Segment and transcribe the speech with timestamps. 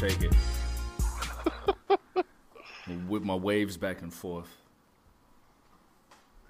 [0.00, 0.34] shake it.
[3.08, 4.48] Whip my waves back and forth.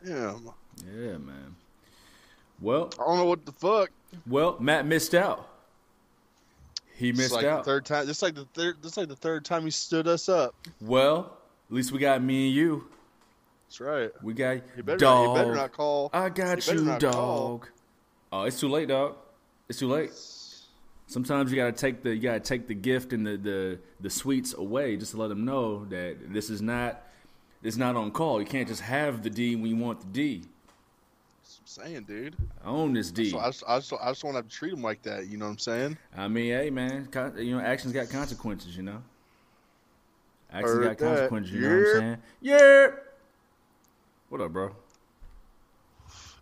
[0.07, 0.39] Yeah.
[0.87, 1.57] Yeah, man.
[2.61, 3.91] Well, I don't know what the fuck.
[4.27, 5.49] well, Matt missed out.
[6.95, 7.65] He It's missed like out.
[7.65, 8.07] the third time.
[8.07, 8.83] Just like the third.
[8.83, 10.55] Just like the third time he stood us up.
[10.81, 11.37] well,
[11.69, 12.87] at least we got me and you.
[13.67, 14.11] That's right.
[14.23, 14.99] We got He better.
[14.99, 15.27] dog.
[15.27, 16.11] Not, he better not call.
[16.13, 17.13] I got you, dog.
[17.13, 17.63] call.
[18.33, 19.17] Oh, it's too late, dog.
[19.69, 20.11] It's too late.
[21.11, 24.55] Sometimes you gotta take the you gotta take the gift and the, the the sweets
[24.55, 27.03] away just to let them know that this is not
[27.65, 28.39] it's not on call.
[28.39, 30.45] You can't just have the D when you want the D.
[31.43, 32.37] That's what I'm saying, dude.
[32.65, 33.29] I own this D.
[33.29, 35.27] So I just, I just, I just want to have to treat him like that.
[35.27, 35.99] You know what I'm saying?
[36.17, 38.77] I mean, hey man, con- you know, actions got consequences.
[38.77, 39.03] You know,
[40.53, 41.17] actions Heard got that.
[41.17, 41.53] consequences.
[41.53, 42.17] You know what I'm saying?
[42.41, 42.87] Yeah.
[44.29, 44.77] What up, bro?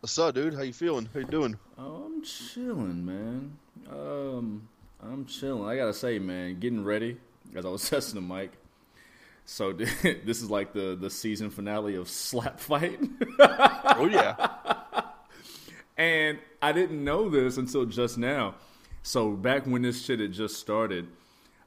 [0.00, 0.53] What's up, dude?
[0.53, 1.09] How you feeling?
[1.15, 1.59] How you doing?
[1.78, 3.56] Oh, I'm chilling, man.
[3.91, 4.69] Um,
[5.03, 5.69] I'm chilling.
[5.69, 7.17] I gotta say, man, getting ready
[7.55, 8.53] as I was testing the mic.
[9.44, 13.00] So this is like the the season finale of Slap Fight,
[13.41, 14.48] Oh yeah.
[15.97, 18.56] and I didn't know this until just now.
[19.03, 21.09] So back when this shit had just started,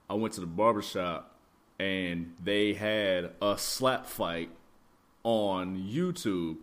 [0.10, 1.36] I went to the barbershop
[1.80, 4.52] and they had a slap fight
[5.24, 6.58] on YouTube.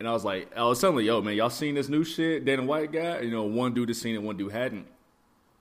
[0.00, 2.44] And I was like, I was telling them, yo, man, y'all seen this new shit?
[2.44, 3.20] Dana White guy?
[3.20, 4.86] You know, one dude had seen it, one dude hadn't.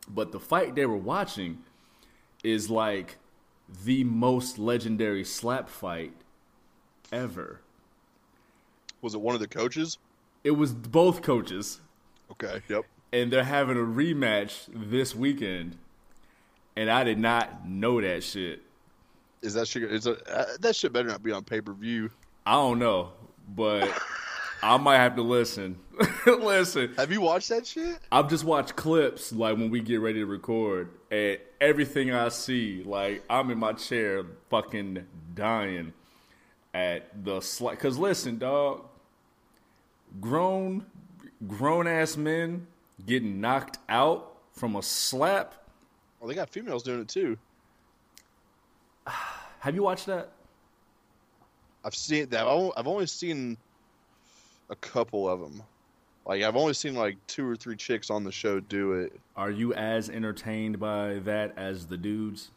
[0.08, 1.60] But the fight they were watching
[2.44, 3.18] is like
[3.84, 6.14] the most legendary slap fight
[7.12, 7.62] ever.
[9.02, 9.98] Was it one of the coaches?
[10.44, 11.82] It was both coaches,
[12.32, 12.62] Okay.
[12.70, 12.86] Yep.
[13.14, 15.78] and they're having a rematch this weekend.
[16.76, 18.62] And I did not know that shit.
[19.42, 19.84] Is that shit?
[19.84, 22.12] Is it, uh, that shit better not be on pay per view?
[22.46, 23.12] I don't know,
[23.56, 23.90] but
[24.64, 25.78] I might have to listen.
[26.26, 28.00] listen, Have you watched that shit?
[28.12, 32.84] I've just watched clips like when we get ready to record, and everything I see,
[32.84, 35.94] like I'm in my chair, fucking dying
[36.74, 37.80] at the slight.
[37.80, 38.86] Cause listen, dog,
[40.20, 40.86] grown,
[41.48, 42.68] grown ass men
[43.06, 45.54] getting knocked out from a slap.
[46.20, 47.38] Well, they got females doing it too.
[49.60, 50.32] Have you watched that?
[51.84, 52.42] I've seen that.
[52.42, 53.58] I've only- I've only seen
[54.70, 55.64] a couple of them.
[56.26, 59.20] Like I've only seen like two or three chicks on the show do it.
[59.36, 62.52] Are you as entertained by that as the dudes?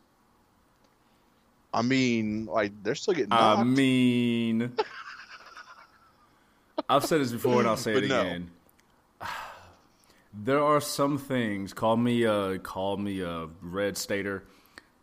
[1.73, 4.73] I mean, like they're still getting I mean,
[6.89, 8.21] I've said this before and I'll say it no.
[8.21, 8.51] again.
[10.33, 11.75] There are some things.
[11.75, 14.45] Call me a call me a red stater.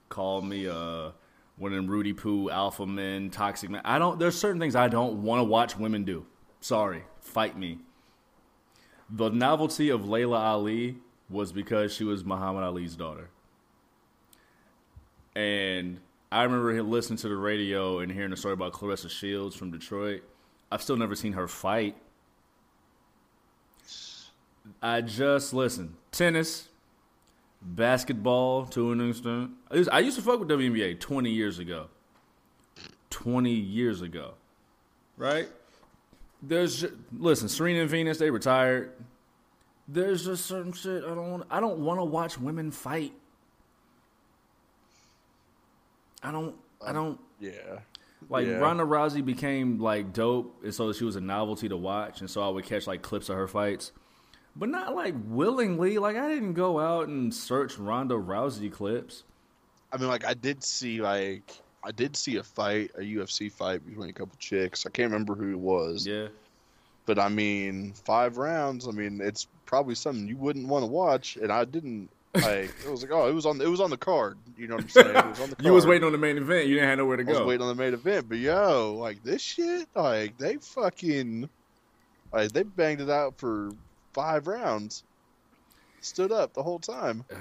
[0.10, 1.14] Call me a
[1.58, 3.82] one of them Rudy Poo alpha men, toxic men.
[3.86, 4.18] I don't.
[4.18, 6.26] There's certain things I don't want to watch women do.
[6.66, 7.78] Sorry, fight me.
[9.08, 10.96] The novelty of Laila Ali
[11.30, 13.30] was because she was Muhammad Ali's daughter.
[15.36, 16.00] And
[16.32, 20.24] I remember listening to the radio and hearing the story about Claressa Shields from Detroit.
[20.72, 21.98] I've still never seen her fight.
[24.82, 26.70] I just listen tennis,
[27.62, 29.52] basketball to an extent.
[29.70, 31.90] I used, I used to fuck with WNBA twenty years ago.
[33.12, 34.34] Twenty years ago,
[35.16, 35.48] right?
[36.48, 36.86] There's
[37.18, 38.92] listen, Serena and Venus they retired.
[39.88, 41.44] There's just certain shit I don't want.
[41.50, 43.14] I don't want to watch women fight.
[46.24, 46.56] I don't.
[46.86, 47.20] I don't.
[47.40, 47.80] Yeah.
[48.30, 48.58] Like Yeah.
[48.58, 52.42] Ronda Rousey became like dope, and so she was a novelty to watch, and so
[52.42, 53.92] I would catch like clips of her fights,
[54.56, 55.98] but not like willingly.
[56.00, 59.24] Like I didn't go out and search Ronda Rousey clips.
[59.92, 61.52] I mean, like I did see like
[61.86, 64.86] I did see a fight, a UFC fight between a couple chicks.
[64.86, 66.28] I can't remember who it was, Yeah,
[67.06, 68.88] but I mean, five rounds.
[68.88, 72.10] I mean, it's probably something you wouldn't want to watch, and I didn't.
[72.34, 74.38] Like it was like, oh, it was on, it was on the card.
[74.58, 75.16] You know what I'm saying?
[75.16, 75.60] It was on the card.
[75.66, 76.68] you was waiting on the main event.
[76.68, 77.46] You didn't have nowhere to I was go.
[77.46, 81.48] waiting on the main event, but yo, like this shit, like they fucking,
[82.34, 83.70] like they banged it out for
[84.12, 85.04] five rounds.
[86.02, 87.24] Stood up the whole time.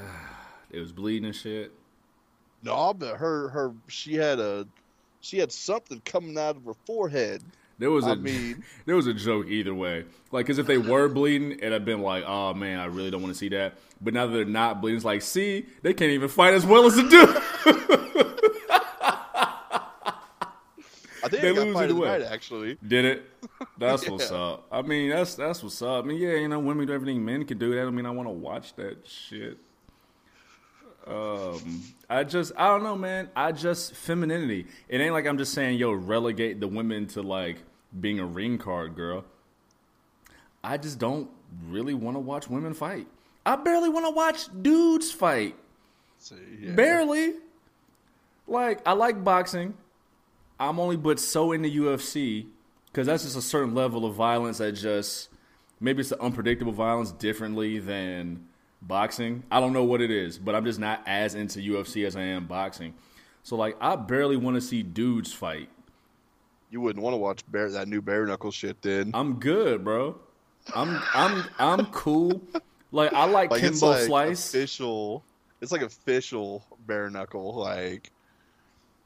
[0.71, 1.71] It was bleeding and shit.
[2.65, 4.67] No, but her, her, she had a,
[5.21, 7.43] she had something coming out of her forehead.
[7.79, 10.05] There was a I mean- there was a joke either way.
[10.33, 13.21] Like, cause if they were bleeding, it'd have been like, oh man, I really don't
[13.23, 13.75] want to see that.
[14.01, 16.87] But now that they're not bleeding, it's like, see, they can't even fight as well
[16.87, 17.43] as the dude.
[21.23, 22.09] I think They they got lose either way.
[22.09, 22.77] night actually.
[22.87, 23.31] Did it?
[23.79, 24.67] That's what's up.
[24.71, 26.05] I mean, that's that's what's up.
[26.05, 27.71] I mean, yeah, you know, women do everything men can do.
[27.75, 29.59] That don't mean I want to watch that shit.
[31.07, 33.29] Um, I just, I don't know, man.
[33.37, 34.67] I just femininity.
[34.89, 37.59] It ain't like I'm just saying, yo, relegate the women to like
[37.99, 39.25] being a ring card girl.
[40.63, 41.29] I just don't
[41.69, 43.07] really want to watch women fight.
[43.45, 45.57] I barely want to watch dudes fight.
[46.19, 46.73] See, yeah.
[46.73, 47.35] Barely.
[48.47, 49.75] Like I like boxing.
[50.59, 52.47] I'm only but so into UFC
[52.87, 55.29] because that's just a certain level of violence that just
[55.81, 58.47] maybe it's the unpredictable violence differently than
[58.87, 59.43] boxing.
[59.51, 62.23] I don't know what it is, but I'm just not as into UFC as I
[62.23, 62.95] am boxing.
[63.43, 65.69] So like I barely want to see dudes fight.
[66.71, 69.11] You wouldn't want to watch bear, that new bare knuckle shit, then.
[69.15, 70.19] I'm good, bro.
[70.75, 72.41] I'm I'm I'm cool.
[72.91, 74.49] Like I like, Like Kimbo it's like Slice.
[74.55, 75.25] official.
[75.61, 77.55] It's like official bare knuckle.
[77.55, 78.11] Like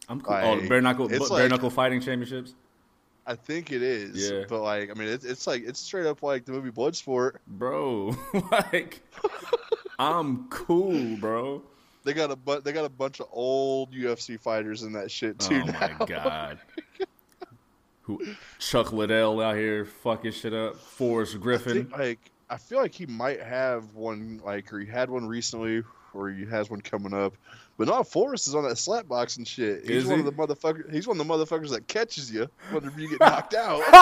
[0.09, 0.35] I'm cool.
[0.37, 2.55] oh, like, bare knuckle bare like- knuckle fighting championships,
[3.29, 4.31] I think it is.
[4.31, 4.45] Yeah.
[4.49, 7.37] But like, I mean, it's it's like it's straight up like the movie Bloodsport.
[7.47, 8.17] bro.
[8.51, 9.01] like
[9.99, 11.63] I'm cool, bro.
[12.05, 15.39] They got a bu- they got a bunch of old UFC fighters in that shit
[15.39, 15.61] too.
[15.63, 15.97] Oh now.
[16.01, 16.59] my god.
[18.03, 18.23] Who
[18.59, 20.77] Chuck Liddell out here fucking shit up.
[20.77, 21.75] Forrest I Griffin.
[21.87, 25.83] think, like I feel like he might have one like or he had one recently
[26.15, 27.35] or he has one coming up.
[27.79, 29.83] But not Forrest is on that slapbox and shit.
[29.87, 30.27] He's Is one he?
[30.27, 30.93] of the motherfuckers.
[30.93, 33.81] He's one of the motherfuckers that catches you whenever you get knocked out.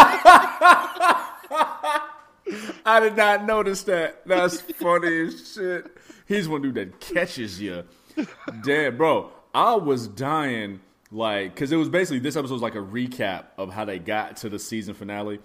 [2.86, 4.26] I did not notice that.
[4.26, 5.94] That's funny as shit.
[6.26, 7.84] He's one dude that catches you.
[8.64, 9.30] Damn, bro.
[9.54, 10.80] I was dying,
[11.10, 14.38] like, because it was basically this episode was like a recap of how they got
[14.38, 15.38] to the season finale.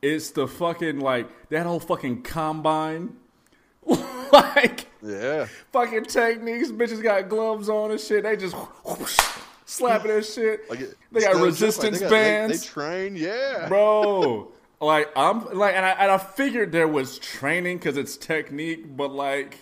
[0.00, 3.16] It's the fucking, like, that whole fucking combine.
[4.32, 6.70] like, Yeah, fucking techniques.
[6.70, 8.22] Bitches got gloves on and shit.
[8.22, 8.54] They just
[8.84, 9.18] whoosh,
[9.66, 10.68] slapping that shit.
[10.70, 12.60] like it, They got joke, like, resistance they got- bands.
[12.60, 13.66] They, train, yeah.
[13.68, 14.52] bro.
[14.80, 19.12] Like I'm like, and I, and I figured there was training because it's technique, but
[19.12, 19.58] like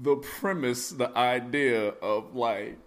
[0.00, 2.78] the premise, the idea of like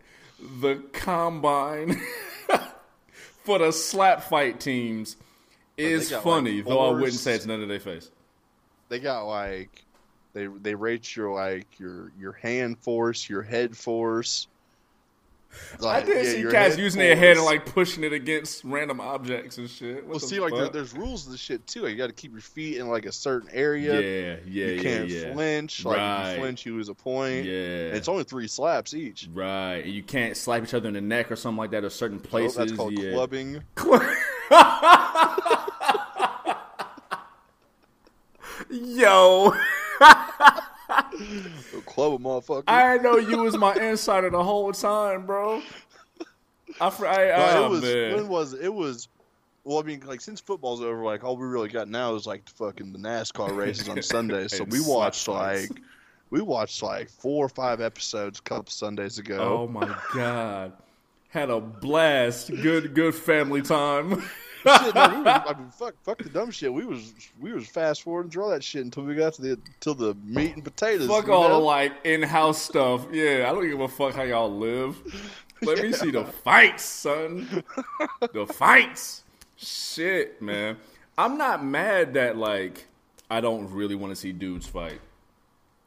[0.62, 2.02] the combine
[3.44, 5.18] for the slap fight teams
[5.78, 8.10] is got, like, funny, though I wouldn't say it's none of their face.
[8.90, 9.84] They got like
[10.34, 14.48] they they rate your like your your hand force, your head force.
[15.86, 19.58] I did yeah, see head using their head and like pushing it against random objects
[19.58, 19.98] and shit.
[19.98, 21.88] What Well, see, like there, there's rules to this shit too.
[21.88, 24.00] You got to keep your feet in like a certain area.
[24.00, 25.34] yeah, yeah, you yeah, can't yeah.
[25.34, 25.84] flinch.
[25.84, 26.32] Like if Right.
[26.32, 27.46] you flinch, you lose a point.
[27.46, 27.88] Yeah.
[27.88, 29.28] And it's only three slaps each.
[29.34, 31.90] Right, and you can't slap each other in the neck or something like that, or
[31.90, 32.56] certain oh, So places.
[32.56, 33.12] that's called yeah.
[33.12, 33.62] clubbing.
[38.70, 39.54] Yo,
[41.86, 42.64] Club motherfucker.
[42.68, 45.62] I know you was my insider the whole time, bro.
[46.80, 48.16] I, I No, oh, it was man.
[48.16, 48.66] when was it?
[48.66, 49.08] it was
[49.64, 52.46] well, I mean, like since football's over, like all we really got now is like
[52.46, 54.58] the fucking the NASCAR races on Sundays.
[54.58, 55.70] So we watched like
[56.32, 59.38] we watched like four or five episodes a couple Sundays ago.
[59.38, 60.74] oh my god,
[61.30, 62.50] had a blast.
[62.50, 64.24] Good, good family time.
[64.66, 66.74] shit, no, we was, I mean, fuck, fuck the dumb shit.
[66.74, 69.60] We was we was fast forwarding through all that shit until we got to the
[69.80, 71.08] till the meat and potatoes.
[71.08, 71.56] fuck all know?
[71.56, 73.08] the like in-house stuff.
[73.12, 74.98] Yeah, I don't give a fuck how y'all live.
[75.62, 77.64] Let me see the fights, son.
[78.34, 79.24] The fights.
[79.58, 80.78] Shit, man.
[81.18, 82.88] I'm not mad that like
[83.30, 85.00] I don't really want to see dudes fight.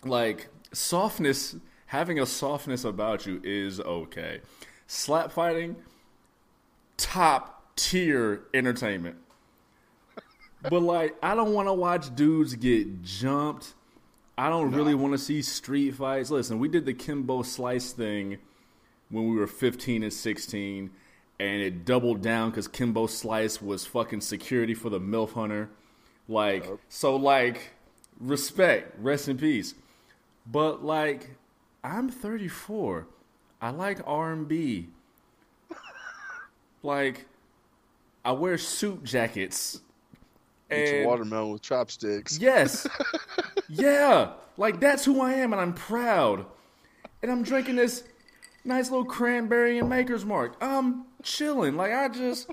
[0.05, 4.41] Like softness, having a softness about you is okay.
[4.87, 5.77] Slap fighting,
[6.97, 9.17] top tier entertainment.
[10.69, 13.75] But like, I don't want to watch dudes get jumped.
[14.37, 16.31] I don't really want to see street fights.
[16.31, 18.39] Listen, we did the Kimbo Slice thing
[19.11, 20.91] when we were 15 and 16,
[21.39, 25.71] and it doubled down because Kimbo Slice was fucking security for the MILF Hunter.
[26.27, 27.75] Like, so, like,
[28.19, 29.75] respect, rest in peace.
[30.47, 31.37] But like,
[31.83, 33.07] I'm 34.
[33.61, 34.89] I like R&B.
[36.83, 37.25] Like,
[38.25, 39.81] I wear suit jackets.
[40.71, 42.39] Eat And watermelon with chopsticks.
[42.39, 42.87] Yes.
[43.69, 44.33] yeah.
[44.57, 46.47] Like that's who I am and I'm proud.
[47.23, 48.05] And I'm drinking this
[48.65, 50.57] nice little cranberry and maker's mark.
[50.61, 51.77] I'm chilling.
[51.77, 52.51] Like I just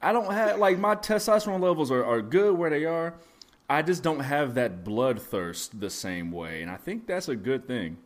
[0.00, 3.14] I don't have like my testosterone levels are, are good where they are.
[3.68, 6.62] I just don't have that bloodthirst the same way.
[6.62, 7.96] And I think that's a good thing.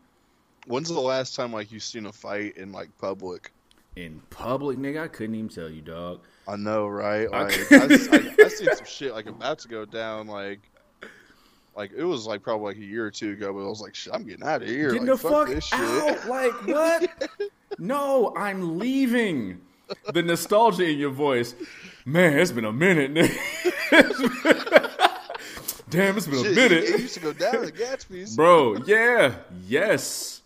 [0.66, 3.52] When's the last time like you seen a fight in like public?
[3.94, 6.20] In public, nigga, I couldn't even tell you, dog.
[6.48, 7.28] I know, right?
[7.32, 10.28] I Like I, I, I seen some shit like about to go down.
[10.28, 10.60] Like,
[11.76, 13.52] like it was like probably like a year or two ago.
[13.52, 14.92] But I was like, shit, I'm getting out of here.
[14.92, 15.80] Getting like, the fuck this shit.
[15.80, 16.28] out.
[16.28, 17.30] Like what?
[17.78, 19.60] no, I'm leaving.
[20.12, 21.54] The nostalgia in your voice.
[22.04, 23.90] Man, it's been a minute, nigga.
[25.90, 26.72] Damn, it's been a minute.
[26.72, 28.34] It, it used to go down at Gatsby's.
[28.34, 29.36] Bro, yeah.
[29.64, 30.42] Yes.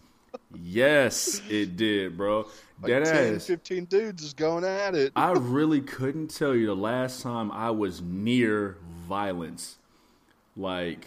[0.54, 2.46] Yes, it did, bro.
[2.82, 3.46] Like Dead 10, ass.
[3.46, 5.12] 15 dudes is going at it.
[5.14, 9.78] I really couldn't tell you the last time I was near violence.
[10.56, 11.06] Like,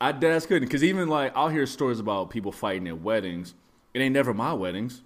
[0.00, 0.68] I dead ass couldn't.
[0.68, 3.54] Because even like, I'll hear stories about people fighting at weddings,
[3.92, 5.02] it ain't never my weddings.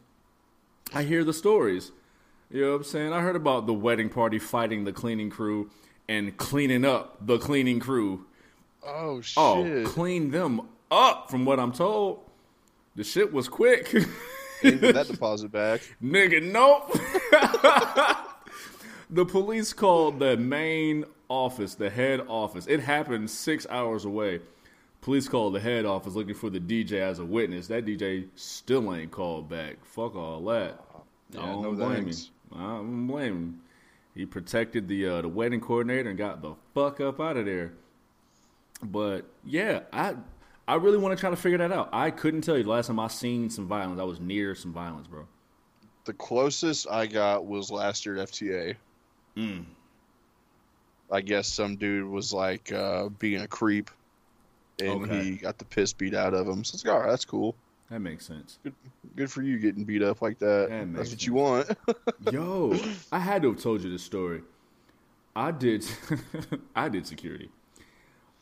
[0.95, 1.93] I hear the stories.
[2.51, 3.13] You know what I'm saying?
[3.13, 5.71] I heard about the wedding party fighting the cleaning crew
[6.09, 8.27] and cleaning up the cleaning crew.
[8.85, 9.37] Oh, oh shit!
[9.37, 10.61] Oh, clean them
[10.91, 12.21] up from what I'm told.
[12.95, 13.93] The shit was quick.
[14.63, 15.81] That deposit back.
[16.03, 16.93] Nigga, nope.
[19.11, 22.67] the police called the main office, the head office.
[22.67, 24.41] It happened six hours away.
[25.01, 27.69] Police called the head office looking for the DJ as a witness.
[27.69, 29.85] That DJ still ain't called back.
[29.85, 30.81] Fuck all that.
[31.31, 32.31] Yeah, I don't no blame thanks.
[32.53, 32.59] him.
[32.59, 33.61] I don't blame him.
[34.15, 37.75] He protected the uh, the wedding coordinator and got the fuck up out of there.
[38.83, 40.15] But yeah, I
[40.69, 41.91] I really want to try to figure that out.
[41.93, 44.01] I couldn't tell you the last time I seen some violence.
[44.01, 45.27] I was near some violence, bro.
[46.05, 48.75] The closest I got was last year at FTA.
[49.37, 49.65] Mm.
[51.11, 53.91] I guess some dude was like uh, being a creep,
[54.81, 55.23] and Okay.
[55.25, 56.65] he got the piss beat out of him.
[56.65, 57.55] So it's like, all right, that's cool.
[57.91, 58.59] That makes sense.
[58.65, 58.75] Good
[59.15, 60.67] good for you getting beat up like that.
[60.69, 61.71] That that's what you want.
[62.33, 62.77] Yo,
[63.13, 64.43] I had to have told you this story.
[65.37, 65.85] I did,
[66.75, 67.51] I did security.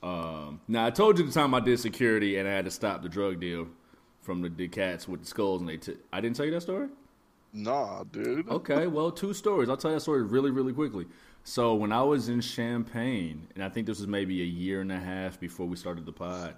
[0.04, 3.00] Um, now I told you the time I did security and I had to stop
[3.02, 3.66] the drug deal
[4.20, 5.78] from the, the cats with the skulls and they.
[5.78, 6.88] T- I didn't tell you that story.
[7.54, 8.46] nah, dude.
[8.50, 9.70] Okay, well, two stories.
[9.70, 11.06] I'll tell you that story really, really quickly.
[11.42, 14.92] So when I was in Champaign, and I think this was maybe a year and
[14.92, 16.54] a half before we started the pod,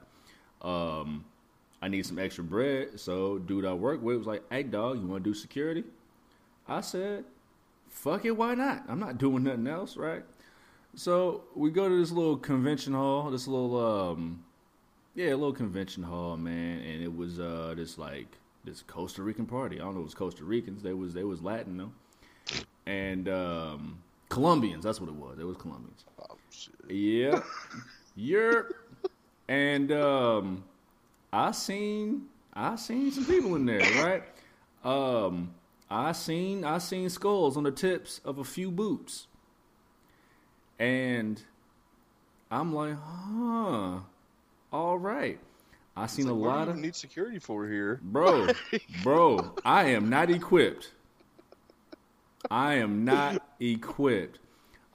[0.62, 1.24] um,
[1.82, 2.98] I need some extra bread.
[2.98, 5.84] So dude I work with was like, "Hey, dog, you want to do security?"
[6.66, 7.24] I said,
[7.88, 8.84] "Fuck it, why not?
[8.88, 10.24] I'm not doing nothing else, right?"
[10.96, 14.42] So we go to this little convention hall, this little um,
[15.14, 18.26] yeah, a little convention hall, man, and it was uh this like
[18.64, 19.76] this Costa Rican party.
[19.76, 20.82] I don't know, if it was Costa Ricans.
[20.82, 21.92] They was they was Latin though,
[22.86, 23.98] and um,
[24.30, 24.84] Colombians.
[24.84, 25.38] That's what it was.
[25.38, 26.04] It was Colombians.
[26.18, 26.74] Oh, shit.
[26.90, 27.40] Yeah,
[28.16, 28.74] Europe,
[29.48, 30.64] and um,
[31.30, 34.22] I seen I seen some people in there, right?
[34.82, 35.54] Um,
[35.90, 39.26] I seen I seen skulls on the tips of a few boots,
[40.78, 41.42] and
[42.50, 44.00] I'm like, huh,
[44.72, 45.38] all right.
[45.96, 48.00] I seen like, a what do lot you of need security for here.
[48.02, 48.48] bro,
[49.02, 49.54] bro.
[49.64, 50.92] I am not equipped.
[52.50, 54.38] I am not equipped.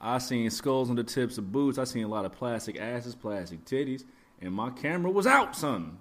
[0.00, 1.78] I seen skulls on the tips of boots.
[1.78, 4.04] I seen a lot of plastic asses, plastic titties,
[4.40, 5.98] and my camera was out, son.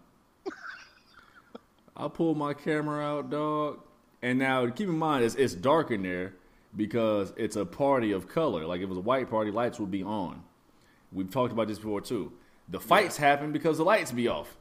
[1.95, 3.79] I pulled my camera out, dog.
[4.21, 6.33] And now keep in mind, it's, it's dark in there
[6.75, 8.65] because it's a party of color.
[8.65, 10.43] Like if it was a white party, lights would be on.
[11.11, 12.31] We've talked about this before too.
[12.69, 14.55] The fights happen because the lights be off.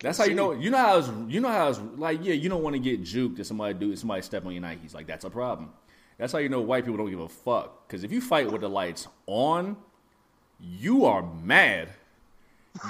[0.00, 0.52] That's how you know.
[0.52, 2.24] You know how it's, you know how it's like.
[2.24, 4.94] Yeah, you don't want to get juked if somebody do somebody step on your Nikes.
[4.94, 5.70] Like that's a problem.
[6.18, 7.86] That's how you know white people don't give a fuck.
[7.86, 9.76] Because if you fight with the lights on,
[10.60, 11.88] you are mad.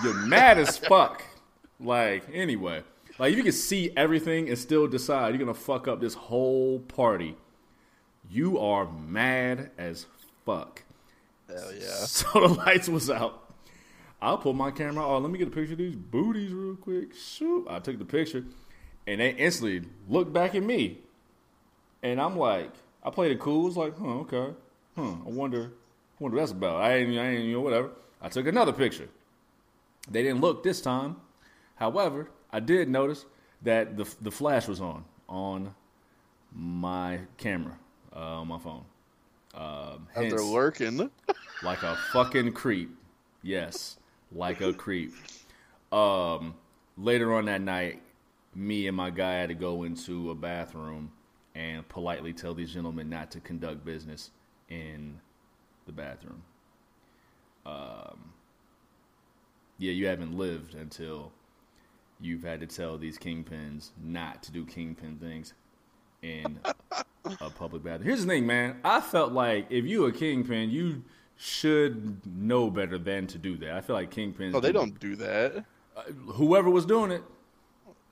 [0.02, 1.22] You're mad as fuck.
[1.78, 2.82] Like anyway,
[3.18, 7.36] like you can see everything and still decide you're gonna fuck up this whole party,
[8.32, 10.06] you are mad as
[10.46, 10.82] fuck.
[11.48, 11.80] Hell yeah.
[12.06, 13.54] So the lights was out.
[14.20, 15.06] I pulled my camera.
[15.06, 17.14] Oh, let me get a picture of these booties real quick.
[17.14, 17.66] Shoot.
[17.68, 18.44] I took the picture,
[19.06, 20.98] and they instantly looked back at me,
[22.02, 22.70] and I'm like,
[23.02, 23.66] I played it cool.
[23.66, 24.54] It's like, huh, okay,
[24.96, 25.14] huh.
[25.26, 26.80] I wonder, I wonder what that's about.
[26.80, 27.90] I ain't, I ain't, you know, whatever.
[28.20, 29.08] I took another picture.
[30.08, 31.16] They didn't look this time.
[31.74, 33.26] However, I did notice
[33.62, 35.74] that the the flash was on on
[36.54, 37.78] my camera
[38.14, 38.84] uh, on my phone.
[39.54, 41.10] Um, hence- lurking.
[41.62, 42.90] like a fucking creep.
[43.42, 43.98] Yes,
[44.30, 45.12] like a creep.
[45.90, 46.54] Um,
[46.96, 48.02] later on that night,
[48.54, 51.10] me and my guy had to go into a bathroom
[51.54, 54.30] and politely tell these gentlemen not to conduct business
[54.68, 55.20] in
[55.86, 56.42] the bathroom.
[57.66, 58.32] Um,
[59.78, 61.32] yeah, you haven't lived until
[62.20, 65.54] you've had to tell these kingpins not to do kingpin things
[66.22, 66.58] in
[67.24, 68.06] a public bathroom.
[68.06, 68.76] Here's the thing, man.
[68.84, 71.02] I felt like if you a kingpin, you
[71.36, 73.72] should know better than to do that.
[73.72, 74.54] I feel like kingpins.
[74.54, 75.64] Oh, they do- don't do that.
[76.26, 77.22] Whoever was doing it.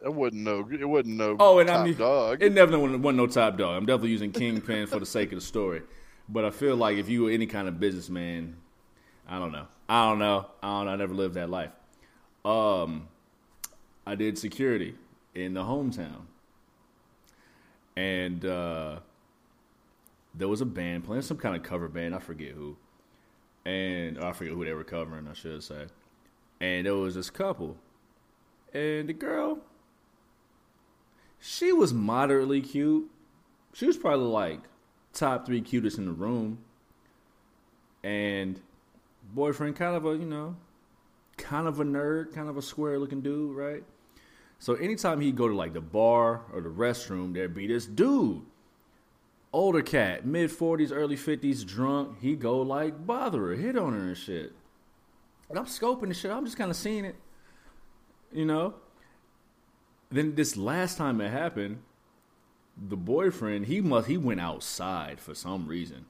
[0.04, 0.66] It wouldn't know.
[0.72, 1.36] It wouldn't know.
[1.38, 2.42] Oh, and top I mean, dog.
[2.42, 3.76] it never wasn't, wasn't no top dog.
[3.76, 5.82] I'm definitely using kingpin for the sake of the story.
[6.28, 8.56] But I feel like if you were any kind of businessman,
[9.28, 9.66] I don't know.
[9.88, 10.46] I don't know.
[10.62, 10.92] I don't know.
[10.92, 11.70] I never lived that life.
[12.44, 13.08] Um,
[14.06, 14.94] I did security
[15.34, 16.22] in the hometown,
[17.96, 19.00] and uh,
[20.34, 22.14] there was a band playing some kind of cover band.
[22.14, 22.76] I forget who,
[23.64, 25.28] and I forget who they were covering.
[25.28, 25.86] I should say,
[26.60, 27.76] and there was this couple,
[28.72, 29.58] and the girl,
[31.38, 33.10] she was moderately cute.
[33.72, 34.60] She was probably like
[35.12, 36.58] top three cutest in the room,
[38.02, 38.60] and
[39.32, 40.56] boyfriend kind of a you know
[41.40, 43.82] kind of a nerd, kind of a square looking dude, right?
[44.60, 48.42] So anytime he'd go to like the bar or the restroom, there'd be this dude,
[49.54, 52.20] older cat, mid forties, early fifties, drunk.
[52.20, 54.52] He'd go like bother her, hit on her and shit.
[55.48, 56.30] And I'm scoping the shit.
[56.30, 57.16] I'm just kind of seeing it,
[58.32, 58.74] you know.
[60.10, 61.78] Then this last time it happened,
[62.76, 66.04] the boyfriend he must he went outside for some reason,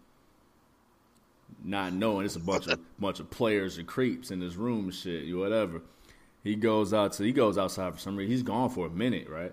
[1.62, 4.94] not knowing it's a bunch of bunch of players and creeps in this room and
[4.94, 5.82] shit, you whatever.
[6.42, 8.30] He goes out to he goes outside for some reason.
[8.30, 9.52] He's gone for a minute, right?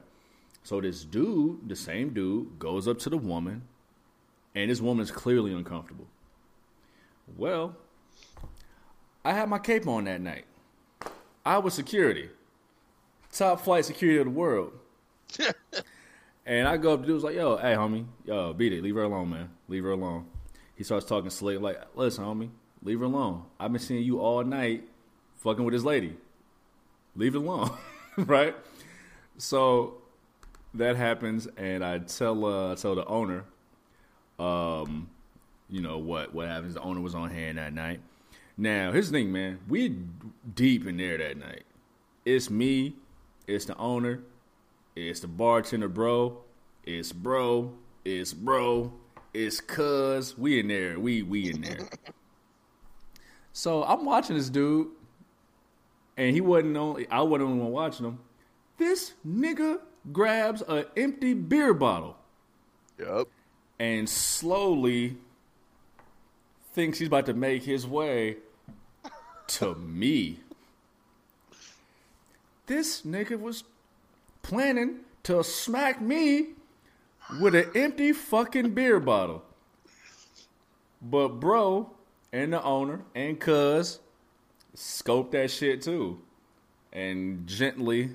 [0.63, 3.63] So this dude, the same dude, goes up to the woman,
[4.56, 6.08] and this woman's clearly uncomfortable.
[7.38, 7.75] Well,
[9.24, 10.46] I had my cape on that night.
[11.46, 12.29] I was security,
[13.32, 14.74] top flight security of the world.
[16.46, 18.96] and I go up to dude, was like, "Yo, hey, homie, yo, beat it, leave
[18.96, 20.25] her alone, man, leave her alone."
[20.75, 22.50] He starts talking slick, like, "Listen, homie,
[22.82, 23.44] leave her alone.
[23.60, 24.88] I've been seeing you all night,
[25.38, 26.15] fucking with this lady."
[27.18, 27.72] Leave it alone,
[28.18, 28.56] right?
[29.38, 29.96] So
[30.74, 33.44] that happens, and I tell uh, I tell the owner,
[34.40, 35.10] um,
[35.70, 36.76] you know what what happens.
[36.76, 38.00] The owner was on hand that night.
[38.56, 39.60] Now here's the thing, man.
[39.68, 39.96] We
[40.56, 41.64] deep in there that night.
[42.26, 42.96] It's me,
[43.48, 44.22] it's the owner,
[44.96, 46.38] it's the bartender, bro,
[46.84, 48.94] it's bro, it's bro,
[49.34, 50.38] it's cuz.
[50.38, 51.00] We in there.
[51.00, 51.88] We we in there.
[53.54, 54.88] so I'm watching this dude
[56.18, 58.20] and he wasn't only I wasn't the only one watching him.
[58.78, 59.80] This nigga
[60.12, 62.18] grabs an empty beer bottle.
[63.00, 63.28] Yep.
[63.80, 65.18] And slowly
[66.74, 68.38] thinks he's about to make his way
[69.48, 70.39] to me.
[72.65, 73.63] This nigga was
[74.41, 76.50] planning to smack me
[77.39, 79.44] with an empty fucking beer bottle.
[81.02, 81.91] But bro
[82.34, 84.00] and the owner and cuz
[84.78, 86.22] scope that shit too,
[86.94, 88.12] and gently,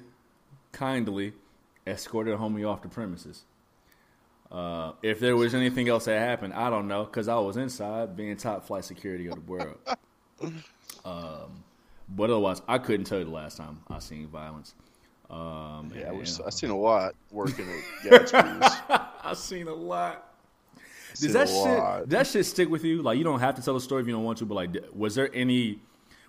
[0.70, 1.32] kindly
[1.86, 3.42] escorted a homie off the premises.
[4.50, 8.16] Uh, if there was anything else that happened, I don't know, because I was inside
[8.16, 9.78] being top flight security of the world.
[11.04, 11.64] um,
[12.08, 14.74] but otherwise, I couldn't tell you the last time I seen violence.
[15.30, 17.66] Um, yeah, I, was, I seen a lot working
[18.04, 18.76] at Gatsby's.
[19.24, 20.28] I seen a lot.
[21.14, 22.10] Does that shit?
[22.10, 23.02] that shit stick with you?
[23.02, 24.76] Like you don't have to tell a story if you don't want to, but like,
[24.94, 25.80] was there any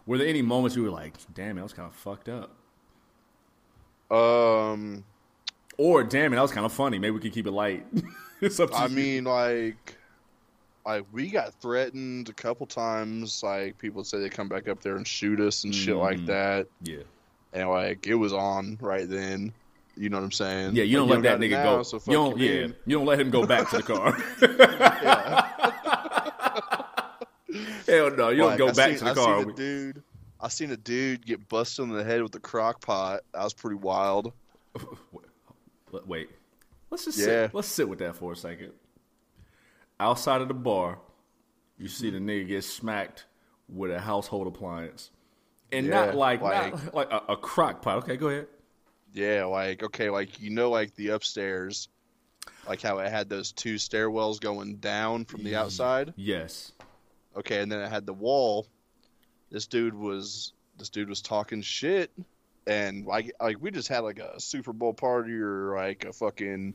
[0.06, 2.52] were there any moments you were like, "Damn, that was kind of fucked up"?
[4.12, 5.04] Um,
[5.78, 7.00] or damn it, that was kind of funny.
[7.00, 7.86] Maybe we could keep it light.
[8.42, 8.96] it's up to I you.
[8.96, 9.98] mean, like,
[10.86, 13.42] like we got threatened a couple times.
[13.42, 16.18] Like people say they come back up there and shoot us and mm shit like
[16.18, 16.26] mm-hmm.
[16.28, 16.68] that.
[16.84, 17.04] Yeah,
[17.54, 19.54] and like it was on right then.
[19.96, 20.76] You know what I'm saying?
[20.76, 21.84] Yeah, you don't let that nigga now, go.
[21.84, 24.18] So you don't, yeah, you don't let him go back to the car.
[24.42, 25.53] yeah.
[27.94, 29.40] Hell no, you don't go I back seen, to the I car.
[29.40, 30.04] Seen a dude,
[30.40, 33.22] I seen a dude get busted in the head with a crock pot.
[33.34, 34.34] That was pretty wild.
[36.06, 36.30] Wait,
[36.90, 37.26] let's just yeah.
[37.26, 38.72] sit, let's sit with that for a second.
[40.00, 40.98] Outside of the bar,
[41.78, 43.26] you see the nigga get smacked
[43.70, 45.12] with a household appliance,
[45.72, 47.98] and yeah, not like, like not like a, a crock pot.
[48.00, 48.48] Okay, go ahead.
[49.14, 51.90] Yeah, like okay, like you know, like the upstairs,
[52.68, 56.14] like how it had those two stairwells going down from the outside.
[56.16, 56.72] Yes.
[57.36, 58.68] Okay, and then it had the wall.
[59.50, 62.12] This dude was this dude was talking shit,
[62.68, 66.74] and like like we just had like a Super Bowl party or like a fucking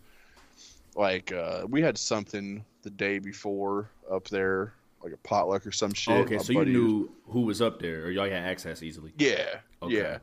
[0.94, 5.92] like uh we had something the day before up there like a potluck or some
[5.92, 6.14] shit.
[6.14, 9.12] okay, My so you knew was, who was up there, or y'all had access easily.
[9.16, 9.96] Yeah, okay.
[9.96, 10.18] yeah.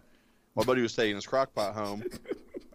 [0.56, 2.04] My buddy was taking his crock pot home,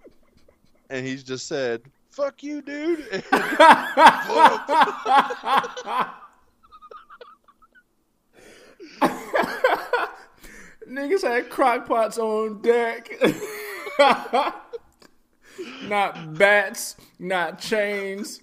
[0.90, 3.24] and he just said, "Fuck you, dude."
[10.88, 13.10] Niggas had crock pots on deck.
[15.84, 18.42] not bats, not chains.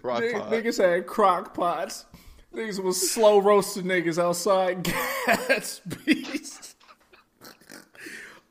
[0.00, 0.50] Crock N- pot.
[0.50, 2.06] Niggas had crock pots.
[2.54, 4.82] Niggas was slow roasting niggas outside
[5.26, 6.74] Gatsby's.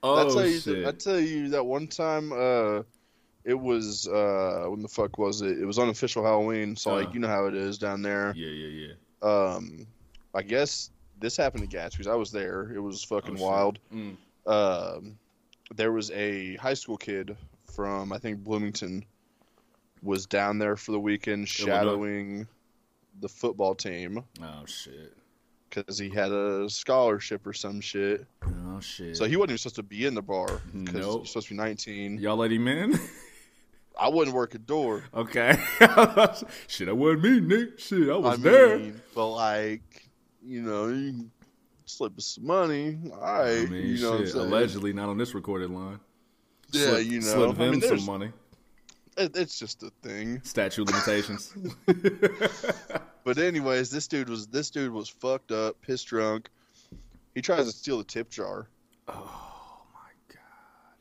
[0.03, 0.85] oh, I tell you, shit.
[0.85, 2.83] I tell you that one time, uh,
[3.43, 5.57] it was uh, when the fuck was it?
[5.59, 8.33] It was unofficial Halloween, so uh, like you know how it is down there.
[8.35, 9.27] Yeah, yeah, yeah.
[9.27, 9.87] Um,
[10.35, 12.07] I guess this happened to Gatsby's.
[12.07, 12.71] I was there.
[12.73, 13.79] It was fucking oh, wild.
[13.93, 14.17] Mm.
[14.45, 15.17] Um,
[15.75, 17.35] there was a high school kid
[17.73, 19.05] from I think Bloomington
[20.01, 22.47] was down there for the weekend shadowing
[23.19, 24.23] the football team.
[24.41, 25.15] Oh shit!
[25.69, 28.25] Because he had a scholarship or some shit.
[28.43, 29.17] Oh shit!
[29.17, 31.21] So he wasn't even supposed to be in the bar nope.
[31.21, 32.17] he's supposed to be nineteen.
[32.17, 32.99] Y'all let him in.
[33.99, 35.05] I wouldn't work a door.
[35.13, 35.57] Okay.
[36.67, 37.79] shit, I wasn't me, Nick.
[37.79, 38.93] Shit, I was I there.
[39.15, 40.06] But like,
[40.47, 41.29] you know, you
[41.85, 42.97] slip us some money.
[43.11, 43.61] All right.
[43.61, 45.99] I mean, you know shit, allegedly not on this recorded line.
[46.71, 48.31] Yeah, slip, you know, slip I him mean, some money.
[49.17, 50.41] It, it's just a thing.
[50.43, 51.53] Statue of limitations.
[53.27, 56.49] But anyways, this dude was this dude was fucked up, pissed drunk.
[57.35, 58.69] He tries to steal the tip jar.
[59.09, 60.95] oh my god,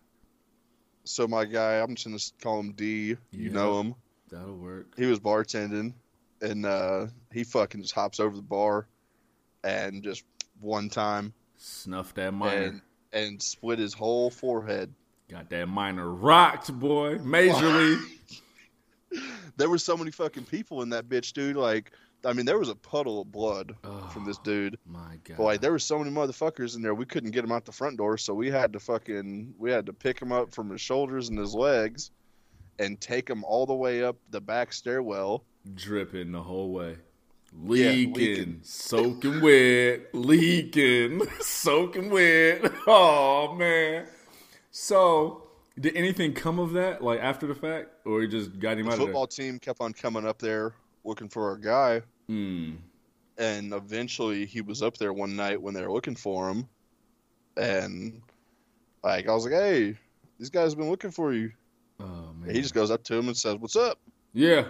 [1.04, 3.16] So my guy, I'm just gonna call him D.
[3.30, 3.94] You know him.
[4.28, 4.88] that'll work.
[4.96, 5.94] He was bartending,
[6.42, 8.88] and uh, he fucking just hops over the bar,
[9.64, 10.24] and just
[10.60, 12.62] one time, Snuff that minor.
[12.62, 12.80] and
[13.12, 14.92] and split his whole forehead.
[15.30, 17.16] Got that minor rocked, boy.
[17.18, 17.98] Majorly.
[19.56, 21.56] There were so many fucking people in that bitch, dude.
[21.56, 21.92] Like,
[22.26, 23.74] I mean, there was a puddle of blood
[24.12, 24.78] from this Oh, dude.
[24.84, 25.38] My god.
[25.38, 27.72] But like, there were so many motherfuckers in there, we couldn't get him out the
[27.72, 30.82] front door, so we had to fucking, we had to pick him up from his
[30.82, 32.10] shoulders and his legs,
[32.78, 35.44] and take him all the way up the back stairwell.
[35.74, 36.96] dripping the whole way.
[37.64, 42.70] Yeah, Leaking, soaking wet, leaking, soaking wet.
[42.86, 44.06] Oh man.
[44.70, 45.48] So,
[45.80, 48.92] did anything come of that, like after the fact, or you just got him The
[48.92, 49.06] out of there?
[49.08, 52.72] football team kept on coming up there looking for our guy, Hmm.
[53.38, 56.68] and eventually he was up there one night when they were looking for him,
[57.56, 58.20] and
[59.02, 59.96] like I was like, "Hey,
[60.38, 61.52] these guys have been looking for you."
[62.00, 62.48] Oh man.
[62.48, 63.98] And he just goes up to him and says, "What's up?
[64.34, 64.66] yeah.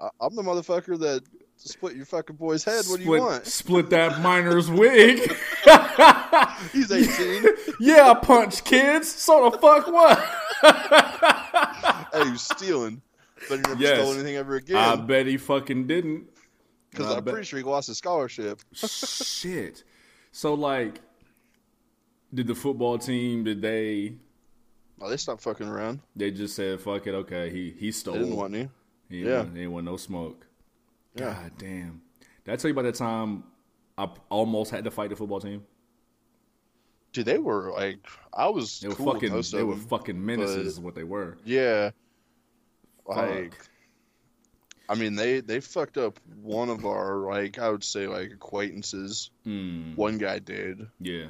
[0.00, 1.22] I- I'm the motherfucker that
[1.68, 2.84] split your fucking boy's head.
[2.88, 5.18] What do you want?" Split that miner's wig.
[6.72, 7.44] He's 18.
[7.80, 9.08] yeah, I punch kids.
[9.08, 10.18] So the fuck what?
[12.12, 13.02] hey, he's stealing,
[13.48, 13.98] but he never Yes.
[13.98, 14.76] stole anything ever again.
[14.76, 16.26] I bet he fucking didn't.
[16.90, 18.60] Because I'm bet- pretty sure he lost his scholarship.
[18.74, 19.84] Shit.
[20.32, 21.00] So like,
[22.34, 23.44] did the football team?
[23.44, 24.14] Did they?
[25.00, 26.00] Oh, they stopped fucking around.
[26.16, 28.14] They just said, "Fuck it, okay." He he stole.
[28.14, 28.68] They didn't want any.
[29.08, 29.38] He Yeah.
[29.42, 30.46] didn't he didn't want no smoke.
[31.14, 31.34] Yeah.
[31.34, 32.02] God damn.
[32.44, 33.44] Did I tell you about that time
[33.98, 35.64] I almost had to fight the football team?
[37.12, 39.42] Dude, they were like, I was They were cool fucking.
[39.52, 40.66] They were fucking menaces.
[40.74, 41.38] Is what they were.
[41.44, 41.90] Yeah.
[43.06, 43.66] Like, Fuck.
[44.88, 49.30] I mean, they they fucked up one of our like I would say like acquaintances.
[49.46, 50.86] Mm, One guy did.
[51.00, 51.26] yeah.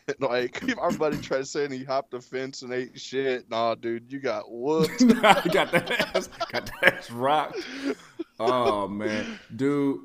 [0.18, 3.50] Like our buddy tried to say he hopped a fence and ate shit.
[3.50, 5.06] Nah, dude, you got whooped.
[5.08, 7.58] Got that ass, got that ass rocked.
[8.38, 10.00] Oh man, dude.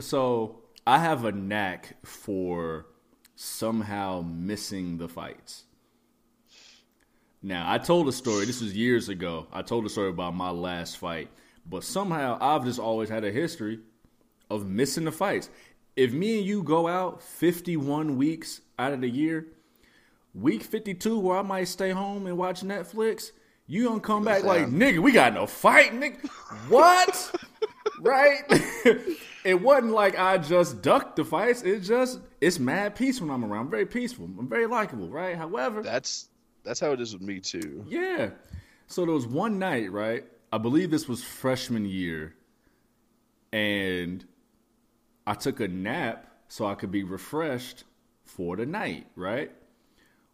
[0.00, 2.86] So I have a knack for
[3.34, 5.64] somehow missing the fights.
[7.42, 8.44] Now I told a story.
[8.44, 9.46] This was years ago.
[9.52, 11.30] I told a story about my last fight,
[11.68, 13.80] but somehow I've just always had a history
[14.50, 15.48] of missing the fights.
[15.96, 19.46] If me and you go out 51 weeks out of the year,
[20.34, 23.30] week 52 where I might stay home and watch Netflix,
[23.66, 26.28] you gonna come back like, nigga, we got no fight, nigga.
[26.68, 27.34] What?
[28.00, 28.42] right?
[29.44, 31.62] it wasn't like I just ducked the fights.
[31.62, 33.66] It just, it's mad peace when I'm around.
[33.66, 34.26] I'm very peaceful.
[34.26, 35.36] I'm very likable, right?
[35.36, 36.28] However, That's
[36.62, 37.84] that's how it is with me too.
[37.88, 38.30] yeah.
[38.86, 40.24] So there was one night, right?
[40.52, 42.34] I believe this was freshman year,
[43.52, 44.24] and
[45.26, 47.84] I took a nap so I could be refreshed
[48.24, 49.50] for the night, right?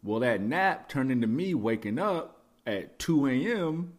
[0.03, 3.93] Well, that nap turned into me waking up at 2 a.m.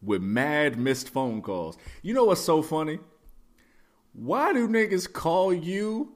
[0.00, 1.76] with mad missed phone calls.
[2.02, 2.98] You know what's so funny?
[4.12, 6.14] Why do niggas call you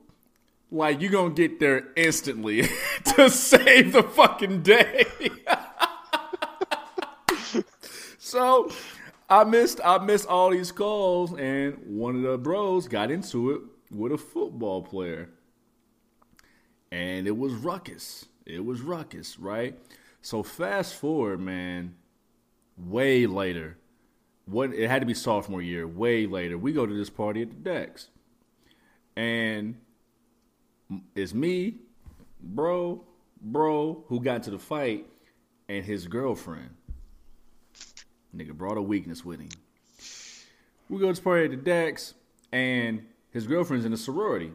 [0.70, 2.68] like you gonna get there instantly
[3.16, 5.06] to save the fucking day?
[8.18, 8.70] so
[9.28, 13.62] I missed I missed all these calls and one of the bros got into it
[13.90, 15.30] with a football player.
[16.92, 18.26] And it was ruckus.
[18.44, 19.78] It was ruckus, right?
[20.20, 21.94] So fast forward, man,
[22.76, 23.78] way later.
[24.44, 26.58] What it had to be sophomore year, way later.
[26.58, 28.08] We go to this party at the Dex.
[29.16, 29.76] And
[31.14, 31.76] it's me,
[32.42, 33.02] bro,
[33.40, 35.06] bro, who got into the fight,
[35.70, 36.70] and his girlfriend.
[38.36, 39.48] Nigga brought a weakness with him.
[40.90, 42.12] We go to this party at the Dex,
[42.52, 44.52] and his girlfriend's in a sorority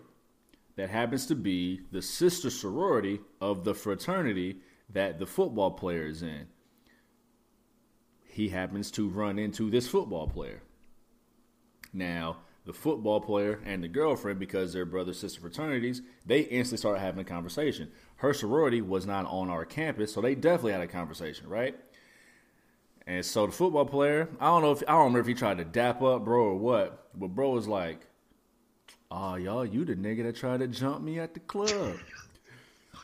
[0.77, 4.57] that happens to be the sister sorority of the fraternity
[4.89, 6.47] that the football player is in.
[8.23, 10.61] He happens to run into this football player.
[11.91, 16.99] Now, the football player and the girlfriend, because they're brother sister fraternities, they instantly started
[16.99, 17.89] having a conversation.
[18.17, 21.75] Her sorority was not on our campus, so they definitely had a conversation, right?
[23.07, 25.57] And so the football player, I don't know if I don't remember if he tried
[25.57, 28.05] to dap up bro or what, but bro was like,
[29.11, 31.97] "Oh, y'all, you the nigga that tried to jump me at the club."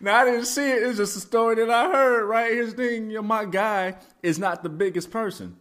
[0.00, 0.82] now I didn't see it.
[0.82, 2.24] It's just a story that I heard.
[2.24, 5.56] Right here's the thing: you know, my guy is not the biggest person.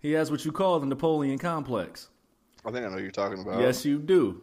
[0.00, 2.08] He has what you call the Napoleon complex.
[2.64, 3.60] I think I know what you're talking about.
[3.60, 4.42] Yes, you do.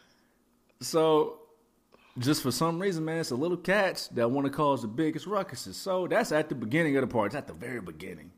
[0.80, 1.40] so
[2.18, 5.26] just for some reason, man, it's a little cats that want to cause the biggest
[5.26, 5.74] ruckuses.
[5.74, 7.28] So that's at the beginning of the party.
[7.28, 8.30] It's at the very beginning.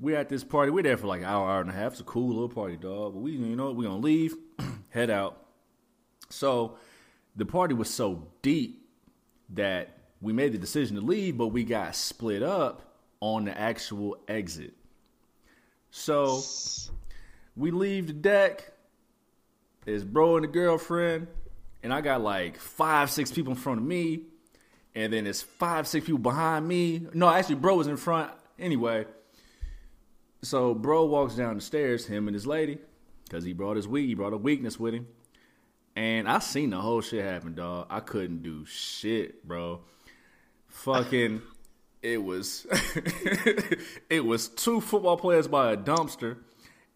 [0.00, 0.70] We're at this party.
[0.70, 1.92] We're there for like an hour, hour and a half.
[1.92, 3.14] It's a cool little party, dog.
[3.14, 4.34] But we, you know, we're gonna leave,
[4.90, 5.44] head out.
[6.30, 6.76] So
[7.36, 8.88] the party was so deep
[9.50, 12.82] that we made the decision to leave, but we got split up
[13.20, 14.74] on the actual exit.
[15.90, 16.42] So
[17.56, 18.72] we leave the deck.
[19.86, 21.28] It's bro and the girlfriend,
[21.82, 24.22] and I got like five, six people in front of me,
[24.94, 27.06] and then it's five, six people behind me.
[27.12, 29.04] No, actually, bro was in front anyway.
[30.44, 32.78] So bro walks down the stairs, him and his lady,
[33.24, 35.06] because he brought his weak, he brought a weakness with him.
[35.96, 37.86] And I seen the whole shit happen, dog.
[37.88, 39.80] I couldn't do shit, bro.
[40.68, 41.40] Fucking
[42.02, 42.66] it was
[44.10, 46.36] it was two football players by a dumpster,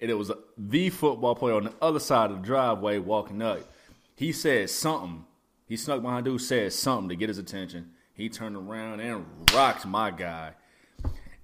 [0.00, 3.60] and it was the football player on the other side of the driveway walking up.
[4.14, 5.24] He said something.
[5.66, 7.92] He snuck behind dude, said something to get his attention.
[8.12, 10.54] He turned around and rocked my guy.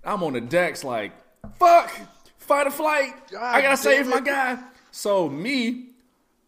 [0.04, 1.12] I'm on the decks like,
[1.59, 1.90] fuck,
[2.38, 3.14] fight or flight.
[3.38, 4.59] I gotta save my guy.
[4.90, 5.90] So me,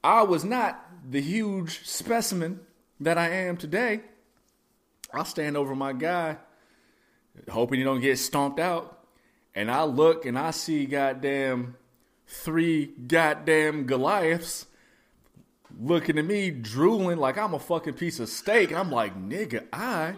[0.02, 2.60] I was not the huge specimen
[3.00, 4.02] that I am today.
[5.12, 6.36] I stand over my guy,
[7.48, 9.04] hoping he don't get stomped out.
[9.54, 11.76] And I look and I see goddamn
[12.26, 14.66] three goddamn Goliaths
[15.80, 18.70] looking at me, drooling like I'm a fucking piece of steak.
[18.70, 20.16] And I'm like, nigga, I.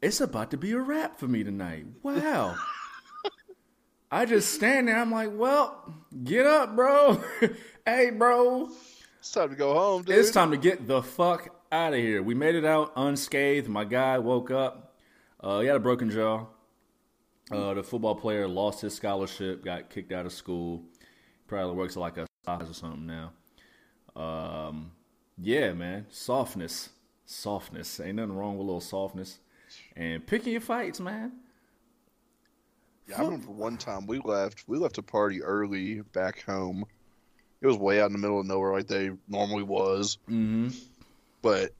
[0.00, 1.86] It's about to be a wrap for me tonight.
[2.02, 2.56] Wow.
[4.12, 4.98] I just stand there.
[4.98, 5.90] I'm like, well,
[6.22, 7.24] get up, bro.
[7.86, 8.68] hey, bro.
[9.18, 10.18] It's time to go home, dude.
[10.18, 12.22] It's time to get the fuck out of here.
[12.22, 13.70] We made it out unscathed.
[13.70, 14.98] My guy woke up.
[15.40, 16.44] Uh, he had a broken jaw.
[17.50, 20.82] Uh, the football player lost his scholarship, got kicked out of school.
[21.46, 23.32] Probably works like a size or something now.
[24.14, 24.92] Um,
[25.38, 26.90] yeah, man, softness,
[27.24, 27.98] softness.
[27.98, 29.38] Ain't nothing wrong with a little softness.
[29.96, 31.32] And picking your fights, man.
[33.08, 34.64] Yeah, I remember one time we left.
[34.66, 36.84] We left a party early back home.
[37.60, 40.18] It was way out in the middle of nowhere, like they normally was.
[40.28, 40.68] Mm-hmm.
[41.42, 41.72] But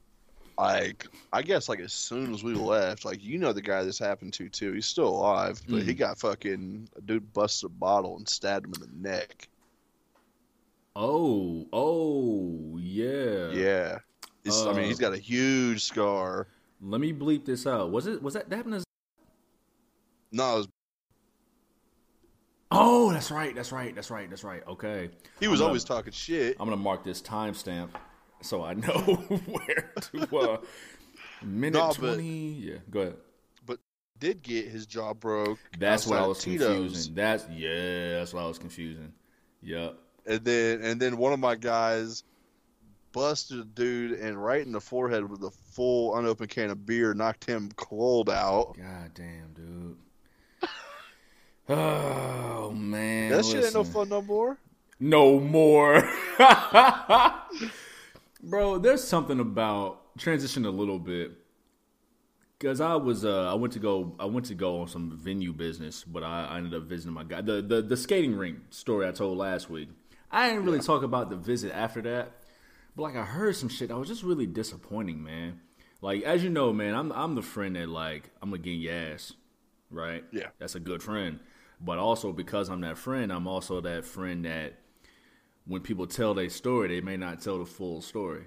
[0.59, 3.99] like, I guess like as soon as we left, like you know the guy this
[3.99, 4.73] happened to too.
[4.73, 8.75] He's still alive, but he got fucking a dude busted a bottle and stabbed him
[8.75, 9.49] in the neck.
[10.95, 13.51] Oh, oh, yeah.
[13.51, 13.99] Yeah,
[14.45, 16.47] It's- I mean Uh, he's got a huge scar.
[16.83, 17.91] Let me bleep this out.
[17.91, 18.23] Was it?
[18.23, 18.85] Was that that happened?
[20.33, 20.69] No, it was,
[22.73, 23.55] Oh, that's right.
[23.55, 23.95] That's right.
[23.95, 24.29] That's right.
[24.29, 24.63] That's right.
[24.67, 25.11] Okay.
[25.41, 26.57] he was I'm always talking shit.
[26.59, 27.89] I'm gonna mark this timestamp
[28.41, 28.89] so I know
[29.47, 30.37] where to.
[30.39, 30.57] Uh,
[31.43, 32.53] minute but- twenty.
[32.53, 32.77] Yeah.
[32.91, 33.17] Go ahead.
[33.67, 33.79] But
[34.19, 35.59] did get his jaw broke.
[35.79, 36.67] That's what I was Tito's.
[36.77, 37.15] confusing.
[37.15, 38.19] That's yeah.
[38.19, 39.13] That's what I was confusing.
[39.63, 39.97] Yep.
[40.27, 42.25] and then and then one of my guys
[43.13, 47.13] busted a dude and right in the forehead with a full unopened can of beer,
[47.15, 48.75] knocked him cold out.
[48.77, 49.97] God damn, dude.
[51.69, 53.31] Oh man.
[53.31, 54.59] that shit ain't no fun no more.
[54.99, 56.09] No more.
[58.43, 61.33] Bro, there's something about transition a little bit.
[62.61, 65.53] Cause I was uh I went to go I went to go on some venue
[65.53, 67.41] business, but I, I ended up visiting my guy.
[67.41, 69.89] The, the the skating rink story I told last week.
[70.31, 72.33] I didn't really talk about the visit after that.
[72.95, 75.61] But like I heard some shit I was just really disappointing, man.
[76.01, 78.95] Like as you know, man, I'm I'm the friend that like I'm gonna get your
[78.95, 79.33] ass.
[79.91, 80.25] Right?
[80.33, 80.49] Yeah.
[80.61, 81.41] That's a good friend.
[81.85, 84.75] But also because I'm that friend, I'm also that friend that
[85.67, 88.45] when people tell their story, they may not tell the full story.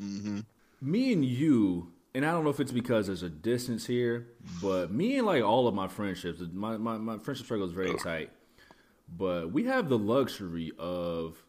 [0.00, 0.40] Mm-hmm.
[0.80, 4.28] Me and you, and I don't know if it's because there's a distance here,
[4.62, 7.94] but me and like all of my friendships, my, my, my friendship circle is very
[7.94, 8.30] tight.
[9.16, 11.42] But we have the luxury of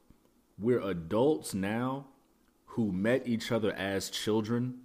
[0.57, 2.07] we're adults now
[2.65, 4.79] who met each other as children,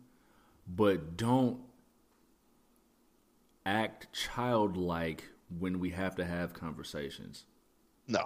[0.67, 1.59] but don't
[3.67, 5.25] act childlike
[5.59, 7.45] when we have to have conversations.
[8.07, 8.25] No.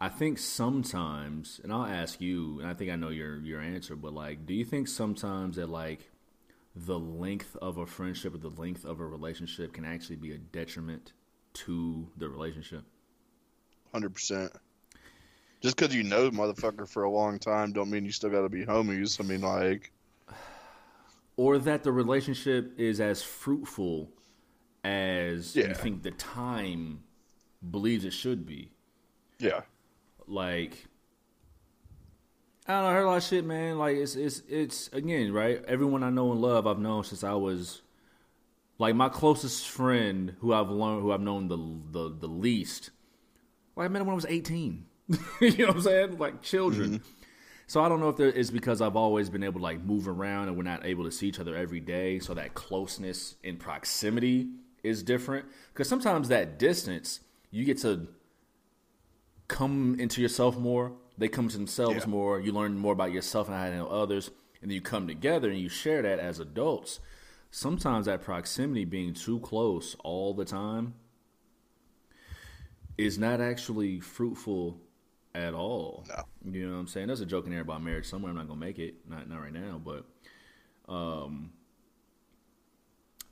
[0.00, 3.96] I think sometimes, and I'll ask you, and I think I know your your answer,
[3.96, 6.10] but like, do you think sometimes that like
[6.74, 10.38] the length of a friendship or the length of a relationship can actually be a
[10.38, 11.12] detriment
[11.54, 12.82] to the relationship?
[13.92, 14.52] Hundred percent.
[15.62, 18.42] Just because you know the motherfucker for a long time, don't mean you still got
[18.42, 19.18] to be homies.
[19.18, 19.92] I mean, like,
[21.36, 24.10] Or that the relationship is as fruitful
[24.84, 25.68] as Yeah.
[25.68, 27.02] you think the time
[27.68, 28.70] believes it should be.
[29.38, 29.62] yeah,
[30.26, 30.86] like
[32.66, 33.78] I don't know, I heard a lot of shit, man.
[33.78, 35.62] Like it's it's it's again, right?
[35.66, 37.82] Everyone I know and love, I've known since I was
[38.78, 41.56] like my closest friend who I've learned who I've known the
[41.98, 42.90] the the least.
[43.76, 44.86] Like I met him when I was eighteen.
[45.40, 46.18] you know what I'm saying?
[46.18, 46.90] Like children.
[46.98, 47.04] Mm-hmm.
[47.66, 50.06] So I don't know if there is because I've always been able to like move
[50.08, 52.18] around and we're not able to see each other every day.
[52.18, 54.48] So that closeness and proximity
[54.84, 55.46] is different.
[55.72, 57.20] Because sometimes that distance,
[57.50, 58.06] you get to
[59.48, 60.92] come into yourself more.
[61.18, 62.06] They come to themselves Yeah.
[62.06, 62.40] more.
[62.40, 64.28] You learn more about yourself and how to handle others.
[64.60, 67.00] And then you come together and you share that as adults.
[67.50, 70.94] Sometimes that proximity being too close all the time
[72.98, 74.80] is not actually fruitful
[75.34, 76.04] at all.
[76.08, 76.52] No.
[76.52, 77.08] You know what I'm saying?
[77.08, 78.30] There's a joke in there about marriage somewhere.
[78.30, 79.08] I'm not gonna make it.
[79.08, 80.04] Not not right now, but
[80.92, 81.52] um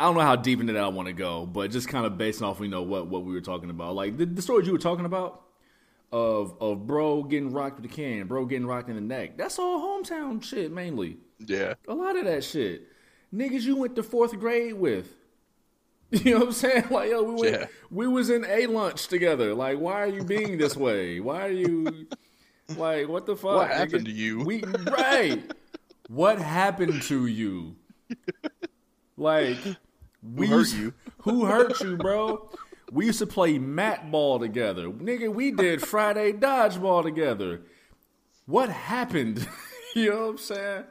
[0.02, 2.18] I don't know how deep into that I want to go, but just kind of
[2.18, 3.94] based off you know what what we were talking about.
[3.94, 5.44] Like the, the stories you were talking about
[6.10, 9.38] of of bro getting rocked with the can, bro getting rocked in the neck.
[9.38, 11.18] That's all hometown shit mainly.
[11.38, 11.74] Yeah.
[11.86, 12.88] A lot of that shit.
[13.32, 15.08] Niggas you went to fourth grade with.
[16.10, 16.84] You know what I'm saying?
[16.90, 17.66] Like, yo, we went, Yeah.
[17.90, 19.54] we was in a lunch together.
[19.54, 21.20] Like, why are you being this way?
[21.20, 22.08] Why are you
[22.76, 23.54] like what the fuck?
[23.54, 24.40] What happened to you?
[24.40, 25.42] We right.
[26.08, 27.76] what happened to you?
[29.16, 29.58] Like
[30.22, 30.94] we hurt used- you?
[31.22, 32.50] Who hurt you, bro?
[32.90, 34.88] We used to play mat ball together.
[34.88, 37.62] Nigga, we did Friday dodgeball together.
[38.46, 39.48] What happened?
[39.94, 40.84] you know what I'm saying?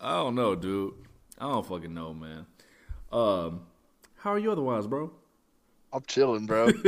[0.00, 0.94] I don't know, dude.
[1.38, 2.46] I don't fucking know, man.
[3.12, 3.62] Um,
[4.16, 5.10] how are you otherwise, bro?
[5.92, 6.72] I'm chilling, bro.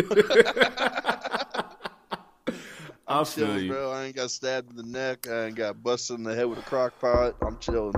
[3.08, 3.90] Feel chilling, bro.
[3.90, 5.28] I ain't got stabbed in the neck.
[5.28, 7.36] I ain't got busted in the head with a crock pot.
[7.40, 7.94] I'm chilling.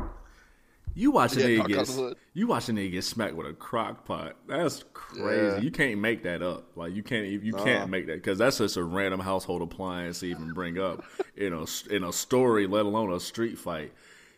[0.94, 4.36] You watch a nigga get you watch a nigga get smacked with a crock pot.
[4.48, 5.36] That's crazy.
[5.56, 5.58] Yeah.
[5.58, 6.76] You can't make that up.
[6.76, 7.64] Like you can't you Nah.
[7.64, 11.04] can't make that because that's just a random household appliance to even bring up
[11.36, 13.92] in a in a story, let alone a street fight.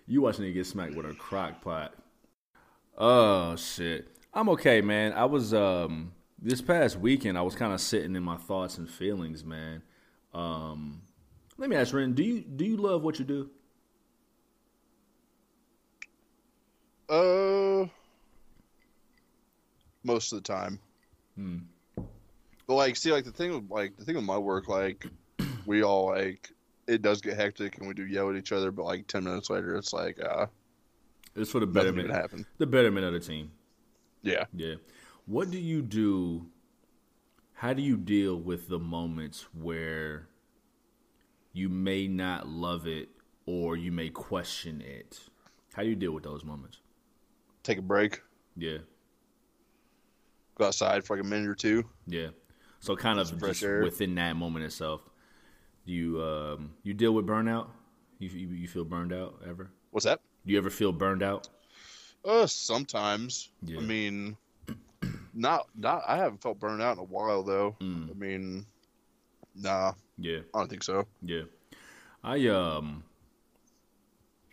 [0.06, 1.94] You watch a nigga get smacked with a crock pot.
[2.96, 4.08] Oh shit.
[4.34, 5.12] I'm okay, man.
[5.12, 8.88] I was um this past weekend I was kind of sitting in my thoughts and
[8.88, 9.82] feelings, man.
[10.34, 11.02] Um
[11.58, 13.50] let me ask Ren, do you do you love what you do?
[17.08, 17.86] Uh,
[20.04, 20.78] most of the time.
[21.36, 21.58] Hmm.
[22.66, 25.06] But like, see, like the thing with like the thing with my work, like
[25.66, 26.50] we all like
[26.86, 29.50] it does get hectic and we do yell at each other, but like ten minutes
[29.50, 30.46] later, it's like uh,
[31.36, 32.46] It's for the betterment even happened.
[32.58, 33.50] the betterment of the team.
[34.22, 34.44] Yeah.
[34.54, 34.74] Yeah.
[35.26, 36.46] What do you do?
[37.54, 40.26] How do you deal with the moments where
[41.52, 43.08] you may not love it
[43.46, 45.20] or you may question it?
[45.74, 46.78] How do you deal with those moments?
[47.62, 48.20] Take a break,
[48.56, 48.78] Yeah.
[50.56, 51.84] go outside for like a minute or two.
[52.06, 52.28] Yeah.
[52.80, 53.82] So kind of just air.
[53.82, 55.02] within that moment itself,
[55.86, 57.68] do you um you deal with burnout?
[58.18, 59.70] You you, you feel burned out ever?
[59.90, 60.20] What's that?
[60.44, 61.48] Do you ever feel burned out?
[62.24, 63.50] Uh, sometimes.
[63.62, 63.78] Yeah.
[63.78, 64.36] I mean,
[65.34, 66.02] not not.
[66.06, 67.76] I haven't felt burned out in a while though.
[67.80, 68.10] Mm.
[68.10, 68.66] I mean,
[69.54, 70.38] nah, Yeah.
[70.54, 71.06] I don't think so.
[71.22, 71.42] Yeah.
[72.24, 73.04] I um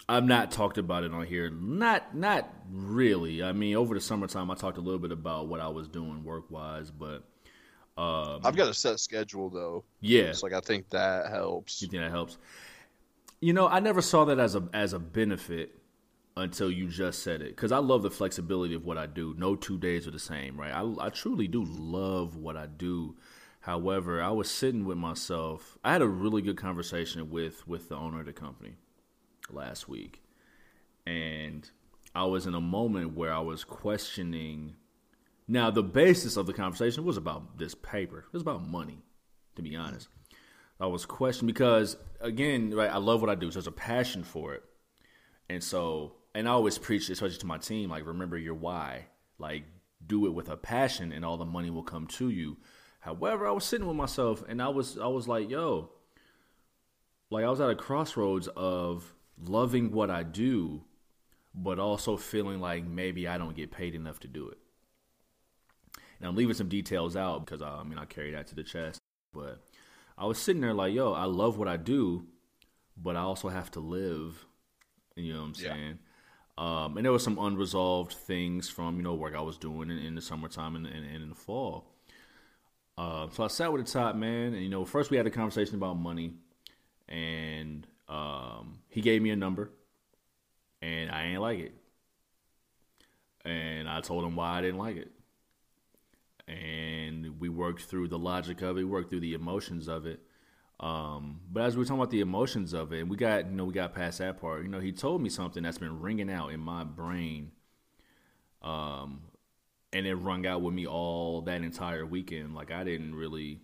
[0.09, 1.51] I've not talked about it on here.
[1.51, 3.43] Not not really.
[3.43, 6.23] I mean, over the summertime I talked a little bit about what I was doing
[6.23, 7.23] work wise, but
[7.95, 9.83] um I've got a set schedule though.
[10.01, 10.23] yeah.
[10.23, 11.79] It's like I think that helps.
[11.83, 12.39] You think that helps?
[13.39, 15.77] You know, I never saw that as a as a benefit
[16.35, 17.49] until you just said it.
[17.49, 19.35] Because I love the flexibility of what I do.
[19.37, 20.73] No two days are the same, right?
[20.73, 23.15] I, I truly do love what I do.
[23.59, 25.77] However, I was sitting with myself.
[25.83, 28.77] I had a really good conversation with with the owner of the company
[29.53, 30.21] last week,
[31.05, 31.69] and
[32.13, 34.75] I was in a moment where I was questioning.
[35.47, 38.19] Now, the basis of the conversation was about this paper.
[38.19, 38.99] It was about money,
[39.55, 40.07] to be honest.
[40.79, 43.51] I was questioning because again, right, I love what I do.
[43.51, 44.63] So there's a passion for it.
[45.49, 49.07] And so and I always preach, especially to my team, like remember your why.
[49.37, 49.65] Like
[50.05, 52.57] do it with a passion and all the money will come to you.
[53.01, 55.91] However, I was sitting with myself and I was I was like, yo,
[57.29, 60.83] like I was at a crossroads of loving what I do,
[61.55, 64.57] but also feeling like maybe I don't get paid enough to do it.
[66.19, 68.63] And I'm leaving some details out because I, I mean I carry that to the
[68.63, 68.99] chest,
[69.33, 69.63] but
[70.17, 72.25] I was sitting there like, yo, I love what I do,
[72.97, 74.45] but I also have to live.
[75.15, 75.73] You know what I'm Yeah.
[75.73, 75.99] saying?
[76.57, 79.99] Um, and there was some unresolved things from you know work I was doing in,
[79.99, 81.87] in the summertime and, and, and in the fall.
[82.97, 85.31] Uh, so I sat with the top man, and you know, first we had a
[85.31, 86.33] conversation about money,
[87.07, 89.71] and um, he gave me a number,
[90.81, 91.73] and I ain't like it,
[93.45, 95.11] and I told him why I didn't like it,
[96.47, 100.21] and we worked through the logic of it, worked through the emotions of it.
[100.79, 103.51] Um, but as we were talking about the emotions of it, and we got you
[103.51, 104.63] know we got past that part.
[104.63, 107.51] You know, he told me something that's been ringing out in my brain,
[108.61, 109.21] um,
[109.93, 112.55] and it rung out with me all that entire weekend.
[112.55, 113.59] Like I didn't really,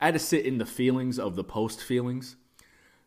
[0.00, 2.36] I had to sit in the feelings of the post feelings.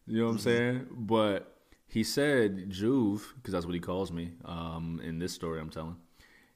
[0.06, 0.88] You know what I'm saying?
[0.92, 1.56] But
[1.88, 5.98] he said Juve because that's what he calls me um, in this story I'm telling.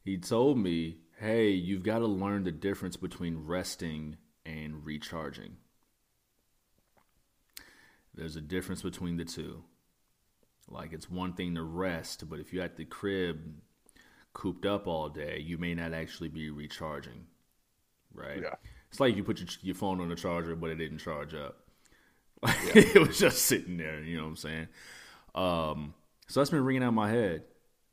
[0.03, 4.17] He told me, "Hey, you've got to learn the difference between resting
[4.47, 5.57] and recharging.
[8.13, 9.63] There's a difference between the two.
[10.69, 13.61] Like it's one thing to rest, but if you're at the crib
[14.33, 17.25] cooped up all day, you may not actually be recharging.
[18.13, 18.41] Right?
[18.41, 18.55] Yeah.
[18.89, 21.66] It's like you put your, your phone on the charger, but it didn't charge up.
[22.75, 24.01] it was just sitting there.
[24.01, 24.67] You know what I'm saying?
[25.35, 25.93] Um,
[26.27, 27.43] so that's been ringing out my head,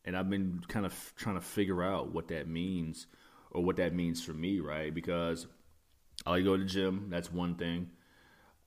[0.05, 3.07] and I've been kind of trying to figure out what that means
[3.51, 4.93] or what that means for me, right?
[4.93, 5.47] Because
[6.27, 7.07] I go to the gym.
[7.11, 7.91] That's one thing.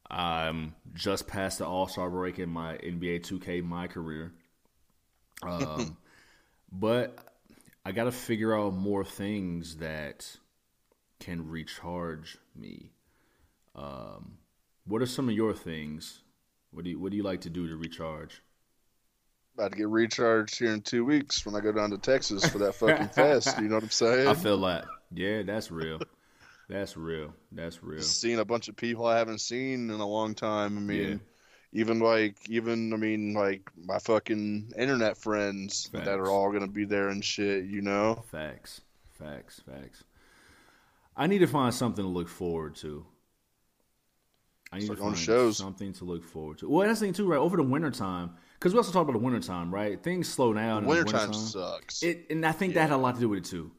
[0.10, 4.32] I'm just past the All Star break in my NBA 2K my career,
[5.44, 5.98] um,
[6.72, 7.18] but
[7.86, 10.30] I got to figure out more things that
[11.20, 12.92] can recharge me.
[13.76, 14.38] Um,
[14.88, 16.22] what are some of your things?
[16.72, 18.42] What do you What do you like to do to recharge?
[19.56, 22.60] About to get recharged here in two weeks when I go down to Texas for
[22.60, 23.58] that fucking fest.
[23.60, 24.28] You know what I'm saying?
[24.28, 24.86] I feel that.
[25.12, 26.00] Yeah, that's real.
[26.70, 27.34] That's real.
[27.52, 28.02] That's real.
[28.02, 30.78] Seeing a bunch of people I haven't seen in a long time.
[30.78, 31.16] I mean, Yeah.
[31.82, 36.06] even like, even I mean, like my fucking internet friends Facts.
[36.06, 37.66] that are all gonna be there and shit.
[37.66, 38.24] You know?
[38.30, 38.82] Facts.
[39.14, 39.62] Facts.
[39.66, 40.04] Facts.
[41.16, 43.06] I need to find something to look forward to.
[44.72, 45.58] I need Start to find shows.
[45.58, 46.70] something to look forward to.
[46.70, 47.38] Well, that's the thing too, right?
[47.38, 50.02] Over the wintertime, because we also talked about the wintertime, right?
[50.02, 50.86] Things slow down.
[50.86, 51.34] Wintertime wintertime.
[51.34, 52.04] sucks.
[52.04, 53.72] It, and I think that had a lot to do with it too.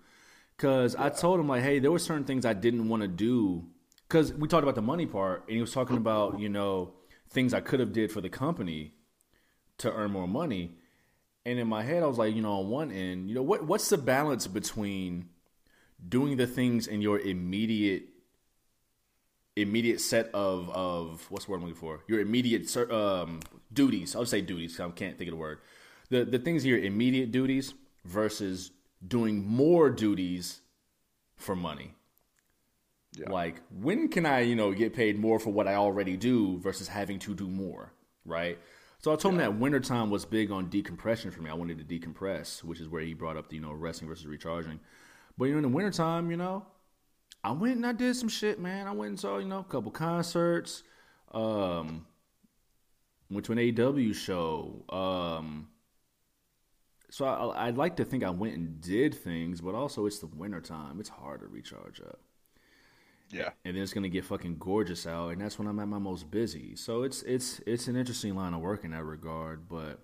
[0.57, 3.67] Because I told him like, hey, there were certain things I didn't want to do.
[4.09, 6.95] Because we talked about the money part, and he was talking about you know
[7.29, 8.95] things I could have did for the company
[9.79, 10.73] to earn more money.
[11.45, 13.65] And in my head, I was like, you know, on one end, you know, what
[13.67, 15.29] what's the balance between
[16.09, 18.05] doing the things in your immediate
[19.63, 22.01] immediate set of of what's the word I'm looking for?
[22.07, 23.41] Your immediate um,
[23.73, 24.15] duties.
[24.15, 24.79] I would say duties.
[24.81, 25.59] I can't think of the word.
[26.11, 28.71] The the things your immediate duties versus
[29.07, 30.61] doing more duties
[31.37, 31.95] for money.
[33.17, 33.31] Yeah.
[33.31, 36.89] Like when can I, you know, get paid more for what I already do versus
[36.89, 37.93] having to do more,
[38.25, 38.59] right?
[39.01, 41.51] So I told him that wintertime was big on decompression for me.
[41.51, 44.27] I wanted to decompress, which is where he brought up the, you know, resting versus
[44.27, 44.81] recharging.
[45.37, 46.67] But you know, in the wintertime, you know,
[47.45, 48.87] I went and I did some shit, man.
[48.87, 50.83] I went and saw, you know, a couple concerts.
[51.33, 52.07] Um,
[53.31, 54.85] went to an AEW show.
[54.89, 55.69] Um,
[57.11, 60.27] so I, I'd like to think I went and did things, but also it's the
[60.27, 61.01] winter time.
[61.01, 62.21] It's hard to recharge up.
[63.31, 63.51] yeah.
[63.65, 66.31] And then it's gonna get fucking gorgeous out, and that's when I'm at my most
[66.31, 66.77] busy.
[66.77, 70.01] So it's it's it's an interesting line of work in that regard, but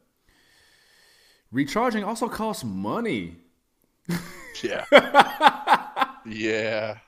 [1.51, 3.37] recharging also costs money.
[4.62, 4.85] Yeah.
[6.26, 6.99] yeah.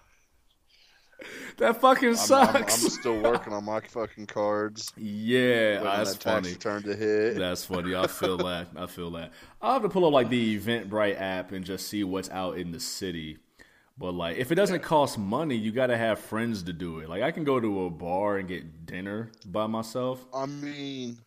[1.58, 2.80] That fucking I'm, sucks.
[2.80, 4.92] I'm, I'm still working on my fucking cards.
[4.96, 6.54] yeah, that's that funny.
[6.54, 7.36] Turn to hit.
[7.38, 7.94] That's funny.
[7.96, 8.68] I feel that.
[8.76, 9.32] I feel that.
[9.62, 12.72] I'll have to pull up like the Eventbrite app and just see what's out in
[12.72, 13.38] the city.
[13.98, 17.08] But like, if it doesn't cost money, you got to have friends to do it.
[17.08, 20.26] Like, I can go to a bar and get dinner by myself.
[20.34, 21.18] I mean,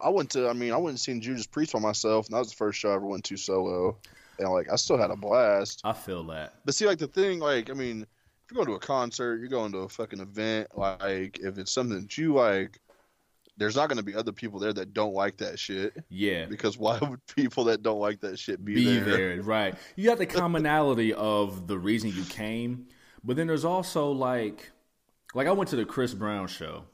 [0.00, 0.48] I went to.
[0.48, 2.80] I mean, I went and seen Judas Priest by myself, and that was the first
[2.80, 3.96] show I ever went to solo.
[4.40, 5.82] And like, I still had a blast.
[5.84, 6.54] I feel that.
[6.64, 8.06] But see, like the thing, like, I mean,
[8.50, 10.68] you're going to a concert, you're going to a fucking event.
[10.74, 12.80] Like, if it's something that you like,
[13.56, 15.94] there's not going to be other people there that don't like that shit.
[16.08, 16.46] Yeah.
[16.46, 19.36] Because why would people that don't like that shit be, be there?
[19.36, 19.42] there.
[19.42, 19.74] right?
[19.96, 22.86] You got the commonality of the reason you came,
[23.22, 24.70] but then there's also like,
[25.34, 26.84] like I went to the Chris Brown show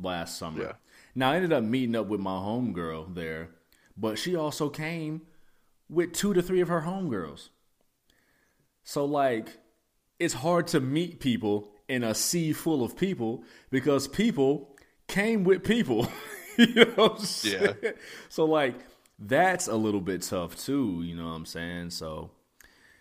[0.00, 0.62] last summer.
[0.62, 0.72] Yeah.
[1.14, 3.50] Now I ended up meeting up with my homegirl there,
[3.96, 5.22] but she also came
[5.90, 7.48] with two to three of her homegirls.
[8.84, 9.58] So like,
[10.22, 14.76] it's hard to meet people in a sea full of people because people
[15.08, 16.08] came with people.
[16.56, 17.74] you know what I'm saying?
[17.82, 17.90] Yeah.
[18.28, 18.76] So like
[19.18, 21.90] that's a little bit tough too, you know what I'm saying?
[21.90, 22.30] So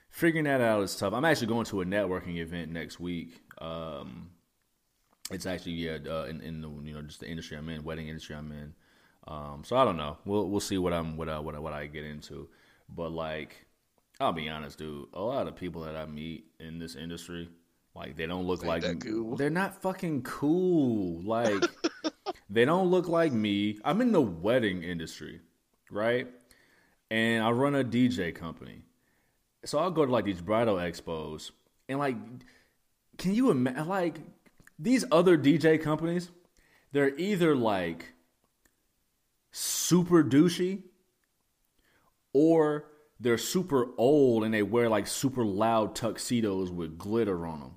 [0.09, 1.13] figuring that out is tough.
[1.13, 3.41] I'm actually going to a networking event next week.
[3.59, 4.31] Um
[5.29, 8.07] it's actually yeah, uh, in, in the you know just the industry I'm in, wedding
[8.07, 8.73] industry I'm in.
[9.27, 10.17] Um, so I don't know.
[10.25, 12.49] We'll we'll see what I'm what I, what I, what I get into.
[12.89, 13.65] But like,
[14.21, 15.07] I'll be honest, dude.
[15.13, 17.49] A lot of people that I meet in this industry,
[17.95, 19.35] like they don't look Ain't like cool.
[19.35, 21.21] they're not fucking cool.
[21.23, 21.63] Like
[22.49, 23.79] they don't look like me.
[23.83, 25.41] I'm in the wedding industry,
[25.89, 26.27] right?
[27.09, 28.83] And I run a DJ company.
[29.65, 31.51] So I'll go to like these bridal expos
[31.89, 32.15] and like
[33.17, 34.19] can you imagine like
[34.77, 36.29] these other DJ companies,
[36.91, 38.13] they're either like
[39.51, 40.83] super douchey
[42.33, 42.85] or
[43.21, 47.75] they're super old and they wear like super loud tuxedos with glitter on them.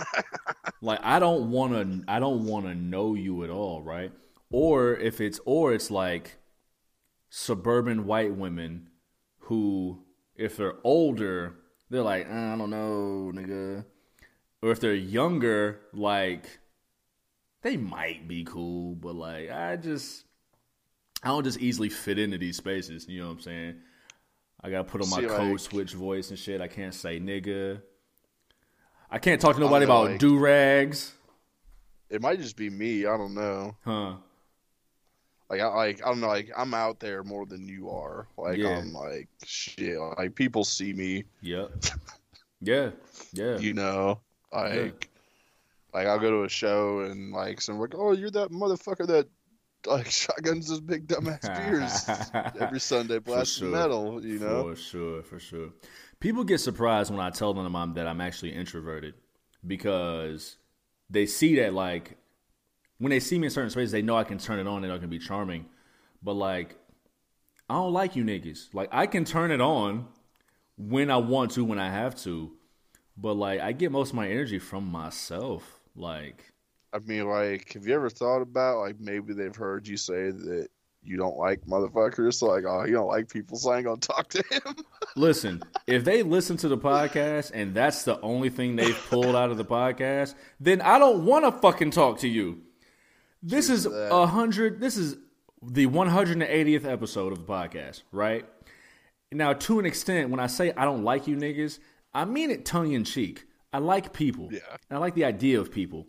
[0.80, 4.10] like I don't want to I don't want to know you at all, right?
[4.50, 6.38] or if it's or it's like
[7.28, 8.88] suburban white women
[9.40, 10.02] who,
[10.34, 11.54] if they're older,
[11.90, 13.84] they're like, uh, I don't know, nigga.
[14.62, 16.58] Or if they're younger, like
[17.62, 20.24] they might be cool, but like I just
[21.22, 23.06] I don't just easily fit into these spaces.
[23.08, 23.74] You know what I'm saying?
[24.62, 26.60] I gotta put on my See, code like- switch voice and shit.
[26.60, 27.80] I can't say nigga.
[29.10, 31.12] I can't talk to nobody know, about like- do rags,
[32.10, 33.06] It might just be me.
[33.06, 33.76] I don't know.
[33.84, 34.14] huh?
[35.50, 36.26] Like I like I don't know.
[36.28, 38.26] Like I'm out there more than you are.
[38.36, 38.78] Like Yeah.
[38.78, 39.98] I'm like shit.
[40.18, 41.24] Like people see me.
[41.42, 41.70] Yep.
[42.60, 42.90] Yeah,
[43.32, 43.56] yeah.
[43.58, 44.18] You know.
[44.52, 45.08] Like
[45.94, 49.28] like I'll go to a show and like someone like, oh, you're that motherfucker that
[49.86, 53.76] like shotguns those big dumbass beers every Sunday blasting sure.
[53.76, 54.24] metal.
[54.24, 54.74] You know.
[54.74, 55.70] For sure, for sure.
[56.20, 59.14] People get surprised when I tell them I'm, that I'm actually introverted
[59.66, 60.56] because
[61.08, 62.16] they see that like
[62.98, 64.92] when they see me in certain spaces, they know I can turn it on and
[64.92, 65.66] I can be charming.
[66.22, 66.76] But like,
[67.70, 68.74] I don't like you niggas.
[68.74, 70.08] Like I can turn it on
[70.76, 72.52] when I want to, when I have to.
[73.16, 75.80] But like, I get most of my energy from myself.
[75.94, 76.52] Like,
[76.92, 80.68] I mean, like, have you ever thought about like maybe they've heard you say that
[81.02, 82.34] you don't like motherfuckers?
[82.34, 84.76] So like, oh, you don't like people, so I ain't gonna talk to him.
[85.16, 89.50] Listen, if they listen to the podcast and that's the only thing they've pulled out
[89.50, 92.60] of the podcast, then I don't want to fucking talk to you.
[93.42, 94.80] This is a hundred.
[94.80, 95.16] This is
[95.62, 98.46] the 180th episode of the podcast, right?
[99.32, 101.78] Now, to an extent, when I say I don't like you niggas,
[102.14, 103.44] I mean it tongue in cheek.
[103.72, 104.48] I like people.
[104.50, 104.60] Yeah.
[104.90, 106.06] I like the idea of people.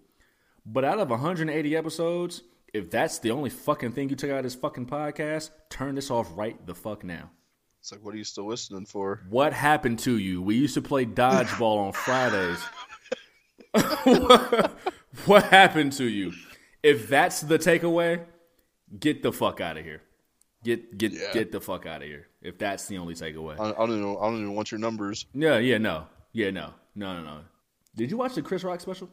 [0.71, 2.43] But out of 180 episodes,
[2.73, 6.11] if that's the only fucking thing you took out of this fucking podcast, turn this
[6.11, 7.31] off right the fuck now.
[7.79, 9.21] It's like, what are you still listening for?
[9.29, 10.43] What happened to you?
[10.43, 12.59] We used to play dodgeball on Fridays.
[15.25, 16.33] what happened to you?
[16.83, 18.23] If that's the takeaway,
[18.99, 20.01] get the fuck out of here.
[20.63, 21.31] Get get Yeah.
[21.33, 22.27] get the fuck out of here.
[22.41, 23.59] If that's the only takeaway.
[23.59, 24.17] I, I don't even.
[24.19, 25.25] I don't even want your numbers.
[25.33, 26.07] Yeah, yeah, no.
[26.33, 26.73] Yeah, no.
[26.95, 27.39] No, no, no.
[27.95, 29.09] Did you watch the Chris Rock special?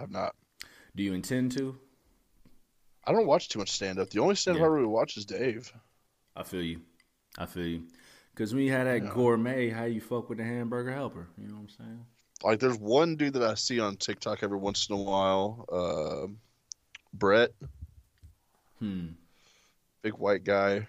[0.00, 0.34] I've not.
[0.96, 1.76] Do you intend to?
[3.06, 4.10] I don't watch too much stand up.
[4.10, 4.66] The only stand up Yeah.
[4.66, 5.72] I really watch is Dave.
[6.36, 6.80] I feel you.
[7.38, 7.82] I feel you.
[8.34, 11.28] Cause when you had that gourmet, how you fuck with the hamburger helper?
[11.36, 12.06] You know what I'm saying?
[12.42, 15.66] Like, there's one dude that I see on TikTok every once in a while.
[15.70, 16.32] Uh,
[17.12, 17.52] Bert,
[18.78, 19.08] Hmm.
[20.00, 20.86] big white guy.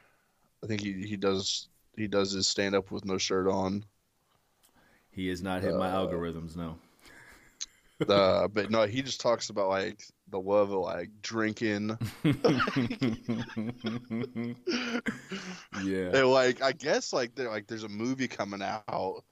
[0.63, 3.83] I think he he does he does his stand up with no shirt on.
[5.09, 6.77] He has not hit my algorithms, no.
[8.07, 11.97] Uh, but no, he just talks about like the love of like drinking.
[15.83, 16.09] yeah.
[16.13, 19.23] And like I guess like there like there's a movie coming out,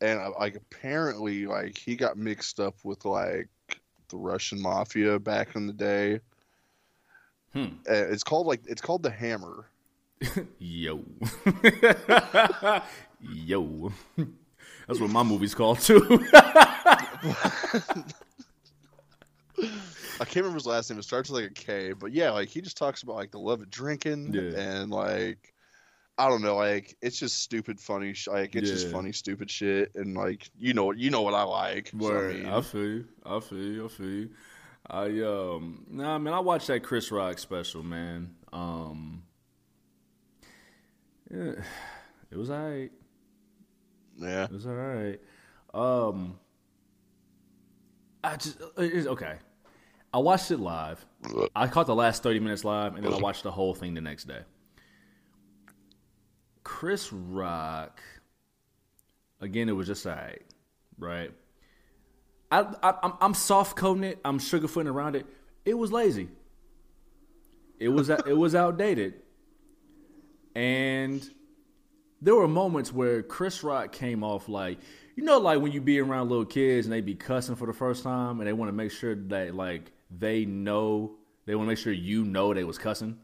[0.00, 3.48] and uh, like apparently like he got mixed up with like
[4.08, 6.20] the Russian mafia back in the day.
[7.52, 7.64] Hmm.
[7.88, 9.66] Uh, it's called like it's called the Hammer.
[10.58, 11.04] Yo.
[13.20, 13.92] Yo.
[14.86, 16.24] That's what my movie's called too.
[20.20, 20.98] I can't remember his last name.
[20.98, 23.38] It starts with like a K, but yeah, like he just talks about like the
[23.38, 24.60] love of drinking Yeah.
[24.60, 25.52] and like
[26.18, 28.12] I don't know, like it's just stupid, funny.
[28.12, 31.42] Sh- like it's just funny, stupid shit, and like you know, you know what I
[31.42, 31.92] like.
[31.98, 33.04] so, I mean, I feel you.
[33.24, 33.84] I feel you.
[33.84, 34.30] I feel you.
[34.90, 38.34] I um nah man, I watched that Chris Rock special, man.
[38.52, 39.22] Um
[41.30, 41.52] yeah,
[42.30, 42.90] it was alright.
[44.18, 45.20] yeah, It was alright.
[45.72, 46.38] Um
[48.24, 49.36] I just it's okay.
[50.14, 51.04] I watched it live.
[51.56, 54.00] I caught the last 30 minutes live and then I watched the whole thing the
[54.00, 54.40] next day.
[56.64, 58.00] Chris Rock
[59.40, 60.42] again it was just alright,
[60.98, 61.32] right?
[62.50, 65.26] I, I I'm I'm soft coding it, I'm sugarfooting around it.
[65.64, 66.28] It was lazy.
[67.78, 69.14] It was it was outdated.
[70.54, 71.28] And
[72.20, 74.78] there were moments where Chris Rock came off like
[75.14, 77.72] you know like when you be around little kids and they be cussing for the
[77.72, 81.70] first time and they want to make sure that like they know they want to
[81.70, 83.18] make sure you know they was cussing.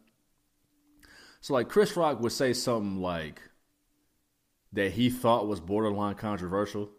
[1.40, 3.40] So like Chris Rock would say something like
[4.72, 6.90] that he thought was borderline controversial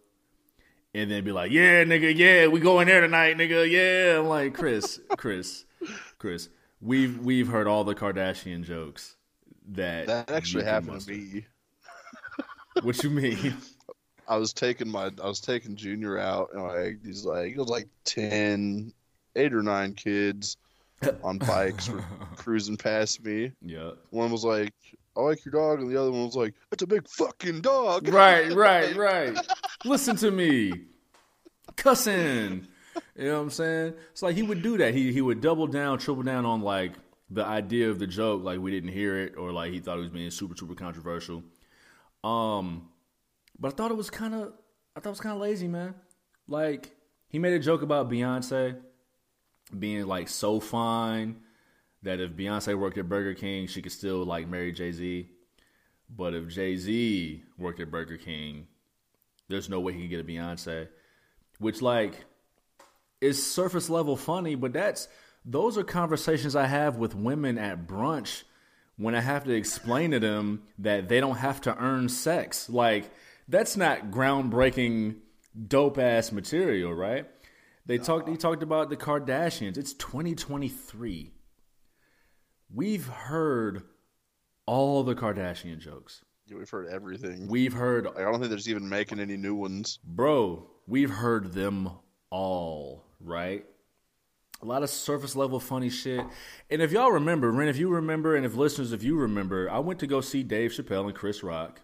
[0.93, 4.53] and then be like, "Yeah, nigga, yeah, we going there tonight, nigga, yeah." I'm like,
[4.53, 5.65] "Chris, Chris,
[6.17, 6.49] Chris,
[6.81, 9.15] we've we've heard all the Kardashian jokes
[9.69, 11.45] that that actually happened muster." to me.
[12.81, 13.57] What you mean?
[14.29, 17.67] I was taking my I was taking Junior out and like these like it was
[17.67, 18.93] like 10,
[19.35, 20.55] 8 or nine kids
[21.23, 22.05] on bikes were
[22.35, 23.51] cruising past me.
[23.61, 23.91] yeah.
[24.11, 24.73] One was like,
[25.17, 28.07] "I like your dog," and the other one was like, "It's a big fucking dog."
[28.09, 29.37] Right, right, right.
[29.83, 30.73] Listen to me.
[31.77, 32.67] Cussing.
[33.15, 33.93] you know what I'm saying?
[34.11, 34.93] It's like he would do that.
[34.93, 36.93] He he would double down, triple down on like
[37.29, 40.01] the idea of the joke, like we didn't hear it, or like he thought it
[40.01, 41.43] was being super super controversial.
[42.23, 42.89] Um,
[43.59, 44.53] but I thought it was kind of
[44.95, 45.95] I thought it was kind of lazy, man.
[46.47, 46.95] Like
[47.27, 48.77] he made a joke about Beyonce
[49.77, 51.41] being like so fine
[52.03, 55.29] that if Beyonce worked at Burger King, she could still like marry Jay Z.
[56.09, 58.67] But if Jay Z worked at Burger King,
[59.47, 60.87] there's no way he could get a Beyonce.
[61.59, 62.25] Which like
[63.21, 65.07] is surface level funny, but that's
[65.45, 68.43] those are conversations I have with women at brunch
[68.97, 72.69] when I have to explain to them that they don't have to earn sex.
[72.69, 73.11] Like
[73.49, 75.17] that's not groundbreaking
[75.67, 77.25] dope ass material, right?
[77.85, 79.77] They talked he talked about the Kardashians.
[79.77, 81.33] It's 2023.
[82.71, 83.81] We've heard
[84.67, 86.23] all the Kardashian jokes.
[86.45, 87.47] Yeah, we've heard everything.
[87.47, 89.97] We've heard I don't think there's even making any new ones.
[90.03, 91.89] Bro, we've heard them
[92.29, 93.65] all, right?
[94.61, 96.23] A lot of surface level funny shit.
[96.69, 99.79] And if y'all remember, Ren, if you remember, and if listeners, if you remember, I
[99.79, 101.81] went to go see Dave Chappelle and Chris Rock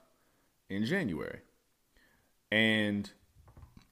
[0.69, 1.39] in January.
[2.51, 3.11] And,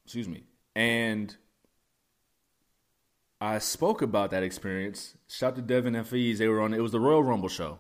[0.05, 0.43] excuse me,
[0.75, 1.35] and
[3.41, 5.17] I spoke about that experience.
[5.27, 6.39] Shout to Devin and Fees.
[6.39, 7.79] They were on, it was the Royal Rumble show.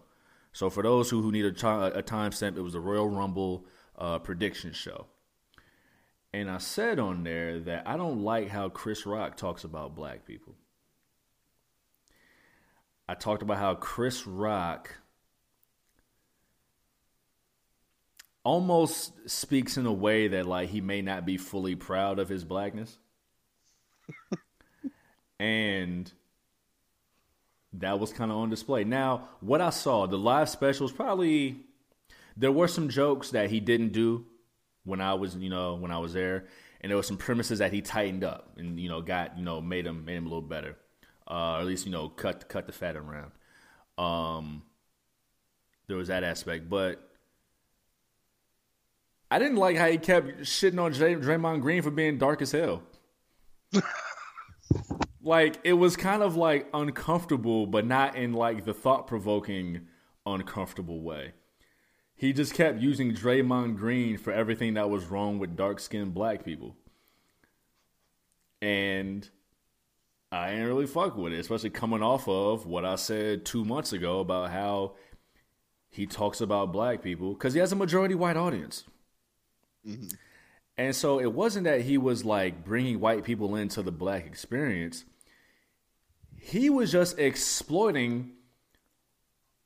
[0.51, 1.49] So for those who, who need a,
[1.97, 3.65] a timestamp, it was the Royal Rumble
[3.97, 5.07] uh, prediction show.
[6.33, 10.25] And I said on there that I don't like how Chris Rock talks about black
[10.25, 10.55] people.
[13.07, 14.95] I talked about how Chris Rock
[18.43, 22.43] almost speaks in a way that like he may not be fully proud of his
[22.43, 22.97] blackness.
[25.39, 26.11] and
[27.73, 28.83] that was kind of on display.
[28.83, 31.57] Now, what I saw, the live specials probably
[32.35, 34.25] there were some jokes that he didn't do
[34.85, 36.45] when I was, you know, when I was there,
[36.81, 39.61] and there were some premises that he tightened up and you know got, you know,
[39.61, 40.75] made him made him a little better,
[41.29, 43.31] uh, or at least you know cut cut the fat around.
[43.97, 44.63] Um,
[45.87, 47.12] there was that aspect, but
[49.33, 52.51] I didn't like how he kept shitting on Dray- Draymond Green for being dark as
[52.51, 52.83] hell.
[55.23, 59.87] like it was kind of like uncomfortable, but not in like the thought provoking
[60.23, 61.33] uncomfortable way.
[62.13, 66.45] He just kept using Draymond Green for everything that was wrong with dark skinned black
[66.45, 66.75] people.
[68.61, 69.27] And
[70.31, 73.93] I ain't really fuck with it, especially coming off of what I said two months
[73.93, 74.93] ago about how
[75.89, 78.83] he talks about black people because he has a majority white audience.
[79.87, 80.07] Mm-hmm.
[80.77, 85.05] And so it wasn't that he was like bringing white people into the black experience.
[86.39, 88.31] He was just exploiting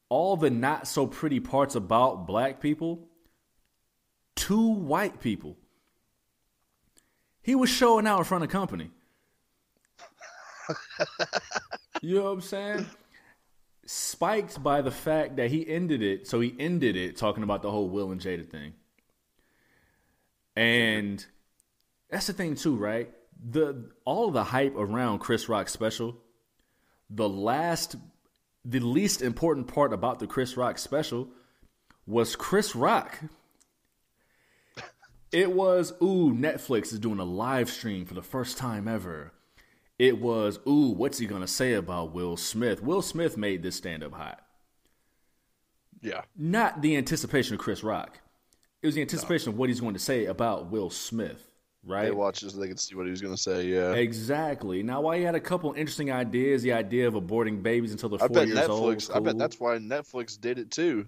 [0.09, 3.07] all the not so pretty parts about black people
[4.36, 5.57] to white people.
[7.41, 8.91] He was showing out in front of company.
[12.01, 12.86] you know what I'm saying?
[13.86, 16.28] Spiked by the fact that he ended it.
[16.28, 18.74] So he ended it talking about the whole Will and Jada thing.
[20.58, 21.24] And
[22.10, 23.12] that's the thing too, right?
[23.39, 26.18] The all the hype around Chris Rock special,
[27.12, 27.95] the last
[28.66, 31.30] the least important part about the Chris Rock special
[32.08, 33.20] was Chris Rock.
[35.30, 39.34] It was, ooh, Netflix is doing a live stream for the first time ever.
[39.99, 42.82] It was, ooh, what's he gonna say about Will Smith?
[42.82, 44.41] Will Smith made this stand up hot.
[46.01, 46.22] Yeah.
[46.38, 48.22] Not the anticipation of Chris Rock.
[48.88, 51.52] It was the anticipation of what he's going to say about Will Smith,
[51.86, 52.06] right?
[52.06, 53.66] They watched it so they could see what he was going to say.
[53.66, 53.96] Yeah.
[53.96, 54.82] Exactly.
[54.82, 58.24] Now, while he had a couple interesting ideas, the idea of aborting babies until they're
[58.24, 59.14] I four bet years old, Netflix.
[59.14, 61.06] I bet that's why Netflix did it too.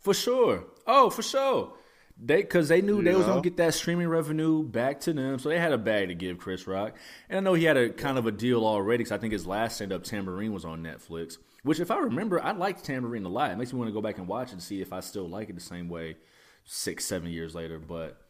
[0.00, 0.64] For sure.
[0.86, 1.74] Oh, for sure.
[2.18, 5.50] They because they knew they was gonna get that streaming revenue back to them, so
[5.50, 6.96] they had a bag to give Chris Rock.
[7.28, 9.46] And I know he had a kind of a deal already because I think his
[9.46, 11.36] last stand up Tambourine was on Netflix.
[11.62, 13.50] Which, if I remember, I liked Tambourine a lot.
[13.50, 15.28] It makes me want to go back and watch it and see if I still
[15.28, 16.16] like it the same way
[16.68, 17.78] six, seven years later.
[17.78, 18.20] But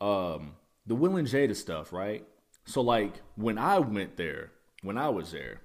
[0.00, 0.52] um,
[0.86, 2.24] the Will and Jada stuff, right?
[2.66, 4.52] So like when I went there,
[4.82, 5.62] when I was there,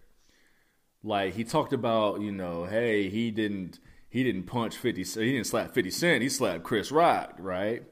[1.04, 3.80] like he talked about, you know, hey, he didn't
[4.10, 7.84] he didn't punch 50 he didn't slap 50 Cent, he slapped Chris Rock, right?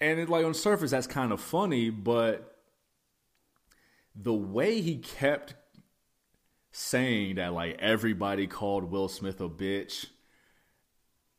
[0.00, 2.56] And it like on surface that's kind of funny, but
[4.14, 5.54] the way he kept
[6.72, 10.06] saying that like everybody called Will Smith a bitch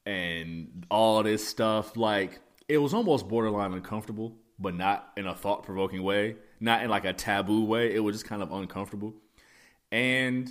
[0.08, 2.40] and all this stuff, like
[2.70, 7.04] it was almost borderline uncomfortable, but not in a thought provoking way, not in like
[7.04, 7.94] a taboo way.
[7.94, 9.14] It was just kind of uncomfortable.
[9.92, 10.50] And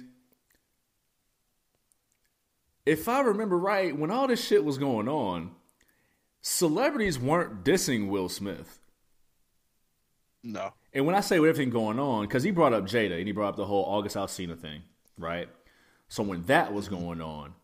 [2.85, 5.53] if I remember right, when all this shit was going on,
[6.43, 8.79] celebrities weren't dissing Will Smith.
[10.43, 10.75] No.
[10.93, 13.33] And when I say with everything going on, because he brought up Jada and he
[13.33, 14.83] brought up the whole August Alsina thing,
[15.17, 15.49] right?
[16.09, 17.55] So when that was going on,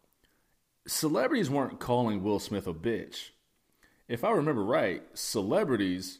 [0.86, 3.30] celebrities weren't calling Will Smith a bitch.
[4.08, 6.18] If I remember right, celebrities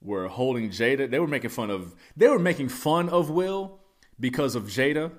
[0.00, 1.10] were holding Jada.
[1.10, 1.94] They were making fun of.
[2.16, 3.80] They were making fun of Will
[4.18, 5.12] because of Jada,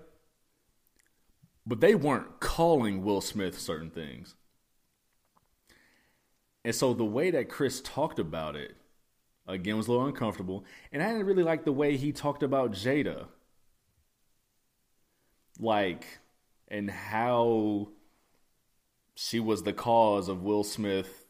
[1.65, 4.35] but they weren't calling Will Smith certain things.
[6.63, 8.75] And so the way that Chris talked about it,
[9.47, 10.65] again, was a little uncomfortable.
[10.91, 13.27] And I didn't really like the way he talked about Jada.
[15.59, 16.19] Like,
[16.67, 17.89] and how
[19.15, 21.25] she was the cause of Will Smith.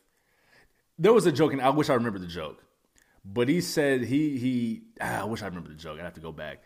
[0.98, 2.64] There was a joke, and I wish I remember the joke.
[3.24, 4.84] But he said he he.
[5.02, 6.00] Ah, I wish I remember the joke.
[6.00, 6.64] I have to go back.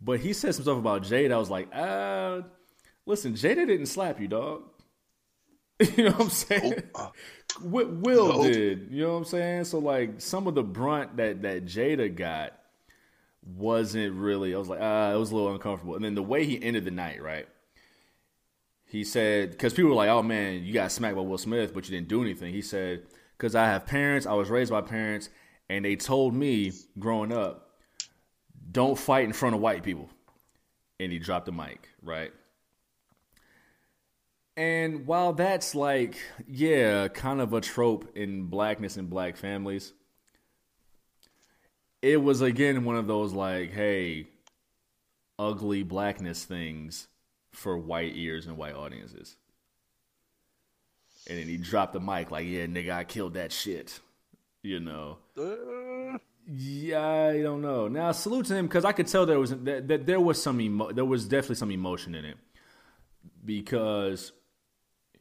[0.00, 1.32] But he said some stuff about Jada.
[1.32, 2.42] I was like, ah,
[3.06, 4.62] listen, Jada didn't slap you, dog.
[5.96, 6.82] you know what I'm saying?
[6.94, 7.10] Oh, uh,
[7.62, 8.42] Will no.
[8.44, 8.88] did.
[8.90, 9.64] You know what I'm saying?
[9.64, 12.52] So like some of the brunt that that Jada got
[13.44, 14.54] wasn't really.
[14.54, 15.96] I was like, ah, it was a little uncomfortable.
[15.96, 17.48] And then the way he ended the night, right?
[18.90, 21.88] He said, because people were like, oh man, you got smacked by Will Smith, but
[21.88, 22.52] you didn't do anything.
[22.52, 23.04] He said,
[23.36, 25.30] because I have parents, I was raised by parents,
[25.68, 27.70] and they told me growing up,
[28.72, 30.10] don't fight in front of white people.
[30.98, 32.32] And he dropped the mic, right?
[34.56, 36.16] And while that's like,
[36.48, 39.92] yeah, kind of a trope in blackness and black families,
[42.02, 44.26] it was again one of those like, hey,
[45.38, 47.06] ugly blackness things
[47.52, 49.36] for white ears and white audiences.
[51.28, 54.00] And then he dropped the mic like, yeah, nigga, I killed that shit.
[54.62, 55.18] You know.
[55.38, 56.18] Uh.
[56.52, 57.86] Yeah, I don't know.
[57.86, 60.60] Now salute to him because I could tell there was that, that there was some
[60.60, 62.36] emo- there was definitely some emotion in it
[63.44, 64.32] because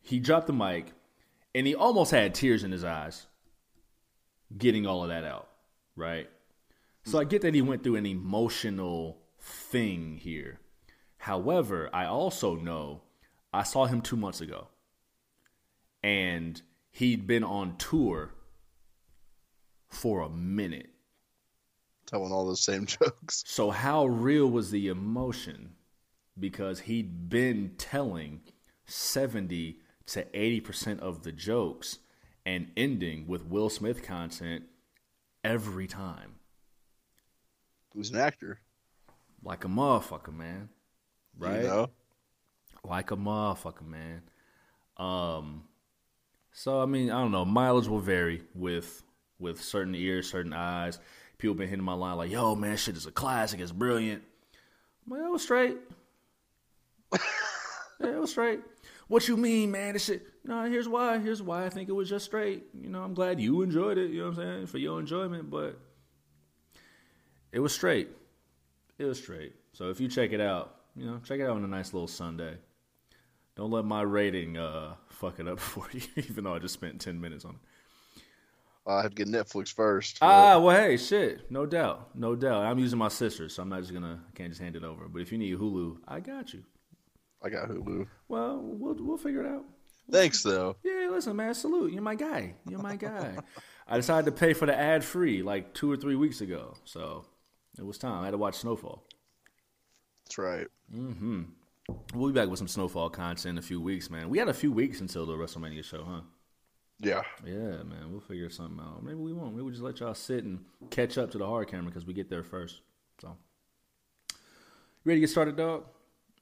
[0.02, 0.92] he dropped the mic
[1.54, 3.28] and he almost had tears in his eyes
[4.58, 5.50] getting all of that out,
[5.96, 6.28] right?
[7.04, 10.60] So I get that he went through an emotional thing here.
[11.20, 13.02] However, I also know
[13.54, 14.68] I saw him two months ago
[16.02, 16.62] and
[16.92, 18.32] he'd been on tour
[19.90, 20.90] for a minute.
[22.06, 23.44] Telling all those same jokes.
[23.46, 25.74] So, how real was the emotion?
[26.40, 28.42] Because he'd been telling
[28.86, 32.00] 70 to 80% of the jokes
[32.46, 34.64] and ending with Will Smith content
[35.44, 36.36] every time.
[37.94, 38.62] Who's an actor?
[39.44, 40.70] Like a motherfucker, man.
[41.40, 41.62] Right?
[41.62, 41.90] You know?
[42.84, 44.22] Like a motherfucker, man.
[44.98, 45.64] Um
[46.52, 49.04] so I mean, I don't know, mileage will vary with
[49.40, 51.00] with certain ears, certain eyes.
[51.38, 53.62] People been hitting my line like, "Yo, man, shit is a classic.
[53.62, 54.24] It's brilliant."
[55.06, 55.78] I'm like, "It was straight."
[57.14, 58.60] yeah, it was straight.
[59.08, 59.94] What you mean, man?
[59.94, 60.28] This shit.
[60.44, 61.18] No, here's why.
[61.18, 62.66] Here's why I think it was just straight.
[62.74, 64.12] You know, I'm glad you enjoyed it.
[64.12, 64.68] You know what I'm saying?
[64.68, 65.80] For your enjoyment, but
[67.52, 68.10] it was straight.
[68.98, 69.56] It was straight.
[69.74, 72.08] So if you check it out, you know, check it out on a nice little
[72.08, 72.58] Sunday.
[73.56, 77.00] Don't let my rating uh, fuck it up for you, even though I just spent
[77.00, 78.22] ten minutes on it.
[78.86, 80.18] I had to get Netflix first.
[80.22, 82.64] Ah, well, hey, shit, no doubt, no doubt.
[82.64, 85.08] I'm using my sister, so I'm not just gonna, I can't just hand it over.
[85.08, 86.64] But if you need Hulu, I got you.
[87.44, 88.08] I got Hulu.
[88.28, 89.64] Well, we'll we'll figure it out.
[90.12, 90.76] Thanks, though.
[90.84, 91.94] Yeah, listen, man, salute.
[91.94, 92.56] You're my guy.
[92.68, 93.38] You're my guy.
[93.88, 97.26] I decided to pay for the ad free like two or three weeks ago, so
[97.78, 98.22] it was time.
[98.22, 99.04] I had to watch Snowfall.
[100.30, 100.68] That's right.
[100.96, 101.42] Mm-hmm.
[102.14, 104.30] We'll be back with some Snowfall content in a few weeks, man.
[104.30, 106.22] We had a few weeks until the WrestleMania show, huh?
[107.00, 107.24] Yeah.
[107.44, 108.12] Yeah, man.
[108.12, 109.04] We'll figure something out.
[109.04, 109.54] Maybe we won't.
[109.54, 112.14] Maybe we'll just let y'all sit and catch up to the hard camera because we
[112.14, 112.82] get there first.
[113.20, 113.36] So,
[115.04, 115.86] ready to get started, dog?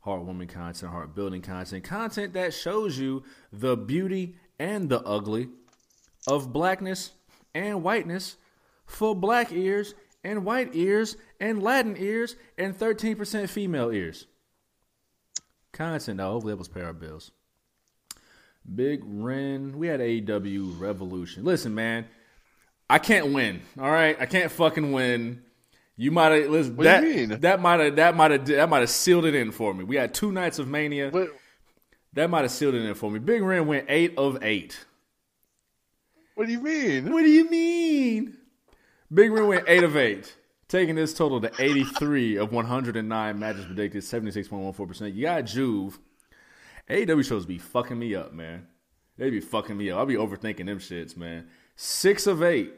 [0.04, 3.22] Heartwarming content, heart building content, content that shows you
[3.52, 5.48] the beauty and the ugly
[6.26, 7.12] of blackness
[7.54, 8.36] and whiteness
[8.84, 9.94] for black ears
[10.24, 14.26] and white ears and Latin ears and 13% female ears.
[15.72, 17.30] Content, though, hopefully help us pay our bills.
[18.74, 21.44] Big Ren, we had AEW Revolution.
[21.44, 22.06] Listen, man,
[22.88, 23.62] I can't win.
[23.80, 25.42] All right, I can't fucking win.
[25.96, 26.76] You might have listen.
[26.76, 27.40] What do you that mean?
[27.40, 29.84] that might have that might have that might have sealed it in for me.
[29.84, 31.10] We had two nights of Mania.
[31.10, 31.28] What,
[32.12, 33.18] That might have sealed it in for me.
[33.18, 34.78] Big Ren went eight of eight.
[36.34, 37.12] what do you mean?
[37.12, 38.36] What do you mean?
[39.12, 40.36] Big Ren went eight of eight,
[40.68, 45.14] taking this total to 83 of 109 matches predicted, 76.14%.
[45.14, 45.98] You got Juve.
[46.88, 48.66] AEW shows be fucking me up, man.
[49.18, 49.98] They be fucking me up.
[49.98, 51.48] I'll be overthinking them shits, man.
[51.76, 52.72] Six of eight,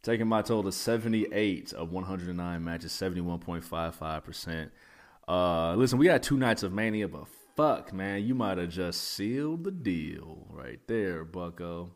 [0.00, 4.70] taking my total to 78 of 109 matches, 71.55%.
[5.26, 9.02] Uh, listen, we got two nights of Mania, but fuck, man, you might have just
[9.02, 11.90] sealed the deal right there, bucko.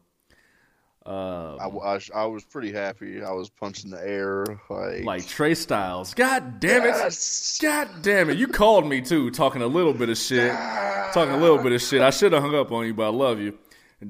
[1.11, 3.20] Uh, I, I, I was pretty happy.
[3.20, 6.14] I was punching the air like, like Trey Styles.
[6.14, 6.90] God damn it.
[6.90, 7.58] Yes!
[7.61, 8.38] God damn it.
[8.38, 10.52] You called me too, talking a little bit of shit.
[10.52, 12.00] Talking a little bit of shit.
[12.00, 13.58] I should have hung up on you, but I love you.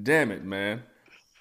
[0.02, 0.82] Damn it, man.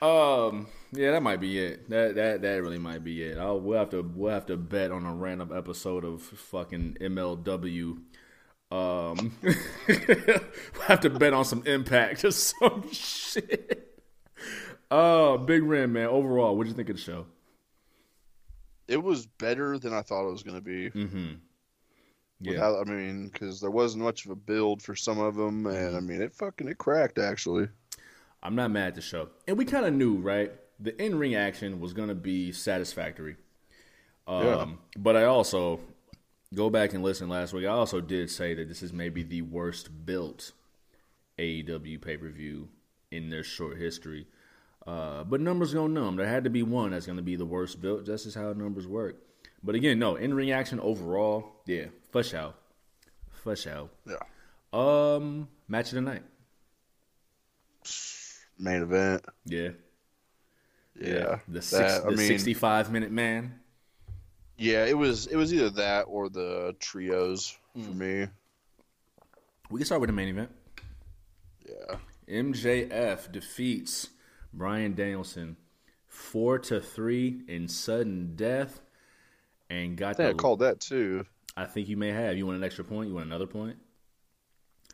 [0.02, 1.90] Um, yeah, that might be it.
[1.90, 3.38] That that that really might be it.
[3.38, 7.98] I'll, we'll have to we'll have to bet on a random episode of fucking MLW.
[8.72, 13.89] Um, we'll have to bet on some impact or some shit.
[14.92, 16.08] Oh, Big Ren, man.
[16.08, 17.26] Overall, what would you think of the show?
[18.88, 20.90] it was better than I thought it was going to be.
[20.90, 21.34] Mm-hmm.
[22.42, 22.52] Yeah.
[22.54, 25.96] Without- I mean, because there wasn't much of a build for some of them, and
[25.96, 27.68] I mean, it fucking it cracked actually.
[28.42, 29.30] I'm not mad at the show.
[29.48, 30.52] And we kind of knew, right?
[30.80, 33.36] The in ring action was going to be satisfactory.
[34.26, 34.66] Um, Yeah.
[34.98, 35.82] But I also,
[36.56, 39.44] go back and listen last week, I also did say that this is maybe the
[39.44, 40.54] worst built
[41.38, 42.70] AEW pay per view
[43.12, 44.26] in their short history.
[44.88, 46.16] Uh, but numbers gonna numb.
[46.16, 48.06] There had to be one that's gonna be the worst built.
[48.06, 49.18] That's just how numbers work.
[49.64, 52.54] But again, no in ring action overall, yeah, for sure,
[53.44, 53.90] for sure.
[54.06, 54.16] Yeah,
[54.74, 56.24] Um, match of the night,
[58.58, 59.26] main event.
[59.46, 59.70] yeah,
[60.96, 63.60] Yeah, the That- six, I the mean, sixty-five minute man.
[64.58, 67.86] yeah, it was it was either that or the trios Mm.
[67.86, 68.28] for me.
[69.70, 70.52] We can start with the main event.
[71.66, 74.10] Yeah, MJF defeats
[74.54, 75.58] Bryan Danielson
[76.08, 78.82] four to three in sudden death,
[79.70, 81.26] and got I think I called that too.
[81.56, 82.38] I think you may have.
[82.38, 83.10] You want an extra point?
[83.10, 83.78] You want another point?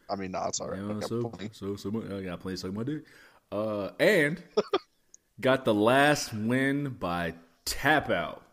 [0.10, 0.80] I mean, nah, it's all right.
[0.80, 1.50] Yeah, I got so, plenty.
[1.52, 3.06] so, so, I got plenty suck my dick.
[3.52, 4.42] Uh, and
[5.42, 7.34] got the last win by
[7.66, 8.44] tap out.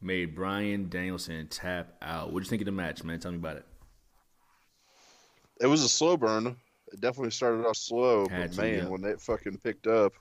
[0.00, 2.32] Made Bryan Danielson tap out.
[2.32, 3.18] What'd you think of the match, man?
[3.18, 3.66] Tell me about it.
[5.60, 6.56] It was a slow burn.
[6.92, 10.12] It definitely started off slow, but man, when it fucking picked up,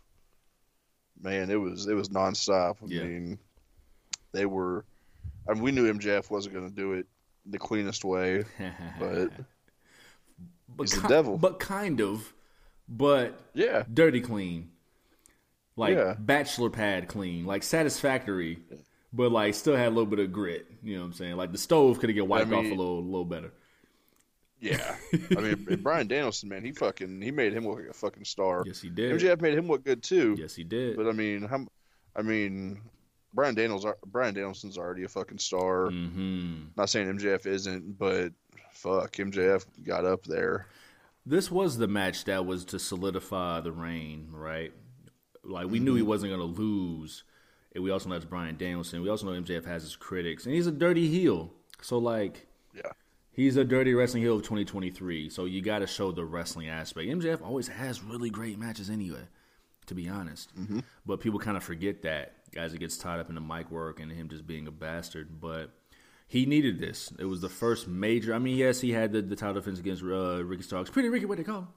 [1.22, 2.78] man, it was it was nonstop.
[2.82, 3.03] I Yeah.
[3.03, 3.39] mean,
[4.32, 4.84] they were.
[5.47, 7.05] I mean, we knew MJF wasn't going to do it
[7.45, 8.45] the cleanest way,
[8.99, 9.30] but
[10.76, 11.38] but he's the devil.
[11.38, 12.34] But kind of.
[12.88, 14.72] But yeah, dirty clean.
[15.76, 16.16] Like Yeah.
[16.18, 17.45] bachelor pad clean.
[17.45, 18.59] Like satisfactory.
[19.13, 20.68] But like still had a little bit of grit.
[20.84, 21.36] You know what I'm saying?
[21.38, 23.51] Like the stove could have get wiped off a mean- little little better.
[24.66, 24.95] Yeah.
[25.38, 28.63] I mean, Bryan Danielson, man, he fucking he made him look like a fucking star.
[28.66, 29.20] Yes, he did.
[29.20, 30.36] MJF made him look good too.
[30.38, 30.97] Yes, he did.
[30.97, 31.66] But I mean, how,
[32.16, 32.82] I mean,
[33.34, 35.89] Brian Daniels, Bryan Danielson's already a fucking star.
[35.89, 38.34] hmm Not saying MJF isn't, but
[38.72, 40.68] fuck, MJF got up there.
[41.26, 44.72] This was the match that was to solidify the reign, right?
[45.43, 47.24] Like we knew he wasn't gonna lose.
[47.74, 49.01] And we also know it's Bryan Danielson.
[49.01, 51.51] We also know MJF has his critics, and he's a dirty heel.
[51.82, 52.91] So like, Yeah.
[53.36, 55.30] He's a dirty wrestling heel of 2023.
[55.30, 57.08] So you got to show the wrestling aspect.
[57.10, 59.28] MJF always has really great matches anyway,
[59.86, 60.52] to be honest.
[61.06, 64.00] But people kind of forget that as it gets tied up in the mic work
[64.00, 65.40] and him just being a bastard.
[65.40, 65.72] But
[66.28, 67.12] he needed this.
[67.20, 68.34] It was the first major.
[68.34, 70.90] I mean, yes, he had the, the title defense against uh, Ricky Starks.
[70.90, 71.68] Pretty Ricky, what they call him.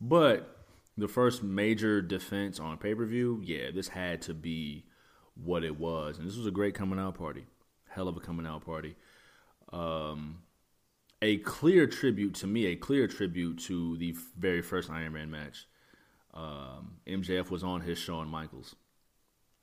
[0.00, 0.56] But
[0.96, 4.84] the first major defense on pay per view, yeah, this had to be
[5.34, 6.18] what it was.
[6.18, 7.46] And this was a great coming out party.
[7.88, 8.96] Hell of a coming out party.
[9.72, 10.42] Um,
[11.22, 15.68] a clear tribute to me, a clear tribute to the very first Iron Man match.
[16.34, 18.76] Um, MJF was on his Shawn Michaels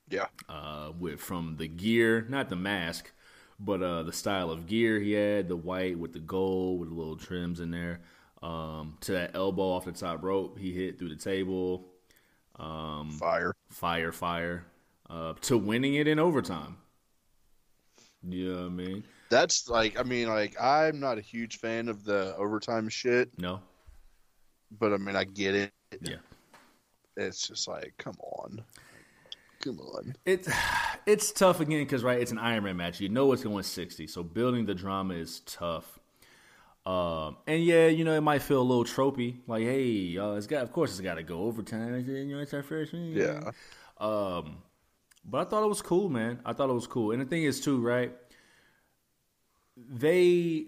[0.10, 0.28] Yeah.
[0.48, 3.12] uh, with from the gear, not the mask,
[3.60, 6.96] but uh, the style of gear he had, the white with the gold with the
[6.96, 8.02] little trims in there.
[8.42, 10.58] um, to that elbow off the top rope.
[10.58, 11.88] He hit through the table.
[12.58, 13.54] Um, Fire.
[13.70, 14.66] fire, fire,
[15.10, 16.78] uh, to winning it in overtime.
[18.28, 19.04] You know what I mean?
[19.30, 23.62] That's like, I mean, like, I'm not a huge fan of the overtime shit, No,
[24.72, 25.72] but I mean, I get it.
[26.02, 26.16] yeah.
[27.18, 28.64] It's just like, come on.
[29.62, 30.16] Come on.
[30.26, 30.48] It's
[31.06, 33.02] it's tough again because right, it's an Iron Man match.
[33.02, 36.00] You know it's going sixty, so building the drama is tough.
[36.86, 40.48] Um, and yeah, you know it might feel a little tropey, like hey, uh, it's
[40.48, 42.06] got of course it's got to go overtime.
[42.08, 42.94] You know it's our first.
[42.94, 43.52] Yeah.
[43.98, 44.60] Um,
[45.26, 46.40] but I thought it was cool, man.
[46.46, 47.12] I thought it was cool.
[47.12, 48.14] And the thing is, too, right?
[49.90, 50.66] They,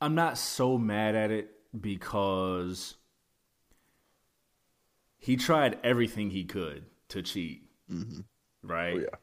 [0.00, 2.96] I'm not so mad at it because
[5.18, 8.20] he tried everything he could to cheat, mm-hmm.
[8.62, 8.96] right?
[8.96, 9.16] Oh, yeah.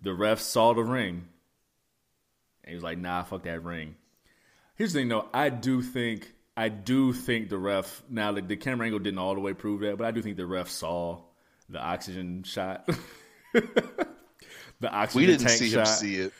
[0.00, 1.28] The ref saw the ring,
[2.62, 3.96] and he was like, "Nah, fuck that ring."
[4.76, 5.28] Here's the thing, though.
[5.34, 8.02] I do think, I do think the ref.
[8.08, 10.36] Now, the, the camera angle didn't all the way prove that, but I do think
[10.36, 11.20] the ref saw
[11.68, 12.88] the oxygen shot.
[13.52, 15.80] the oxygen We didn't see shot.
[15.80, 16.32] him see it.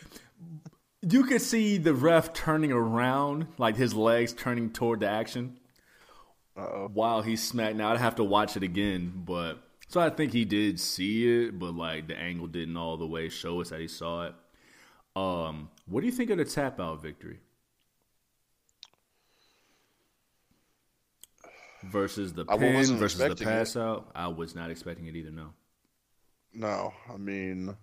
[1.03, 5.59] You could see the ref turning around, like his legs turning toward the action
[6.57, 6.91] Uh-oh.
[6.93, 7.77] while he smacked.
[7.77, 11.59] Now I'd have to watch it again, but so I think he did see it,
[11.59, 14.35] but like the angle didn't all the way show us that he saw it.
[15.15, 17.39] Um, what do you think of the tap out victory
[21.85, 23.51] versus the pin versus the expecting it.
[23.51, 24.11] pass out?
[24.15, 25.31] I was not expecting it either.
[25.31, 25.55] No.
[26.53, 27.77] No, I mean,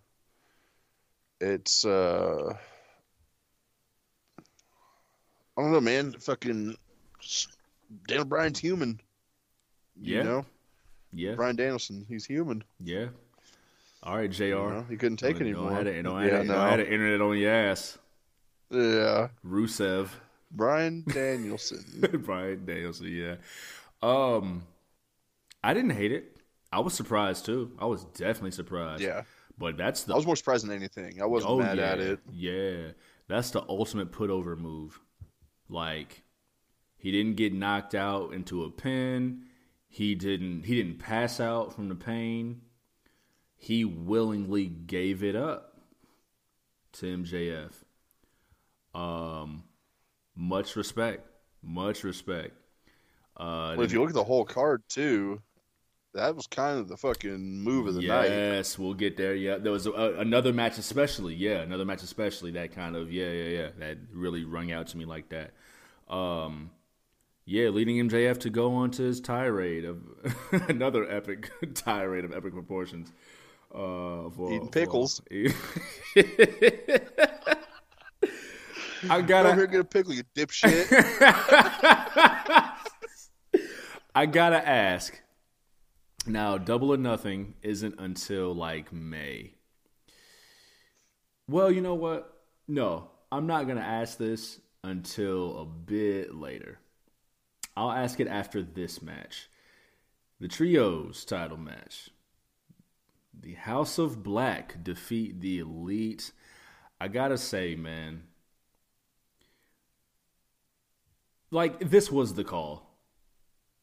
[1.39, 2.57] it's, uh,
[5.57, 6.13] I don't know, man.
[6.19, 6.75] Fucking
[8.07, 8.99] Daniel Bryan's human.
[9.99, 10.23] You Yeah.
[10.23, 10.45] know?
[11.13, 12.63] Yeah, Bryan Danielson, he's human.
[12.83, 13.07] yeah.
[14.03, 14.43] All right, Jr.
[14.43, 14.85] You know?
[14.89, 15.69] He couldn't take anymore.
[15.69, 16.53] Don't have to, don't yeah, have no.
[16.53, 17.97] don't have internet on your ass.
[18.69, 19.29] yeah.
[19.47, 20.09] Rusev.
[20.51, 22.03] Bryan Danielson.
[22.23, 23.35] Bryan Danielson, yeah.
[24.03, 24.63] Um,
[25.63, 26.37] I didn't hate it.
[26.71, 27.71] I was surprised too.
[27.79, 29.01] I was definitely surprised.
[29.01, 29.21] yeah.
[29.57, 31.21] but that's the I was more surprised than anything.
[31.21, 32.19] I wasn't oh mad yeah, at it.
[32.31, 32.77] Yeah,
[33.27, 34.99] that's the ultimate put over move.
[35.69, 36.23] Like
[36.97, 39.43] he didn't get knocked out into a pin.
[39.87, 40.63] He didn't.
[40.63, 42.61] He didn't pass out from the pain.
[43.55, 45.79] He willingly gave it up
[46.93, 47.71] to MJF.
[48.93, 49.63] Um,
[50.35, 51.27] much respect.
[51.63, 52.53] Much respect.
[53.37, 55.41] Uh, But if you look at the whole card too,
[56.15, 58.29] that was kind of the fucking move of the night.
[58.29, 59.35] yes, we'll get there.
[59.35, 61.35] Yeah, there was a, another match, especially.
[61.35, 63.11] Yeah, another match, especially that kind of.
[63.11, 63.69] Yeah, yeah, yeah.
[63.77, 65.51] That really rung out to me like that.
[66.13, 66.71] Um,
[67.45, 70.01] yeah, leading MJF to go on to his tirade of
[70.69, 73.11] another epic tirade of epic proportions.
[73.73, 75.21] Uh, for, Eating for- pickles.
[79.09, 79.49] I gotta.
[79.49, 80.87] over here get a pickle, you dipshit.
[84.15, 85.19] I gotta ask.
[86.27, 89.53] Now, Double or Nothing isn't until like May.
[91.47, 92.41] Well, you know what?
[92.67, 96.79] No, I'm not gonna ask this until a bit later.
[97.77, 99.49] I'll ask it after this match.
[100.39, 102.09] The Trios title match.
[103.39, 106.31] The House of Black defeat the Elite.
[106.99, 108.23] I gotta say, man,
[111.51, 112.84] like this was the call.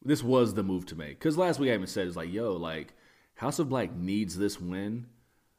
[0.05, 1.19] This was the move to make.
[1.19, 2.93] Because last week I even said it's like, yo, like
[3.35, 5.07] House of Black needs this win,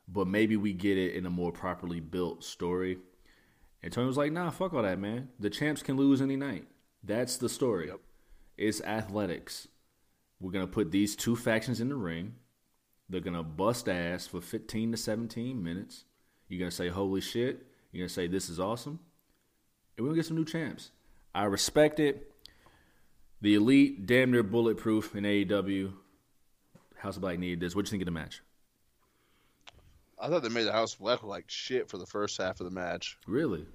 [0.07, 2.99] but maybe we get it in a more properly built story.
[3.83, 5.29] And Tony was like, nah, fuck all that, man.
[5.39, 6.67] The champs can lose any night.
[7.03, 7.89] That's the story.
[7.89, 8.01] Yep.
[8.57, 9.69] It's athletics.
[10.41, 12.35] We're gonna put these two factions in the ring.
[13.09, 16.05] They're gonna bust ass for 15 to 17 minutes.
[16.49, 17.67] You're gonna say, holy shit.
[17.93, 19.01] You're gonna say, this is awesome.
[19.97, 20.91] And we're gonna get some new champs.
[21.35, 22.31] I respect it.
[23.45, 25.93] The elite, damn near bulletproof in AEW.
[26.97, 27.77] House of Black needed this.
[27.77, 28.41] What do you think of the match?
[30.19, 32.59] I thought they made the House of Black look like shit for the first half
[32.61, 33.19] of the match.
[33.27, 33.67] Really?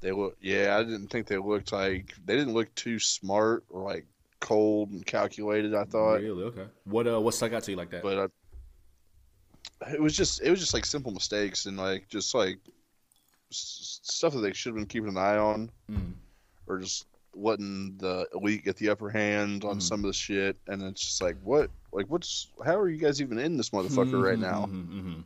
[0.00, 3.82] They look, yeah, I didn't think they looked like they didn't look too smart or
[3.84, 4.04] like
[4.40, 5.76] cold and calculated.
[5.76, 6.42] I thought, really?
[6.46, 6.66] Okay.
[6.82, 8.02] What uh what stuck out to you like that?
[8.02, 8.32] but
[9.86, 12.58] I, it was just it was just like simple mistakes and like just like
[13.52, 16.14] s- stuff that they should have been keeping an eye on, Mm.
[16.66, 17.06] or just
[17.36, 19.82] letting the elite get the upper hand on Mhm.
[19.82, 20.56] some of the shit.
[20.68, 24.22] And it's just like, what, like, what's, how are you guys even in this motherfucker
[24.22, 24.66] right Mhm, now?
[24.66, 25.24] mhm, mhm.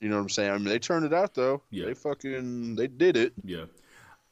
[0.00, 0.50] You know what I'm saying?
[0.52, 1.62] I mean, they turned it out though.
[1.70, 1.86] Yeah.
[1.86, 3.32] They fucking, they did it.
[3.44, 3.64] Yeah.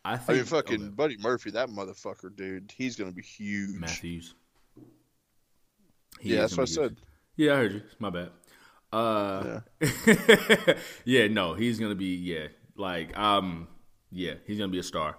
[0.05, 0.89] I I mean, fucking okay.
[0.91, 3.81] Buddy Murphy, that motherfucker, dude, he's gonna be huge.
[3.81, 4.35] Matthews.
[6.21, 6.91] He Yeah, that's what I said.
[6.91, 6.99] huge.
[7.37, 7.83] Yeah, I heard you.
[7.99, 8.31] My bad.
[8.93, 9.61] Uh,
[11.05, 11.27] yeah.
[11.29, 12.47] no, he's gonna be yeah,
[12.77, 13.67] like um,
[14.13, 15.19] yeah, he's gonna be a star.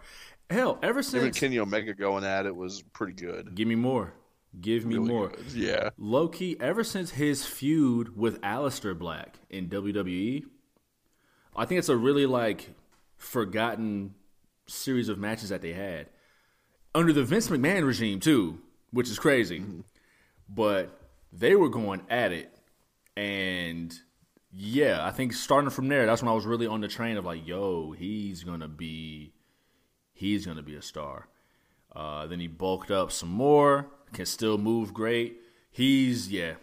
[0.49, 3.53] Hell, ever since Kenny Omega going at it was pretty good.
[3.55, 4.13] Give me more.
[4.61, 5.27] Give me Really more.
[5.29, 5.51] good.
[5.51, 5.89] Yeah.
[5.97, 10.45] Low key, ever since his feud with Aleister Black in WWE,
[11.55, 12.73] I think it's a really like
[13.17, 14.13] forgotten
[14.67, 16.07] series of matches that they had
[16.95, 18.59] under the Vince McMahon regime too,
[18.91, 19.59] which is crazy.
[19.59, 19.81] Mm-hmm.
[20.49, 20.97] But
[21.33, 22.53] they were going at it,
[23.17, 23.93] and
[24.51, 27.25] yeah, I think starting from there, that's when I was really on the train of
[27.25, 29.33] like, yo, he's gonna be,
[30.17, 31.27] he's gonna be a star.
[31.95, 33.87] Uh, then he bulked up some more.
[34.13, 35.37] Can still move great.
[35.69, 36.55] He's yeah,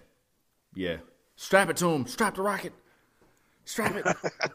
[0.75, 0.99] yeah.
[1.37, 2.07] Strap it to him.
[2.07, 2.73] Strap the rocket.
[3.65, 4.07] Strap it.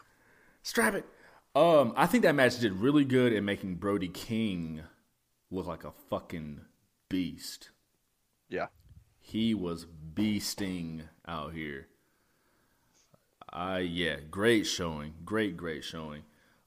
[0.62, 1.06] Strap it.
[1.54, 4.82] Um, I think that match did really good in making Brody King
[5.50, 6.60] look like a fucking
[7.08, 7.70] beast.
[8.48, 8.66] Yeah.
[9.18, 11.88] He was beasting out here.
[13.52, 15.14] I yeah, great showing.
[15.24, 16.22] Great, great showing.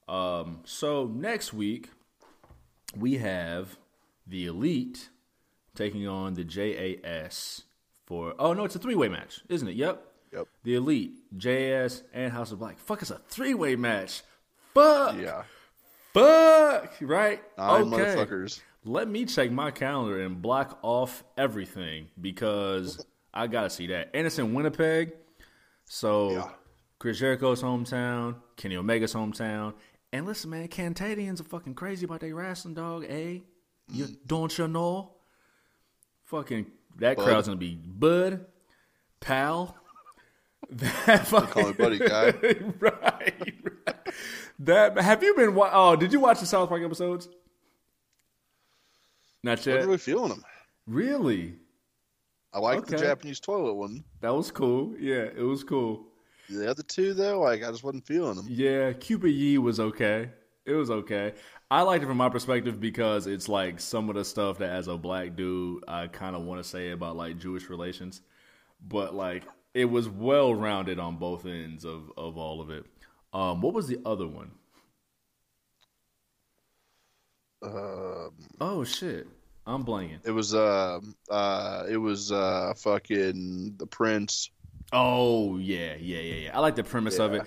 [0.06, 1.90] Um, so next week
[2.96, 3.78] we have
[4.26, 5.08] the Elite
[5.74, 7.62] taking on the JAS
[8.06, 9.76] for oh no, it's a three way match, isn't it?
[9.76, 10.02] Yep.
[10.32, 10.48] Yep.
[10.64, 12.78] The Elite, JAS, and House of Black.
[12.78, 14.22] Fuck, it's a three way match.
[14.74, 15.16] Fuck.
[15.16, 15.44] Yeah.
[16.12, 16.94] Fuck.
[17.00, 17.42] Right.
[17.56, 18.02] Nine okay.
[18.02, 18.60] motherfuckers.
[18.84, 24.10] Let me check my calendar and block off everything because I gotta see that.
[24.12, 25.12] And it's in Winnipeg,
[25.86, 26.48] so Yeah.
[26.98, 29.74] Chris Jericho's hometown, Kenny Omega's hometown,
[30.14, 33.04] and listen, man, Cantadians are fucking crazy about their wrestling, dog.
[33.08, 33.38] Eh?
[33.92, 35.10] You don't you know?
[36.26, 36.66] Fucking
[36.98, 37.24] that Bud.
[37.24, 38.46] crowd's gonna be Bud,
[39.20, 39.76] pal.
[40.70, 42.30] That fucking Call me buddy guy.
[42.80, 43.54] right,
[43.86, 44.14] right.
[44.60, 45.54] That have you been?
[45.54, 47.28] wa- Oh, did you watch the South Park episodes?
[49.42, 49.84] Not I'm yet.
[49.84, 50.42] really feeling them.
[50.86, 51.56] Really?
[52.52, 54.04] I like the Japanese toilet one.
[54.20, 54.94] That was cool.
[54.98, 56.06] Yeah, it was cool.
[56.48, 58.46] The other two, though, like I just wasn't feeling them.
[58.48, 60.30] Yeah, Cupid Ye was okay.
[60.66, 61.34] It was okay.
[61.70, 64.88] I liked it from my perspective because it's like some of the stuff that as
[64.88, 68.20] a black dude I kind of want to say about like Jewish relations,
[68.86, 72.84] but like it was well rounded on both ends of of all of it.
[73.32, 74.52] Um, what was the other one?
[77.62, 78.30] Um,
[78.60, 79.26] Oh shit,
[79.66, 80.20] I'm blanking.
[80.24, 84.50] it was uh, uh, it was uh, fucking the Prince.
[84.94, 86.56] Oh yeah, yeah, yeah, yeah.
[86.56, 87.42] I like the premise of it.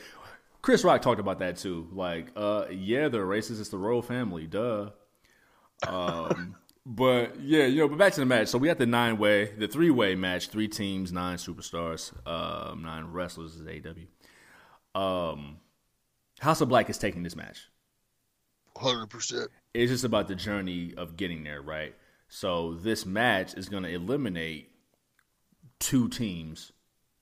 [0.62, 1.88] Chris Rock talked about that too.
[1.94, 3.62] Like, uh, yeah, they're racist.
[3.62, 4.90] It's the royal family, duh.
[5.88, 7.88] Um, but yeah, you know.
[7.88, 8.50] But back to the match.
[8.50, 10.50] So we had the nine way, the three way match.
[10.50, 15.00] Three teams, nine superstars, um, nine wrestlers is AW.
[15.00, 15.58] Um,
[16.40, 17.70] House of Black is taking this match.
[18.76, 19.50] Hundred percent.
[19.74, 21.96] It's just about the journey of getting there, right?
[22.28, 24.70] So this match is going to eliminate
[25.80, 26.74] two teams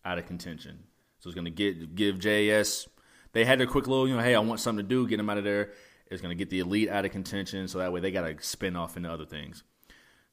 [0.05, 0.83] out of contention.
[1.19, 2.87] So it's going to get give JAS.
[3.33, 5.29] They had their quick little, you know, hey, I want something to do, get them
[5.29, 5.71] out of there.
[6.07, 8.35] It's going to get the elite out of contention, so that way they got to
[8.39, 9.63] spin off into other things.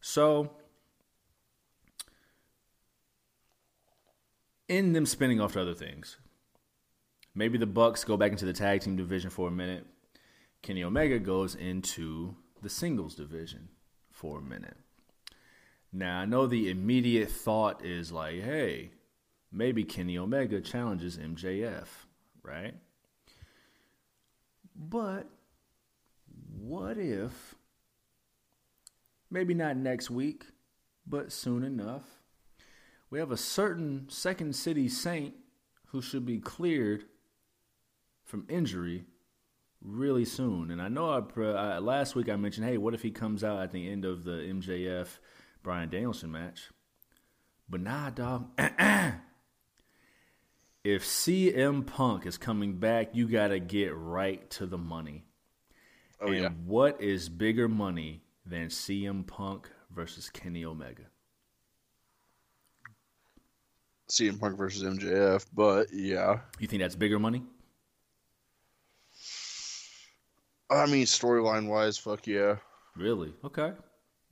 [0.00, 0.52] So
[4.68, 6.18] in them spinning off to other things,
[7.34, 9.86] maybe the Bucks go back into the tag team division for a minute.
[10.60, 13.68] Kenny Omega goes into the singles division
[14.10, 14.76] for a minute.
[15.92, 18.92] Now, I know the immediate thought is like, hey,
[19.52, 21.86] maybe Kenny Omega challenges MJF,
[22.42, 22.74] right?
[24.74, 25.28] But
[26.58, 27.54] what if,
[29.30, 30.46] maybe not next week,
[31.06, 32.04] but soon enough,
[33.10, 35.34] we have a certain Second City Saint
[35.88, 37.04] who should be cleared
[38.24, 39.04] from injury
[39.82, 40.70] really soon.
[40.70, 43.60] And I know I, I last week I mentioned, hey, what if he comes out
[43.60, 45.18] at the end of the MJF
[45.62, 46.70] Bryan Danielson match?
[47.68, 48.48] But nah, dog.
[50.84, 55.24] if CM Punk is coming back, you got to get right to the money.
[56.20, 56.48] Oh and yeah.
[56.64, 61.04] what is bigger money than CM Punk versus Kenny Omega?
[64.08, 66.40] CM Punk versus MJF, but yeah.
[66.58, 67.42] You think that's bigger money?
[70.70, 72.56] I mean, storyline wise, fuck yeah,
[72.96, 73.32] Really?
[73.44, 73.72] Okay.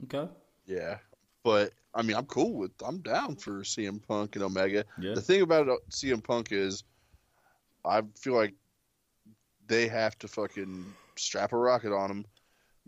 [0.04, 0.30] Okay.
[0.66, 0.98] yeah.
[1.42, 2.72] But I mean, I'm cool with.
[2.84, 4.84] I'm down for CM Punk and Omega.
[5.00, 5.14] Yeah.
[5.14, 6.84] The thing about uh, CM Punk is,
[7.84, 8.54] I feel like
[9.66, 10.84] they have to fucking
[11.16, 12.26] strap a rocket on him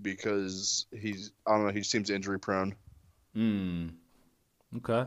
[0.00, 1.32] because he's.
[1.46, 1.72] I don't know.
[1.72, 2.74] He seems injury prone.
[3.34, 3.88] Hmm.
[4.76, 5.06] Okay.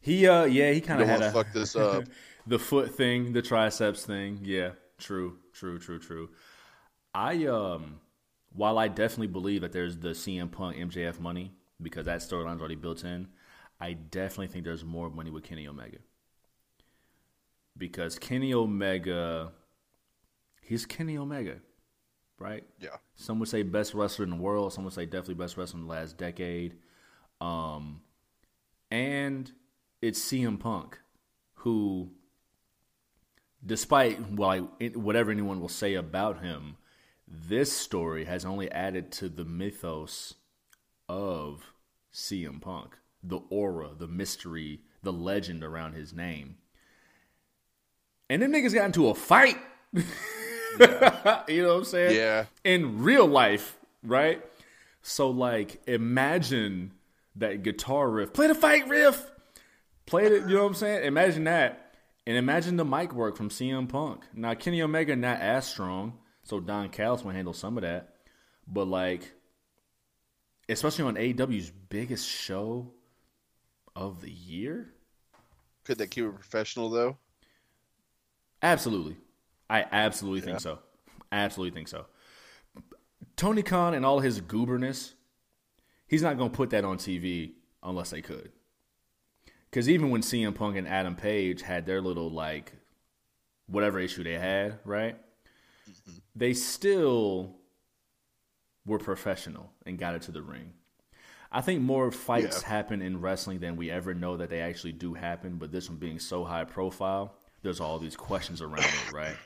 [0.00, 2.04] He uh yeah he kind of had a fuck this up.
[2.46, 4.40] the foot thing, the triceps thing.
[4.42, 6.30] Yeah, true, true, true, true.
[7.14, 8.00] I um
[8.52, 12.76] while I definitely believe that there's the CM Punk MJF money because that storyline's already
[12.76, 13.28] built in,
[13.80, 15.98] I definitely think there's more money with Kenny Omega.
[17.76, 19.52] Because Kenny Omega
[20.70, 21.56] he's Kenny Omega.
[22.38, 22.64] right?
[22.78, 22.96] Yeah.
[23.16, 24.72] Some would say best wrestler in the world.
[24.72, 26.76] Some would say definitely best wrestler in the last decade.
[27.40, 28.02] Um,
[28.90, 29.50] and
[30.00, 30.98] it's CM Punk,
[31.54, 32.10] who,
[33.66, 36.76] despite well, whatever anyone will say about him,
[37.26, 40.34] this story has only added to the mythos
[41.10, 41.72] of
[42.14, 46.56] CM Punk, the aura, the mystery, the legend around his name.
[48.28, 49.58] And then niggas got into a fight.
[49.92, 50.02] Yeah.
[51.48, 52.16] you know what I'm saying?
[52.16, 52.44] Yeah.
[52.62, 54.40] In real life, right?
[55.02, 56.92] So like imagine
[57.34, 58.32] that guitar riff.
[58.32, 59.28] Play the fight riff.
[60.06, 61.04] Play it, you know what I'm saying?
[61.04, 61.92] Imagine that.
[62.24, 64.22] And imagine the mic work from CM Punk.
[64.32, 68.14] Now Kenny Omega not as strong, so Don Callis will handle some of that.
[68.68, 69.32] But like
[70.70, 72.92] especially on AEW's biggest show
[73.96, 74.92] of the year.
[75.84, 77.16] Could they keep it professional though?
[78.62, 79.16] Absolutely.
[79.68, 80.46] I absolutely yeah.
[80.46, 80.78] think so.
[81.32, 82.06] Absolutely think so.
[83.36, 85.14] Tony Khan and all his gooberness,
[86.06, 87.52] he's not going to put that on TV
[87.82, 88.52] unless they could.
[89.70, 92.72] Because even when CM Punk and Adam Page had their little, like,
[93.66, 95.16] whatever issue they had, right?
[95.88, 96.18] Mm-hmm.
[96.34, 97.59] They still
[98.86, 100.72] were professional and got it to the ring.
[101.52, 102.68] I think more fights yeah.
[102.68, 105.98] happen in wrestling than we ever know that they actually do happen, but this one
[105.98, 109.36] being so high profile, there's all these questions around it, right?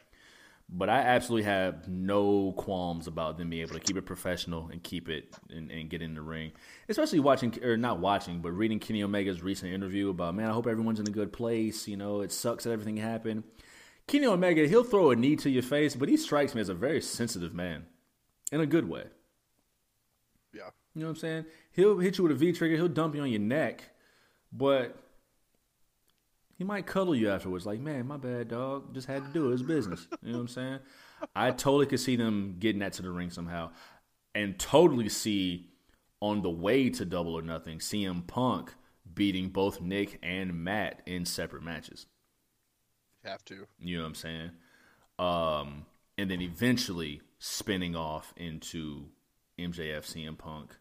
[0.69, 4.83] But I absolutely have no qualms about them being able to keep it professional and
[4.83, 6.53] keep it and, and, get in the ring.
[6.89, 10.67] Especially watching, or not watching, but reading Kenny Omega's recent interview about, man, I hope
[10.67, 11.87] everyone's in a good place.
[11.87, 13.45] You know, it sucks that everything happened.
[14.07, 16.75] Kenny Omega, he'll throw a knee to your face, but he strikes me as a
[16.75, 17.87] very sensitive man
[18.51, 19.05] in a good way.
[20.55, 20.71] Yeah.
[20.95, 21.45] You know what I'm saying?
[21.73, 23.83] He'll hit you with a V trigger, he'll dump you on your neck,
[24.53, 24.97] but
[26.57, 28.95] he might cuddle you afterwards, like, man, my bad, dog.
[28.95, 29.55] Just had to do it.
[29.55, 30.07] It's business.
[30.23, 30.79] You know what I'm saying?
[31.35, 33.71] I totally could see them getting that to the ring somehow.
[34.35, 35.71] And totally see
[36.21, 38.73] on the way to double or nothing, CM Punk
[39.15, 42.07] beating both Nick and Matt in separate matches.
[43.25, 43.67] Have to.
[43.79, 44.51] You know what I'm saying?
[45.19, 45.87] Um,
[46.19, 49.07] and then eventually spinning off into
[49.59, 50.77] MJF CM Punk,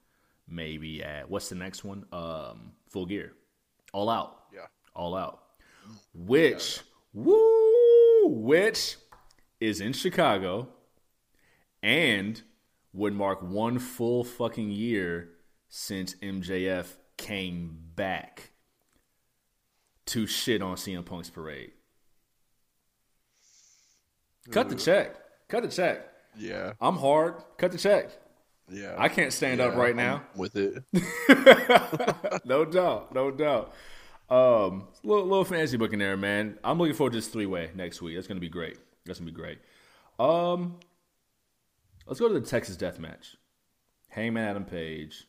[0.47, 2.05] maybe at what's the next one?
[2.11, 3.33] Um, full gear.
[3.93, 4.45] All out.
[4.53, 4.67] Yeah.
[4.95, 5.43] All out
[6.13, 6.81] which
[7.13, 8.97] woo, which
[9.59, 10.69] is in Chicago,
[11.81, 12.41] and
[12.93, 15.29] would mark one full fucking year
[15.69, 18.51] since MJF came back
[20.05, 21.71] to shit on CM Punk's parade.
[24.51, 25.15] Cut the check.
[25.47, 26.09] Cut the check.
[26.37, 26.73] Yeah.
[26.81, 27.35] I'm hard.
[27.57, 28.11] Cut the check.
[28.69, 28.95] Yeah.
[28.97, 30.23] I can't stand yeah, up right now.
[30.33, 30.83] I'm with it.
[32.45, 33.13] no doubt.
[33.13, 33.73] No doubt.
[34.29, 36.57] Um, little, little fancy booking there, man.
[36.63, 38.15] I'm looking forward to this three way next week.
[38.15, 38.77] That's gonna be great.
[39.05, 39.59] That's gonna be great.
[40.17, 40.79] Um,
[42.07, 43.35] let's go to the Texas Death Match.
[44.09, 45.27] Hangman Adam Page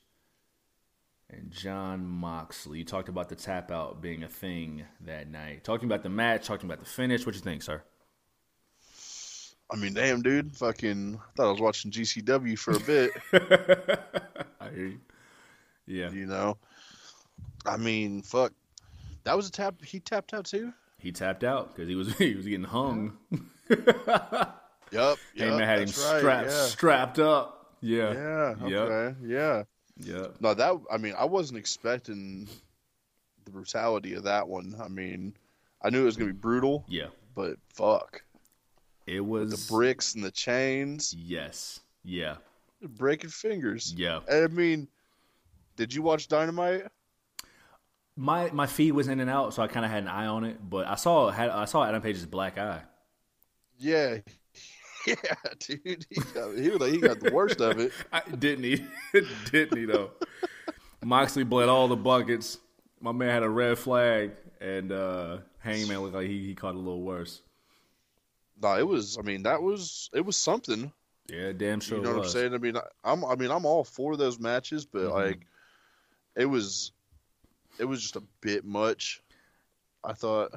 [1.31, 2.79] and Jon Moxley.
[2.79, 5.65] You talked about the tap out being a thing that night.
[5.65, 7.27] Talking about the match, talking about the finish.
[7.27, 7.83] What do you think, sir?
[9.71, 10.57] I mean, damn, dude.
[10.57, 13.11] Fucking thought I was watching GCW for a bit.
[14.61, 15.01] I hear you.
[15.87, 16.11] Yeah.
[16.11, 16.57] You know,
[17.67, 18.53] I mean, fuck
[19.25, 19.83] that was a tap.
[19.83, 20.73] He tapped out too.
[20.99, 23.17] He tapped out because he was he was getting hung.
[23.69, 23.81] yep.
[24.91, 26.67] yep Hangman had him strapped right, yeah.
[26.67, 27.77] strapped up.
[27.81, 28.13] Yeah.
[28.13, 28.55] Yeah.
[28.63, 28.71] Okay.
[28.71, 29.17] Yep.
[29.25, 29.63] Yeah.
[29.97, 30.27] Yeah.
[30.41, 32.49] No, that I mean, I wasn't expecting
[33.45, 34.75] the brutality of that one.
[34.83, 35.35] I mean,
[35.83, 36.85] I knew it was gonna be brutal.
[36.89, 37.09] Yeah.
[37.35, 38.23] But fuck.
[39.07, 41.15] It was the bricks and the chains.
[41.17, 41.81] Yes.
[42.05, 42.37] Yeah.
[42.83, 43.95] Breaking fingers.
[43.97, 44.21] Yeah.
[44.31, 44.89] I mean,
[45.77, 46.85] did you watch Dynamite?
[48.17, 50.45] my my feed was in and out, so I kind of had an eye on
[50.45, 50.59] it.
[50.69, 52.83] But I saw had I saw Adam Page's black eye.
[53.79, 54.19] Yeah,
[55.07, 55.15] yeah,
[55.59, 57.93] dude, he got, he, he got the worst of it.
[58.13, 58.87] I, didn't he?
[59.51, 60.13] didn't he though?
[61.03, 62.59] Moxley bled all the buckets.
[63.01, 66.79] My man had a red flag, and uh, Hangman looked like he, he caught a
[66.79, 67.43] little worse.
[68.61, 69.19] No, it was.
[69.19, 70.93] I mean, that was it was something.
[71.29, 71.99] Yeah, damn sure.
[71.99, 72.55] You know what I'm saying?
[72.55, 75.15] I mean, I'm I mean I'm all for those matches, but mm-hmm.
[75.15, 75.47] like,
[76.37, 76.93] it was
[77.79, 79.23] it was just a bit much.
[80.03, 80.53] I thought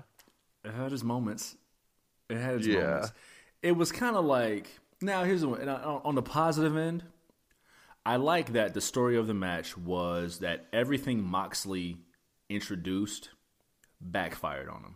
[0.63, 1.55] it had its moments.
[2.29, 2.81] It had its yeah.
[2.81, 3.13] moments.
[3.61, 4.67] It was kind of like
[5.01, 5.23] now.
[5.23, 7.03] Here's the one on the positive end.
[8.05, 11.97] I like that the story of the match was that everything Moxley
[12.49, 13.29] introduced
[13.99, 14.95] backfired on him.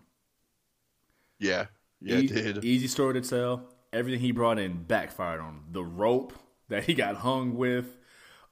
[1.39, 1.65] Yeah,
[2.01, 2.65] yeah, e- it did.
[2.65, 3.63] Easy story to tell.
[3.93, 5.63] Everything he brought in backfired on him.
[5.71, 6.33] The rope
[6.69, 7.97] that he got hung with,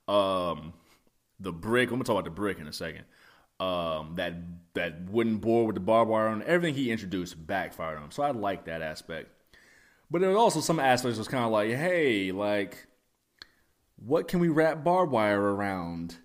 [0.07, 0.73] um,
[1.39, 1.89] the brick.
[1.89, 3.05] I'm gonna talk about the brick in a second
[3.59, 4.33] um, that
[4.73, 8.11] that wooden board with the barbed wire on everything he introduced backfired on him.
[8.11, 9.29] So I like that aspect.
[10.09, 12.87] But there was also some aspects was kind of like, hey, like,
[13.97, 16.17] what can we wrap barbed wire around?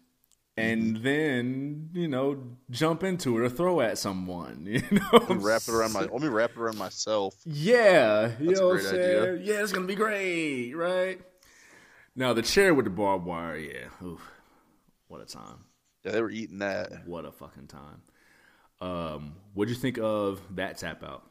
[0.57, 2.41] And then, you know,
[2.71, 4.67] jump into it or throw at someone.
[4.71, 6.01] You know, wrap it around my.
[6.03, 7.35] Let me wrap it around myself.
[7.45, 9.23] Yeah, you That's a know what I'm saying?
[9.23, 9.37] idea.
[9.43, 11.21] Yeah, it's gonna be great, right?
[12.15, 14.07] Now the chair with the barbed wire, yeah.
[14.07, 14.21] Oof,
[15.09, 15.65] what a time.
[16.05, 17.07] Yeah, they were eating that.
[17.07, 18.03] What a fucking time.
[18.81, 21.25] Um, what'd you think of that tap out?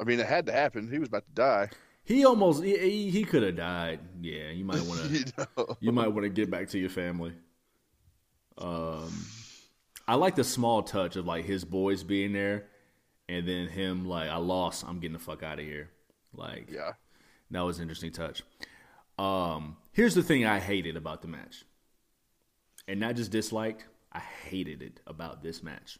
[0.00, 0.90] I mean, it had to happen.
[0.90, 1.68] He was about to die.
[2.04, 4.00] He almost he, he, could have died.
[4.20, 5.24] Yeah, you might want to you
[5.56, 5.76] know?
[5.80, 7.32] you might want to get back to your family.
[8.58, 9.10] Um,
[10.06, 12.66] I like the small touch of like his boys being there,
[13.28, 14.84] and then him like, I lost.
[14.86, 15.88] I'm getting the fuck out of here.
[16.34, 16.92] Like, Yeah.
[17.50, 18.42] that was an interesting touch.
[19.18, 21.64] Um, here's the thing I hated about the match,
[22.86, 23.86] and not just disliked.
[24.12, 25.98] I hated it about this match.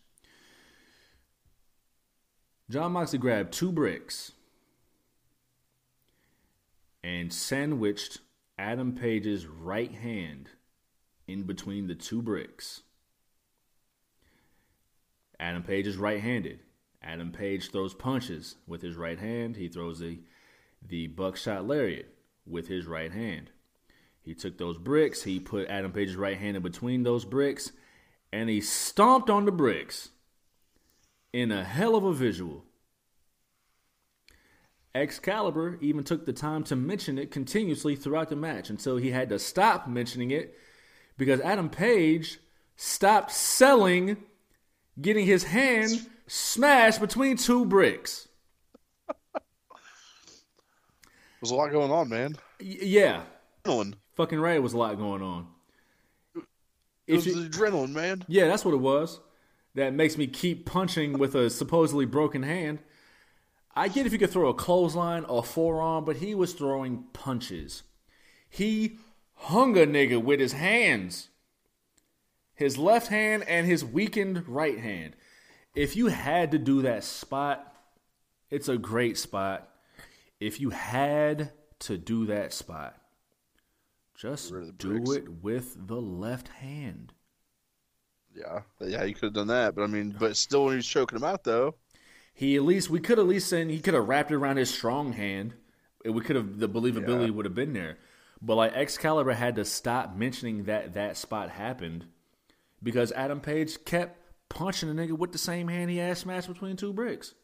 [2.70, 4.32] Jon Moxley grabbed two bricks
[7.04, 8.20] and sandwiched
[8.58, 10.48] Adam Page's right hand
[11.28, 12.80] in between the two bricks.
[15.38, 16.60] Adam Page is right-handed.
[17.02, 19.56] Adam Page throws punches with his right hand.
[19.56, 20.20] He throws the
[20.86, 22.14] the buckshot lariat
[22.46, 23.50] with his right hand.
[24.22, 25.22] He took those bricks.
[25.22, 27.72] He put Adam Page's right hand in between those bricks,
[28.32, 30.10] and he stomped on the bricks
[31.34, 32.64] in a hell of a visual.
[34.94, 39.28] Excalibur even took the time to mention it continuously throughout the match until he had
[39.30, 40.56] to stop mentioning it
[41.18, 42.38] because Adam Page
[42.76, 44.16] stopped selling
[45.00, 48.28] getting his hand smashed between two bricks.
[51.40, 52.36] There's a lot going on, man.
[52.60, 53.22] Y- yeah,
[53.64, 53.94] Adrenaline.
[54.16, 54.62] fucking right.
[54.62, 55.48] Was a lot going on.
[57.06, 58.24] It was you- adrenaline, man.
[58.28, 59.20] yeah, that's what it was.
[59.74, 62.78] That makes me keep punching with a supposedly broken hand.
[63.76, 67.82] I get if you could throw a clothesline or forearm, but he was throwing punches.
[68.48, 68.98] He
[69.34, 71.28] hung a nigga with his hands.
[72.54, 75.16] His left hand and his weakened right hand.
[75.74, 77.74] If you had to do that spot,
[78.48, 79.68] it's a great spot.
[80.38, 82.96] If you had to do that spot,
[84.14, 85.10] just Rid of the do bricks.
[85.16, 87.12] it with the left hand.
[88.36, 90.86] Yeah, yeah, you could have done that, but I mean, but still, when he was
[90.86, 91.74] choking him out, though,
[92.34, 94.68] He at least we could at least send he could have wrapped it around his
[94.72, 95.54] strong hand.
[96.04, 97.30] and We could have the believability Yeah.
[97.32, 97.98] would have been there.
[98.42, 102.06] But like Excalibur had to stop mentioning that that spot happened
[102.82, 104.18] because Adam Page kept
[104.50, 107.34] punching the nigga with the same hand he had smashed between two bricks.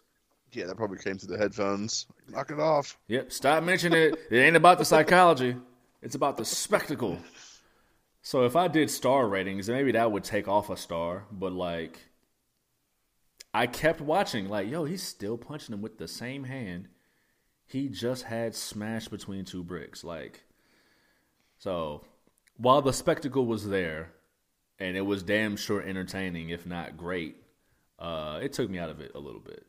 [0.53, 2.07] yeah, that probably came through the headphones.
[2.29, 2.99] Knock it off.
[3.07, 4.19] Yep, stop mentioning it.
[4.31, 5.57] It ain't about the psychology.
[6.03, 7.19] It's about the spectacle.
[8.23, 11.99] So if I did star ratings, maybe that would take off a star, but like
[13.53, 16.89] I kept watching like, yo, he's still punching him with the same hand
[17.67, 20.03] he just had smashed between two bricks.
[20.03, 20.43] Like
[21.59, 22.03] so
[22.57, 24.13] while the spectacle was there
[24.79, 27.37] and it was damn sure entertaining, if not great,
[27.99, 29.65] uh, it took me out of it a little bit.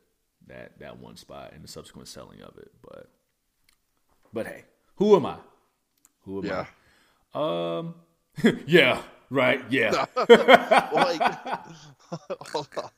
[0.48, 2.72] That that one spot and the subsequent selling of it.
[2.82, 3.08] But
[4.32, 4.64] but hey,
[4.96, 5.36] who am I?
[6.24, 6.66] Who am Yeah.
[7.34, 7.78] I?
[7.78, 7.94] Um
[8.66, 9.00] Yeah,
[9.30, 10.06] right, yeah.
[10.16, 11.20] Like,
[12.50, 12.90] hold on.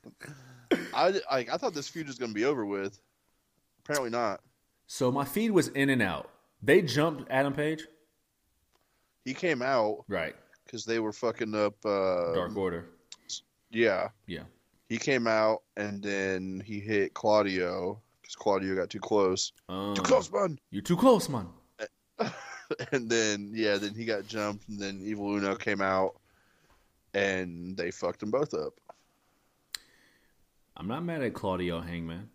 [0.93, 2.99] I, I I thought this feud was going to be over with.
[3.83, 4.41] Apparently not.
[4.87, 6.29] So my feed was in and out.
[6.61, 7.83] They jumped Adam Page?
[9.23, 10.35] He came out Right.
[10.65, 11.73] because they were fucking up.
[11.85, 12.85] Uh, Dark Order.
[13.71, 14.43] Yeah, Yeah.
[14.87, 19.51] he came out and then he hit Claudio because Claudio got too close.
[19.69, 20.57] Um, Too close, man.
[20.71, 21.47] You're too close, man.
[22.91, 26.15] and then yeah, then he got jumped, and then Evil Uno came out,
[27.13, 28.73] and they fucked them both up.
[30.77, 32.29] I'm not mad at Claudio Hangman.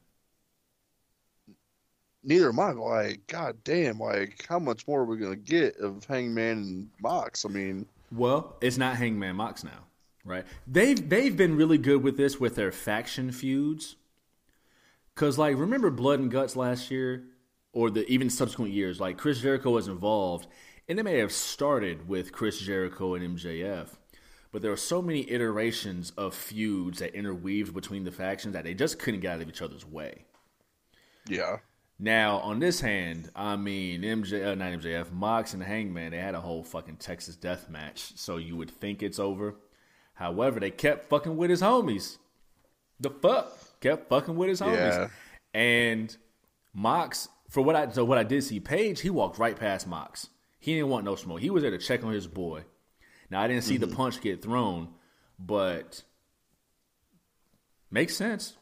[2.22, 2.72] Neither am I.
[2.72, 7.44] Like, god damn, like how much more are we gonna get of Hangman and Mox?
[7.44, 9.86] I mean, Well, it's not Hangman Mox now,
[10.24, 10.44] right?
[10.66, 13.96] They've they've been really good with this with their faction feuds.
[15.14, 17.24] Cause like remember Blood and Guts last year,
[17.72, 20.46] or the even subsequent years, like Chris Jericho was involved,
[20.88, 23.88] and it may have started with Chris Jericho and MJF,
[24.52, 28.74] but there were so many iterations of feuds that interweaved between the factions that they
[28.74, 30.24] just couldn't get out of each other's way.
[31.28, 31.58] yeah,
[31.98, 36.34] Now, on this hand, I mean, MJ, uh, not MJF, Mox and Hangman, they had
[36.34, 39.54] a whole fucking Texas death match, so you would think it's over.
[40.14, 42.18] However, they kept fucking with his homies.
[42.98, 45.08] The fuck kept fucking with his homies, Yeah.
[45.54, 46.16] and
[46.74, 47.28] Mox.
[47.48, 50.28] For what I so what I did see, Page he walked right past Mox.
[50.58, 51.40] He didn't want no smoke.
[51.40, 52.64] He was there to check on his boy.
[53.30, 54.88] Now I didn't see the punch get thrown,
[55.38, 56.02] but
[57.90, 58.56] makes sense.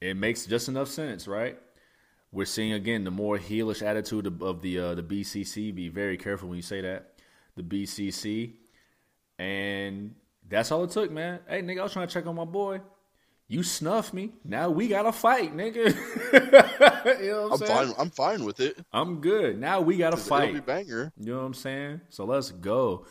[0.00, 1.58] It makes just enough sense, right?
[2.30, 5.74] We're seeing again the more heelish attitude of, of the uh, the BCC.
[5.74, 7.14] Be very careful when you say that.
[7.56, 8.52] The BCC,
[9.38, 10.14] and
[10.46, 11.40] that's all it took, man.
[11.48, 12.80] Hey, nigga, I was trying to check on my boy.
[13.48, 14.32] You snuffed me.
[14.44, 15.94] Now we got to fight, nigga.
[17.20, 17.94] you know I'm fine.
[17.98, 18.78] I'm fine with it.
[18.92, 19.60] I'm good.
[19.60, 20.48] Now we got to fight.
[20.48, 21.12] It'll be banger.
[21.16, 22.00] You know what I'm saying?
[22.08, 23.06] So let's go.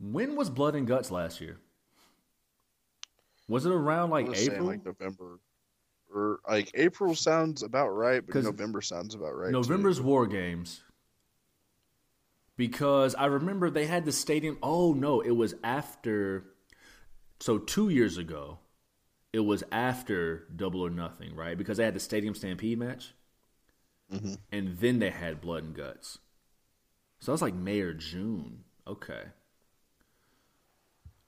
[0.00, 1.58] When was Blood and Guts last year?
[3.48, 4.66] Was it around like April?
[4.66, 5.38] like November.
[6.12, 9.52] Or like April sounds about right, but November sounds about right.
[9.52, 10.04] November's too.
[10.04, 10.82] War Games.
[12.56, 14.58] Because I remember they had the stadium.
[14.62, 16.44] Oh no, it was after.
[17.38, 18.58] So two years ago,
[19.32, 21.56] it was after Double or Nothing, right?
[21.56, 23.12] Because they had the Stadium Stampede match,
[24.12, 24.38] Mhm.
[24.52, 26.18] and then they had Blood and Guts.
[27.18, 28.64] So that was like May or June.
[28.86, 29.24] Okay.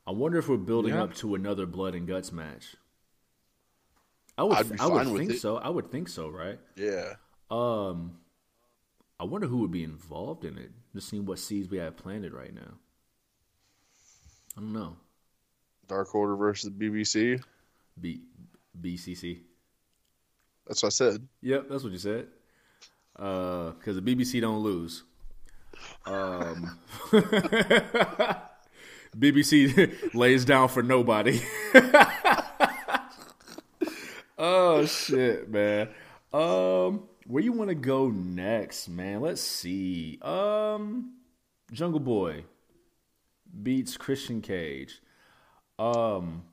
[0.07, 1.03] I wonder if we're building Yeah.
[1.03, 2.77] up to another Blood and Guts match.
[4.37, 5.41] I would, I would think it.
[5.41, 5.57] so.
[5.57, 6.61] I would think so, right?
[6.77, 7.17] Yeah.
[7.51, 8.21] Um,
[9.19, 10.71] I wonder who would be involved in it.
[10.95, 12.79] Just seeing what seeds we have planted right now.
[14.57, 14.97] I don't know.
[15.89, 17.43] Dark Order versus BBC.
[18.01, 18.23] B
[18.81, 19.43] BCC.
[20.67, 21.29] That's what I said.
[21.41, 22.29] Yep, that's what you said.
[23.19, 25.03] Uh, because the BBC don't lose.
[26.07, 26.79] Um,
[29.17, 31.43] BBC lays down for nobody.
[34.39, 35.89] oh shit, man.
[36.33, 39.21] Um, where you want to go next, man?
[39.21, 40.19] Let's see.
[40.23, 41.15] Um,
[41.73, 42.45] Jungle Boy
[43.63, 45.01] beats Christian Cage.
[45.79, 46.45] Um,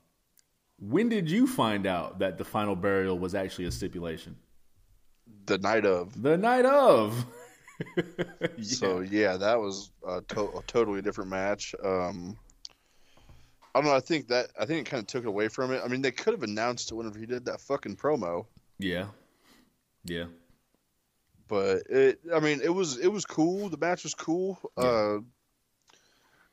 [0.79, 4.35] when did you find out that the final burial was actually a stipulation?
[5.45, 6.21] The night of.
[6.21, 7.25] The night of.
[8.61, 11.75] So yeah, that was a, to- a totally different match.
[11.83, 12.37] Um,
[13.73, 13.95] I don't know.
[13.95, 15.81] I think that I think it kind of took it away from it.
[15.83, 18.45] I mean, they could have announced it whenever he did that fucking promo,
[18.79, 19.07] yeah,
[20.05, 20.25] yeah,
[21.49, 22.19] but it.
[22.33, 23.67] I mean, it was it was cool.
[23.67, 24.57] The match was cool.
[24.77, 25.17] Uh,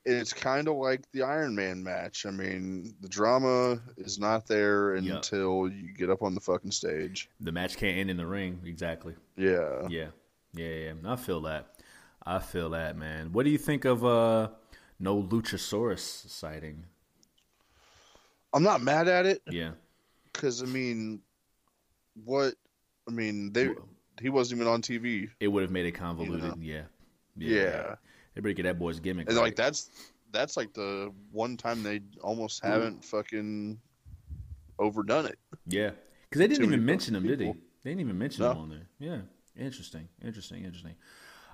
[0.05, 2.27] it's kind of like the Iron Man match.
[2.27, 5.17] I mean, the drama is not there Yeah.
[5.17, 7.29] until you get up on the fucking stage.
[7.41, 8.61] the match can't end in the ring.
[8.65, 9.15] Exactly.
[9.37, 9.87] Yeah.
[9.89, 10.09] Yeah,
[10.55, 10.93] yeah, yeah.
[11.13, 11.75] I feel that.
[12.25, 13.33] I feel that, man.
[13.33, 14.49] What do you think of uh
[15.01, 16.85] no Luchasaurus sighting?
[18.55, 19.71] I'm not mad at it Yeah,
[20.33, 21.23] because I mean,
[22.25, 22.55] what?
[23.09, 23.71] I mean, they
[24.21, 25.29] he wasn't even on TV.
[25.41, 26.51] it would have made it convoluted.
[26.51, 26.57] know.
[26.61, 26.83] Yeah.
[27.37, 27.95] Yeah.
[27.95, 27.95] They
[28.41, 29.29] better get that boy's gimmick.
[29.29, 29.45] And right.
[29.45, 29.91] like that's
[30.33, 33.79] that's like the one time they almost haven't fucking
[34.79, 35.39] overdone it.
[35.67, 35.91] Yeah,
[36.29, 37.53] because they didn't Too even mention him, did they?
[37.85, 38.53] They didn't even mention No.
[38.53, 38.89] him on there.
[38.99, 39.19] Yeah,
[39.57, 40.95] interesting, interesting, interesting.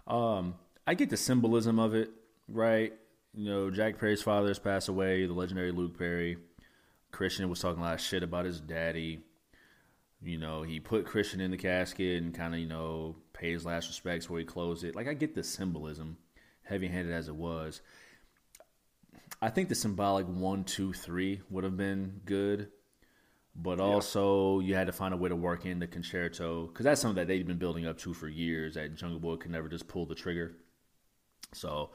[0.06, 0.54] Um,
[0.86, 2.10] I get the symbolism of it,
[2.48, 2.92] right?
[3.34, 5.26] You know, Jack Perry's father has passed away.
[5.26, 6.38] The legendary Luke Perry.
[7.10, 9.20] Christian was talking a lot of shit about his daddy.
[10.20, 13.64] You know, he put Christian in the casket and kind of, you know, paid his
[13.64, 14.96] last respects where he closed it.
[14.96, 16.16] Like, I get the symbolism,
[16.68, 17.80] heavy handed as it was.
[19.40, 22.68] I think the symbolic one, two, three would have been good
[23.60, 27.00] but also you had to find a way to work in the Con-chair-to because that's
[27.00, 28.74] something that they've been building up to for years.
[28.74, 30.56] That Jungle Boy could never just pull the trigger.
[31.52, 31.90] So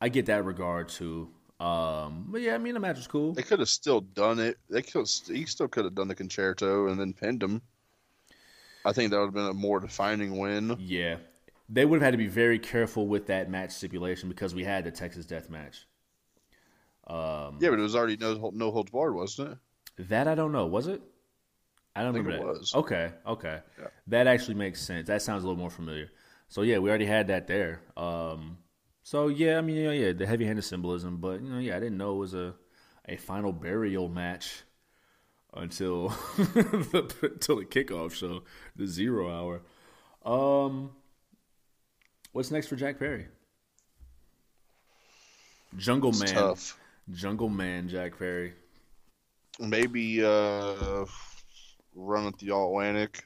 [0.00, 1.30] I get that regard too.
[1.58, 3.32] Um, but yeah, I mean the match was cool.
[3.32, 4.56] They could have still done it.
[4.70, 7.60] They could he still could have done the Con-chair-to and then pinned him.
[8.84, 10.76] I think that would have been a more defining win.
[10.78, 11.16] Yeah,
[11.70, 14.84] they would have had to be very careful with that match stipulation because we had
[14.84, 15.86] the Texas Death Match.
[17.06, 19.58] Um, Yeah, but it was already no no holds barred, wasn't it?
[19.98, 20.66] That I don't know.
[20.66, 21.02] Was it?
[21.96, 22.46] I don't I think remember it that.
[22.58, 22.78] was.
[22.80, 23.60] Okay, okay.
[23.78, 23.88] Yeah.
[24.08, 25.08] That actually makes sense.
[25.08, 26.10] That sounds a little more familiar.
[26.48, 27.82] So yeah, we already had that there.
[27.96, 28.58] Um,
[29.02, 31.98] so yeah, I mean, yeah, yeah, the heavy-handed symbolism, but you know, yeah, I didn't
[31.98, 32.54] know it was a
[33.08, 34.62] a final burial match
[35.54, 38.42] until the until the kickoff show,
[38.76, 39.62] the zero hour.
[40.24, 40.92] Um,
[42.32, 43.26] what's next for Jack Perry?
[45.76, 46.78] Jungle It's Man, tough.
[47.12, 48.54] Jungle Man, Jack Perry.
[49.58, 51.04] Maybe uh,
[51.94, 53.24] run at the All Atlantic.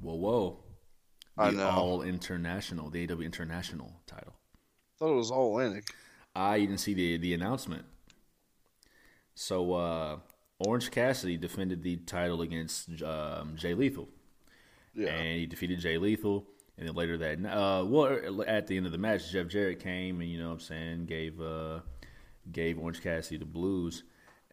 [0.00, 0.58] Whoa, whoa.
[1.36, 1.68] The I know.
[1.68, 4.34] All International, the AW International title.
[4.98, 5.84] thought it was All Atlantic.
[6.34, 7.84] I didn't see the the announcement.
[9.34, 10.18] So uh,
[10.58, 14.08] Orange Cassidy defended the title against um, Jay Lethal,
[14.94, 15.10] Yeah.
[15.10, 16.44] and he defeated Jay Lethal.
[16.78, 20.20] And then later that, uh, well, at the end of the match, Jeff Jarrett came
[20.20, 21.80] and you know what I'm saying gave uh,
[22.52, 24.04] gave Orange Cassidy the blues.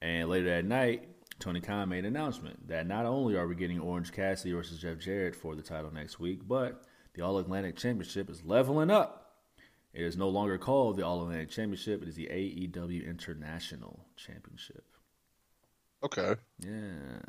[0.01, 1.07] And later that night,
[1.39, 4.97] Tony Khan made an announcement that not only are we getting Orange Cassidy versus Jeff
[4.99, 6.83] Jarrett for the title next week, but
[7.13, 9.21] the All Atlantic Championship is leveling up.
[9.93, 12.01] It is no longer called the All Atlantic Championship.
[12.01, 14.83] It is the AEW International Championship.
[16.03, 16.35] Okay.
[16.59, 17.19] Yeah.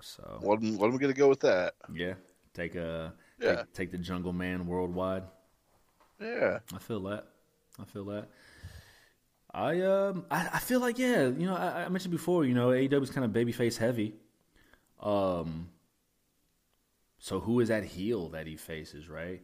[0.00, 1.74] So Let him, let him get a go with that.
[1.92, 2.14] yeah,
[2.52, 3.56] take a Yeah.
[3.56, 5.24] take, take the Jungle Man worldwide.
[6.20, 6.60] Yeah.
[6.74, 7.26] I feel that.
[7.80, 8.28] I feel that.
[9.52, 12.68] I um I, I feel like yeah, you know, I, I mentioned before, you know,
[12.68, 14.14] AEW is kind of babyface heavy.
[15.00, 15.68] Um
[17.18, 19.40] so who is that heel that he faces, right?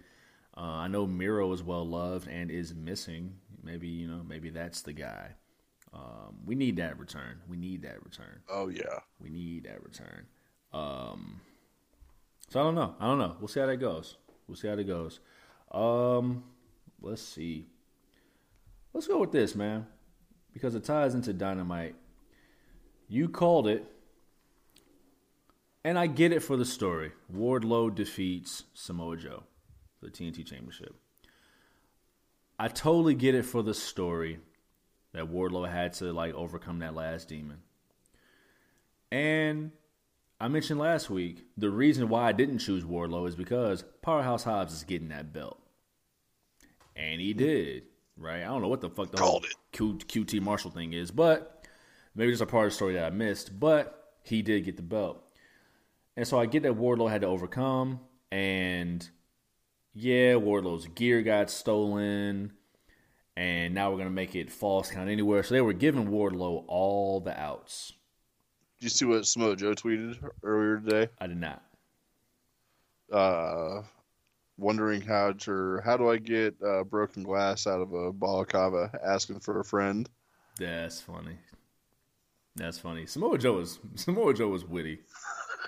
[0.56, 3.36] Uh, I know Miro is well loved and is missing.
[3.62, 5.30] Maybe, you know, maybe that's the guy.
[5.94, 7.40] Um, we need that return.
[7.48, 8.40] We need that return.
[8.48, 9.00] Oh yeah.
[9.18, 10.26] We need that return.
[10.72, 11.40] Um,
[12.50, 12.94] so I don't know.
[13.00, 13.36] I don't know.
[13.38, 14.16] We'll see how that goes.
[14.46, 15.20] We'll see how that goes.
[15.70, 16.44] Um,
[17.00, 17.66] let's see.
[18.92, 19.86] Let's go with this, man,
[20.52, 21.94] because it ties into Dynamite.
[23.08, 23.84] You called it,
[25.84, 27.12] and I get it for the story.
[27.32, 29.44] Wardlow defeats Samoa Joe
[29.98, 30.94] for the TNT Championship.
[32.58, 34.40] I totally get it for the story
[35.12, 37.58] that Wardlow had to like overcome that last demon.
[39.12, 39.70] And
[40.40, 44.72] I mentioned last week the reason why I didn't choose Wardlow is because Powerhouse Hobbs
[44.72, 45.60] is getting that belt,
[46.96, 47.84] and he did.
[48.16, 48.42] Right?
[48.42, 49.46] I don't know what the fuck the Called
[49.78, 51.66] whole Q, QT Marshall thing is, but
[52.14, 53.60] maybe there's a part of the story that I missed.
[53.60, 55.22] But he did get the belt,
[56.16, 58.00] and so I get that Wardlow had to overcome.
[58.32, 59.08] And
[59.92, 62.52] yeah, Wardlow's gear got stolen,
[63.36, 65.42] and now we're gonna make it falls count anywhere.
[65.42, 67.92] So they were giving Wardlow all the outs.
[68.80, 71.12] Did you see what Samoa Joe tweeted earlier today?
[71.20, 71.62] I did not.
[73.12, 73.82] Uh,
[74.56, 78.90] wondering how to how do I get uh, broken glass out of a balaclava?
[79.04, 80.08] Asking for a friend.
[80.58, 81.36] That's funny.
[82.56, 83.04] That's funny.
[83.04, 85.00] Samoa Joe is Samoa Joe is witty.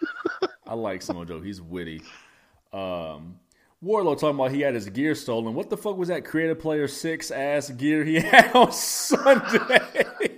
[0.67, 1.43] I like Samoa Joe.
[1.43, 2.01] He's witty.
[2.73, 3.39] Um,
[3.85, 5.53] Wardlow talking about he had his gear stolen.
[5.53, 10.32] What the fuck was that creative player six ass gear he had on Sunday?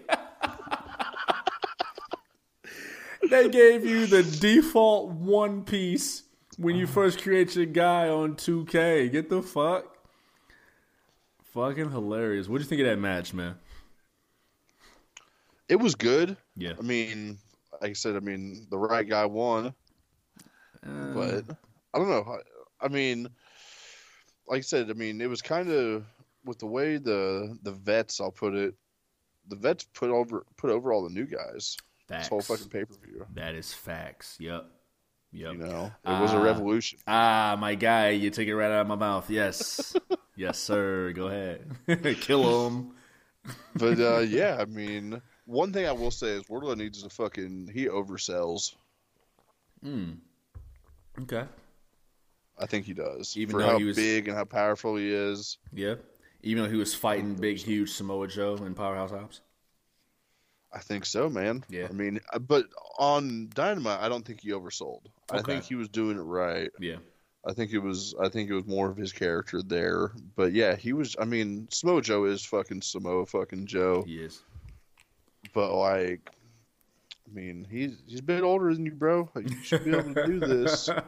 [3.35, 6.23] They gave you the default one piece
[6.57, 9.11] when you first create your guy on 2K.
[9.11, 9.97] Get the fuck.
[11.53, 12.49] Fucking hilarious.
[12.49, 13.57] What do you think of that match, man?
[15.69, 16.37] It was good.
[16.57, 16.75] Yeah.
[16.79, 17.39] I mean,
[17.81, 19.75] like I said, I mean the right guy won,
[20.87, 21.45] Uh, but
[21.93, 22.39] I don't know.
[22.81, 23.29] I, I mean,
[24.47, 26.05] like I said, I mean it was kind of
[26.45, 28.21] with the way the the vets.
[28.21, 28.75] I'll put it.
[29.49, 31.77] The vets put over put over all the new guys.
[32.09, 33.27] This whole fucking pay per view.
[33.35, 34.37] That is facts.
[34.39, 34.67] Yep.
[35.33, 35.53] Yep.
[35.53, 36.43] You know, it was a Ah.
[36.43, 36.99] revolution.
[37.09, 39.29] Ah, my guy, you took it right out of my mouth.
[39.31, 39.97] Yes.
[40.37, 41.13] yes, sir.
[41.13, 41.67] Go ahead.
[42.21, 42.91] Kill him.
[43.77, 47.71] But uh, yeah, I mean, one thing I will say is Wardlow needs to fucking
[47.75, 48.75] he oversells.
[49.83, 50.13] Hmm.
[51.21, 51.45] Okay.
[52.59, 53.37] I think he does.
[53.37, 55.59] Even for though how he was- big and how powerful he is.
[55.75, 55.97] Yeah.
[56.43, 59.41] Even though he was fighting big, huge Samoa Joe in Powerhouse Hobbs.
[60.75, 61.65] I think so, man.
[61.69, 61.87] Yeah.
[61.89, 62.67] I mean, uh, but
[62.99, 65.03] on Dynamite, I don't think he oversold.
[65.31, 66.71] I think he was doing it right.
[66.81, 66.97] Yeah.
[67.47, 68.15] I think it was.
[68.21, 70.13] I think it was more of his character there.
[70.35, 71.15] But yeah, he was.
[71.21, 74.03] I mean, Samoa Joe is fucking Samoa fucking Joe.
[74.07, 74.43] He is.
[75.53, 76.31] But like,
[77.29, 79.29] I mean, he's he's a bit older than you, bro.
[79.37, 80.89] You should be able to do this.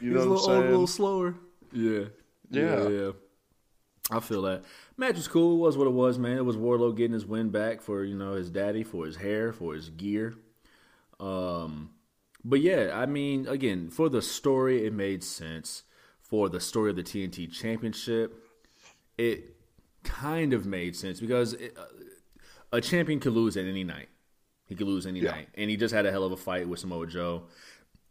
[0.00, 1.34] You know He's a what I'm little, old, a little slower.
[1.72, 2.04] Yeah.
[2.50, 2.88] Yeah.
[2.88, 3.10] yeah.
[4.10, 4.62] I feel that.
[4.98, 5.54] Match was cool.
[5.54, 6.36] It was what it was, man.
[6.36, 9.52] It was Wardlow getting his win back for, you know, his daddy, for his hair,
[9.52, 10.34] for his gear.
[11.20, 11.90] Um,
[12.44, 15.84] but yeah, I mean, again, for the story, it made sense.
[16.20, 18.34] For the story of the TNT Championship,
[19.16, 19.56] it
[20.04, 21.84] kind of made sense because it, uh,
[22.70, 24.08] a champion could lose at any night.
[24.66, 25.30] He could lose any Yeah.
[25.30, 27.44] night, and he just had a hell of a fight with Samoa Joe.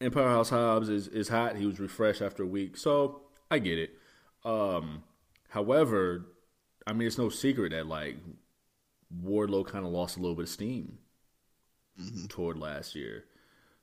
[0.01, 1.57] And Powerhouse Hobbs is is hot.
[1.57, 3.91] He was refreshed after a week, so I get it.
[4.43, 5.03] Um,
[5.49, 6.25] however,
[6.87, 8.15] I mean, it's no secret that like
[9.23, 10.97] Wardlow kind of lost a little bit of steam
[11.99, 12.27] mm-hmm.
[12.27, 13.25] toward last year.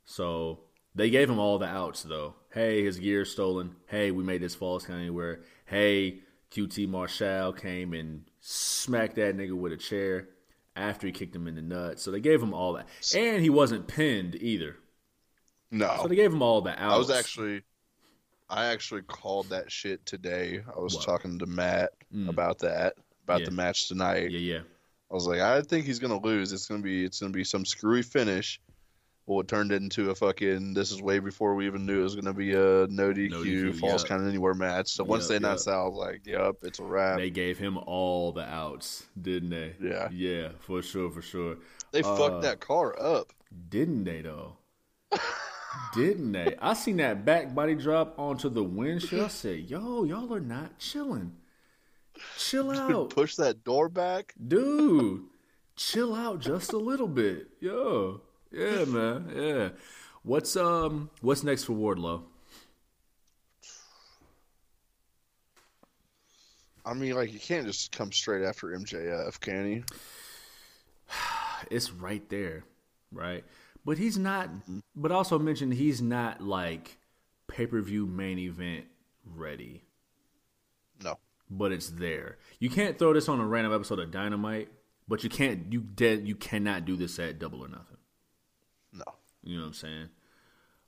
[0.06, 0.60] So
[0.94, 2.34] they gave him all the outs though.
[2.50, 3.76] Hey, his gear stolen.
[3.86, 5.42] Hey, we made this falls count anywhere.
[5.66, 6.20] Hey,
[6.50, 10.30] QT Marshall came and smacked that nigga with a chair
[10.74, 12.02] after he kicked him in the nuts.
[12.02, 12.88] So they gave him all that.
[13.14, 14.76] And he wasn't pinned either.
[15.70, 16.94] No, So they gave him all the outs.
[16.94, 17.62] I was actually,
[18.50, 20.62] I actually called that shit today.
[20.76, 21.04] I was What?
[21.04, 21.90] talking to Matt
[22.28, 22.94] about that,
[23.24, 23.46] about Yeah.
[23.46, 24.30] the match tonight.
[24.30, 24.60] Yeah, yeah.
[25.10, 26.52] I was like, I think he's gonna lose.
[26.52, 28.60] It's gonna be, it's gonna be some screwy finish.
[29.26, 30.74] Well, it turned into a fucking.
[30.74, 33.42] This is way before we even knew it was gonna be a no DQ, No
[33.42, 34.08] DQ, false yep.
[34.08, 34.88] kind of anywhere match.
[34.88, 35.74] So once Yep, they announced yep.
[35.74, 37.16] that, I was like, yep, it's a wrap.
[37.18, 39.74] They gave him all the outs, didn't they?
[39.80, 40.08] Yeah.
[40.12, 41.56] Yeah, for sure, for sure.
[41.92, 43.32] They Uh, fucked that car up.
[43.70, 44.58] Didn't they though?
[45.94, 46.56] Didn't they?
[46.60, 49.24] I seen that back body drop onto the windshield.
[49.24, 51.32] I said, "Yo, y'all are not chilling.
[52.38, 54.34] Chill out, Push that door back.
[54.46, 55.22] dude.
[55.76, 58.20] Chill out just a little bit, yo.
[58.52, 59.32] Yeah, man.
[59.34, 59.68] Yeah.
[60.22, 62.22] What's um what's next for Wardlow?
[66.86, 69.84] I mean, like, you can't just come straight after MJF, can you?
[71.70, 72.62] It's right there,
[73.10, 73.42] right?
[73.84, 74.50] But he's not.
[74.96, 76.98] But also mentioned he's not like
[77.48, 78.86] pay per view main event
[79.24, 79.84] ready.
[81.02, 81.18] No.
[81.50, 82.38] But it's there.
[82.58, 84.68] You can't throw this on a random episode of Dynamite.
[85.06, 85.72] But you can't.
[85.72, 86.26] You dead.
[86.26, 87.98] You cannot do this at Double or Nothing.
[88.92, 89.04] No.
[89.42, 90.08] You know what I'm saying?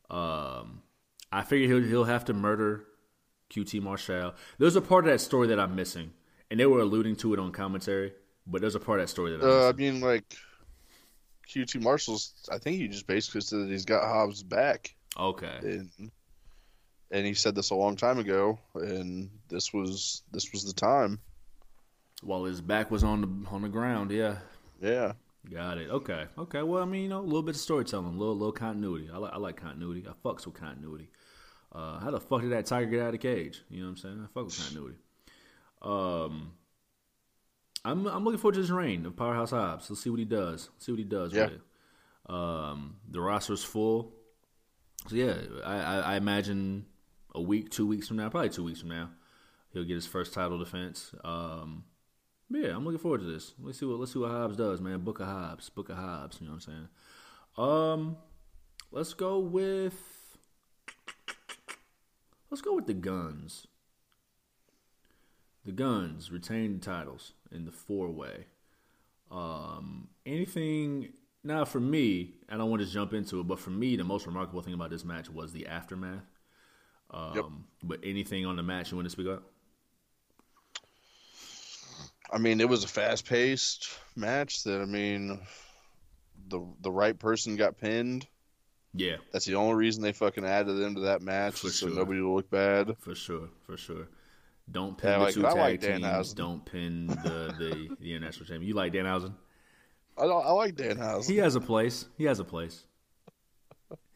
[0.09, 0.82] Um,
[1.32, 2.85] I figure he'll he'll have to murder
[3.51, 4.35] QT Marshall.
[4.59, 6.12] There's a part of that story that I'm missing,
[6.51, 8.12] and they were alluding to it on commentary.
[8.47, 10.24] But there's a part of that story that I'm Uh, I mean, like,
[11.48, 14.94] QT Marshall's, I think he just basically said that he's got Hobbs back.
[15.18, 16.10] Okay, And,
[17.10, 21.20] and he said this a long time ago, and this was this was the time.
[22.23, 24.39] while his back was on the on the ground, yeah,
[24.82, 25.12] Yeah.
[25.51, 25.89] got it.
[25.90, 26.62] Okay, okay.
[26.62, 29.09] Well, I mean, you know, a little bit of storytelling, a little little continuity.
[29.12, 30.05] I like I like continuity.
[30.06, 31.09] I fucks with continuity.
[31.73, 33.62] Uh, how the fuck did that tiger get out of the cage?
[33.70, 34.20] You know what I'm saying?
[34.23, 34.97] I fuck with continuity.
[35.82, 36.52] Um,
[37.86, 39.88] I'm I'm looking forward to this reign of Powerhouse Hobbs.
[39.88, 40.70] Let's see what he does.
[40.78, 41.44] see what he does Yeah.
[41.44, 41.60] with it.
[42.28, 44.12] Um, the roster's full.
[45.08, 46.86] So yeah, I, I, I imagine
[47.34, 49.10] a week, two weeks from now, probably two weeks from now,
[49.72, 51.14] he'll get his first title defense.
[51.22, 51.84] Um,
[52.50, 53.54] yeah, I'm looking forward to this.
[53.60, 55.00] Let's see what let's see what Hobbs does, man.
[55.00, 56.38] Book of Hobbs, Book of Hobbs.
[56.40, 56.88] You know what I'm saying?
[57.56, 58.16] Um,
[58.90, 59.94] let's go with
[62.50, 63.66] let's go with the guns.
[65.64, 68.47] The guns retain the titles in the four way.
[69.31, 71.12] Um, anything
[71.43, 74.27] now for me, I don't want to jump into it, but for me, the most
[74.27, 76.24] remarkable thing about this match was the aftermath.
[77.11, 77.45] Um, Yep.
[77.85, 79.43] But anything on the match you want to speak up?
[82.33, 85.41] I mean, it was a fast paced match that, I mean,
[86.49, 88.27] the the right person got pinned.
[88.99, 91.95] Yeah, That's the only reason they fucking added them to that match, For so sure.
[91.95, 92.97] nobody will look bad.
[92.99, 94.09] for sure, for sure.
[94.70, 96.34] Don't pin Yeah, the like, two tag like teams.
[96.34, 98.68] Don't pin the, the the international champion.
[98.68, 99.32] You like Danhausen?
[100.18, 101.30] I, don't- I like Danhausen.
[101.30, 102.06] He has a place.
[102.18, 102.84] He has a place.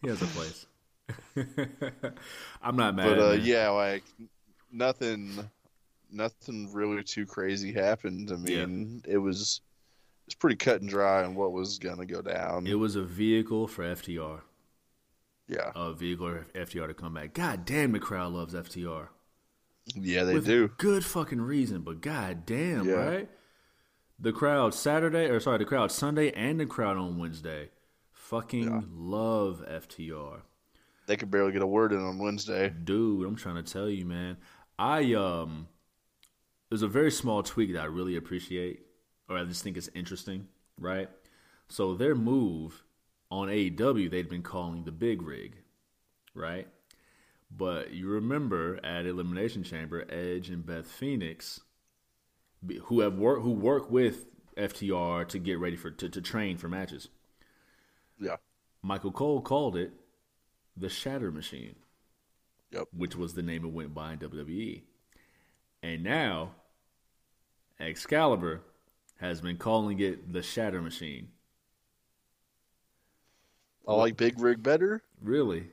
[0.03, 0.67] He has a place.
[2.63, 3.05] I'm not mad.
[3.09, 4.03] but at uh, yeah, like
[4.73, 5.31] nothing,
[6.11, 8.31] nothing really too crazy happened.
[8.33, 9.61] I mean, it was
[10.27, 12.67] it's pretty cut and dry on what was gonna go down.
[12.67, 14.41] It was a vehicle for FTR.
[15.49, 17.35] yeah, A vehicle for FTR to come back.
[17.35, 19.09] God damn, the crowd loves FTR.
[19.97, 20.69] Yeah, they With do.
[20.79, 22.95] good fucking reason, but god damn, Yeah.
[22.95, 23.31] right?
[24.19, 27.71] The crowd Saturday, or sorry, the crowd Sunday and the crowd on Wednesday.
[28.13, 28.81] Fucking Yeah.
[28.93, 30.43] love FTR.
[31.07, 32.69] They could barely get a word in on Wednesday.
[32.71, 34.37] Dude, I'm trying to tell you, man.
[34.79, 35.69] I um
[36.69, 38.87] there's a very small tweak that I really appreciate,
[39.29, 40.47] or I just think it's interesting,
[40.79, 41.09] right?
[41.69, 42.85] So their move
[43.31, 45.57] on AEW they'd been calling the big rig,
[46.35, 46.69] right?
[47.51, 51.61] But you remember at Elimination Chamber, Edge and Beth Phoenix,
[52.85, 56.69] who have work who work with FTR to get ready for to, to train for
[56.69, 57.09] matches.
[58.21, 58.37] Yeah,
[58.83, 59.93] Michael Cole called it
[60.77, 61.75] the Shatter Machine
[62.71, 62.89] yep.
[62.97, 64.83] which was the name it went by in WWE.
[65.83, 66.53] And now,
[67.79, 68.63] Excalibur
[69.19, 71.29] has been calling it the Shatter Machine.
[73.89, 75.03] I like Big Rig better.
[75.23, 75.67] Really?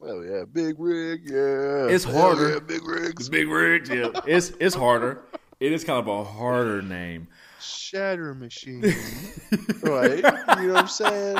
[0.00, 1.22] Oh yeah, Big Rig.
[1.24, 2.50] Yeah, It's harder.
[2.54, 3.28] yeah, Big Rigs.
[3.28, 3.88] Big Rig.
[3.88, 4.08] Yeah.
[4.26, 5.22] it's it's harder.
[5.58, 7.28] It is kind of a harder name.
[7.60, 8.82] Shatter Machine.
[9.82, 10.16] right?
[10.18, 11.38] You know what I'm saying?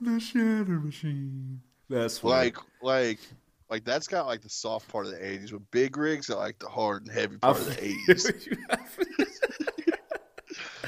[0.00, 1.60] The Shatter Machine.
[1.90, 2.34] That's funny.
[2.34, 3.18] Like, like,
[3.68, 6.58] like that's got like the soft part of the '80s, but Big Rigs got like
[6.58, 8.58] the hard and heavy I part of the '80s.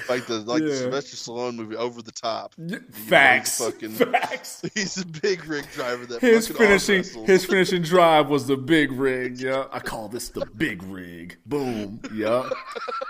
[0.08, 0.14] you.
[0.14, 0.74] like the like the Yeah.
[0.76, 2.54] Sylvester Stallone movie Over the Top.
[2.90, 3.58] Facts.
[3.58, 4.62] fucking- Facts.
[4.74, 9.38] He's a big rig driver that His finishing his finishing drive was the big rig.
[9.40, 11.36] Yeah, I call this the big rig.
[11.46, 12.00] Boom.
[12.14, 12.48] Yeah.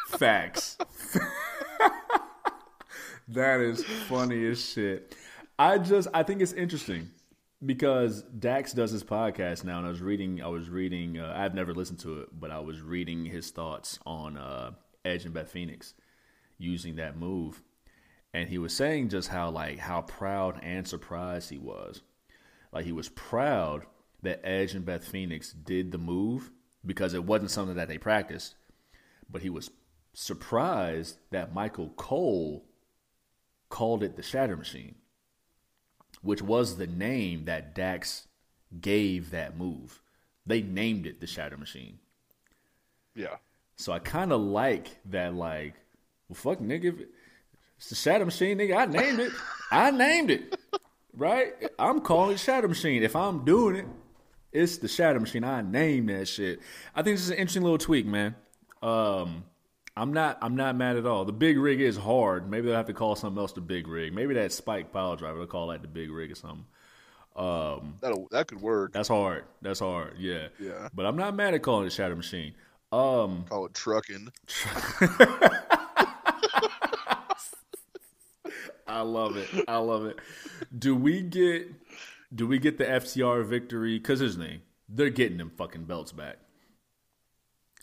[0.08, 0.76] Facts.
[3.28, 5.14] that is funny as shit.
[5.58, 7.10] I just I think it's interesting
[7.64, 10.42] because Dax does his podcast now, and I was reading.
[10.42, 11.18] I was reading.
[11.18, 14.72] Uh, I've never listened to it, but I was reading his thoughts on uh,
[15.04, 15.94] Edge and Beth Phoenix
[16.64, 17.62] using that move,
[18.32, 22.02] and he was saying just how like how proud and surprised he was.
[22.72, 23.86] Like he was proud
[24.22, 26.50] that Edge and Beth Phoenix did the move
[26.84, 28.56] because it wasn't something that they practiced,
[29.30, 29.70] but he was
[30.14, 32.64] surprised that Michael Cole
[33.68, 34.94] called it the Shatter Machine,
[36.22, 38.28] which was the name that Dax
[38.80, 40.00] gave that move.
[40.46, 41.98] They named it the Shatter Machine.
[43.14, 43.36] Yeah,
[43.76, 45.74] So I kind of like that, like,
[46.28, 47.06] well, fuck, nigga.
[47.76, 48.76] It's the Shatter Machine, nigga.
[48.76, 49.32] I named it.
[49.70, 50.58] I named it.
[51.16, 51.52] Right?
[51.78, 53.02] I'm calling it Shatter Machine.
[53.02, 53.86] If I'm doing it,
[54.52, 55.44] it's the Shatter Machine.
[55.44, 56.60] I named that shit.
[56.94, 58.36] I think this is an interesting little tweak, man.
[58.82, 59.44] Um,
[59.96, 60.38] I'm not.
[60.42, 61.24] I'm not mad at all.
[61.24, 62.50] The big rig is hard.
[62.50, 64.12] Maybe they'll have to call something else the big rig.
[64.12, 65.38] Maybe that spike pile driver.
[65.38, 66.66] They'll call that the big rig or something.
[67.36, 68.92] Um, that that could work.
[68.92, 69.44] That's hard.
[69.62, 70.14] That's hard.
[70.18, 70.48] Yeah.
[70.60, 70.88] Yeah.
[70.94, 72.54] But I'm not mad at calling it Shatter Machine.
[72.92, 74.28] Um, Call it trucking.
[78.86, 79.48] I love it.
[79.68, 80.18] I love it.
[80.76, 81.68] Do we get?
[82.34, 83.98] Do we get the FTR victory?
[83.98, 86.38] Because his name, they're getting them fucking belts back.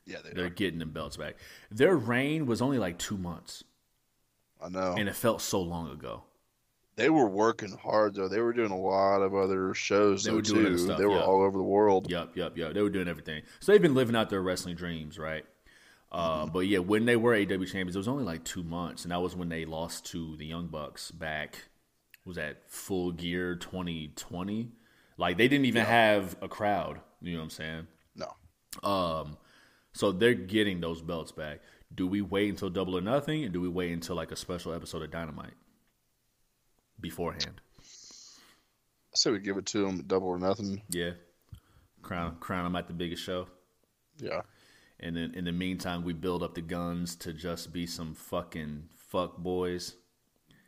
[0.06, 0.50] Yeah, they They're are.
[0.50, 1.36] getting them belts back.
[1.70, 3.64] Their reign was only like two months,
[4.62, 4.96] I know.
[4.98, 6.24] and it felt so long ago.
[6.98, 8.28] They were working hard though.
[8.28, 10.78] They were doing a lot of other shows They were doing too.
[10.78, 11.22] stuff, they were yeah.
[11.24, 12.10] all over the world.
[12.10, 12.74] Yup, yup, yup.
[12.74, 13.44] They were doing everything.
[13.60, 15.46] So they've been living out their wrestling dreams, right?
[16.12, 16.46] Uh.
[16.46, 19.22] But yeah, when they were AEW champions, it was only like two months, and that
[19.22, 21.66] was when they lost to the Young Bucks back.
[22.26, 24.72] Was that Full Gear 2020?
[25.18, 27.00] Like they didn't even have a crowd.
[27.22, 27.88] You know what I'm saying?
[28.16, 28.88] No.
[28.88, 29.38] Um,
[29.94, 31.62] so they're getting those belts back.
[31.94, 34.74] Do we wait until Double or Nothing, and do we wait until like a special
[34.74, 35.54] episode of Dynamite
[37.00, 37.62] beforehand?
[39.14, 40.82] I say we give it to them double or nothing.
[40.90, 41.12] Yeah,
[42.02, 43.48] crown crown them at the biggest show.
[44.18, 44.42] Yeah.
[45.02, 48.90] And then in the meantime, we build up the guns to just be some fucking
[48.96, 49.96] fuck boys.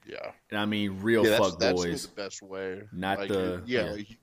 [0.07, 0.31] Yeah.
[0.49, 2.07] And I mean real yeah, that's, fuck that's boys.
[2.07, 2.81] the best way.
[2.91, 3.85] Not like, the- yeah.
[3.85, 3.91] yeah.
[3.91, 4.15] Like, you,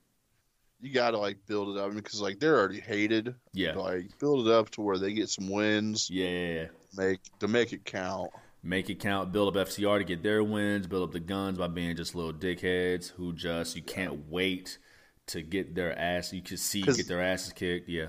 [0.82, 3.34] you got to like build it up because like they're already hated.
[3.52, 3.74] Yeah.
[3.74, 6.08] Like build it up to where they get some wins.
[6.10, 6.66] Yeah.
[6.96, 8.30] Make to make it count.
[8.62, 9.32] Make it count.
[9.32, 10.86] Build up FTR to get their wins.
[10.86, 14.78] Build up the guns by being just little dickheads who just you can't wait
[15.28, 16.32] to get their ass.
[16.32, 17.88] You can see get their asses kicked.
[17.88, 18.06] Yeah,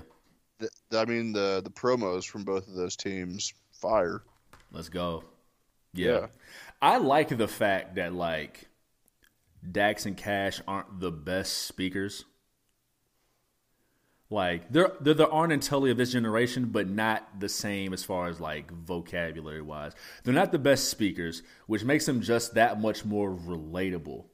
[0.90, 4.22] The, I mean the the promos from both of those teams fire.
[4.72, 5.24] let's go.
[5.94, 6.06] Yeah.
[6.12, 6.26] Yeah.
[6.80, 8.68] I like the fact that like
[9.70, 12.24] Dax and Cash aren't the best speakers.
[14.30, 18.02] Like they're they're the Arn and Tully of this generation, but not the same as
[18.02, 19.92] far as like vocabulary wise.
[20.24, 24.24] They're not the best speakers, which makes them just that much more relatable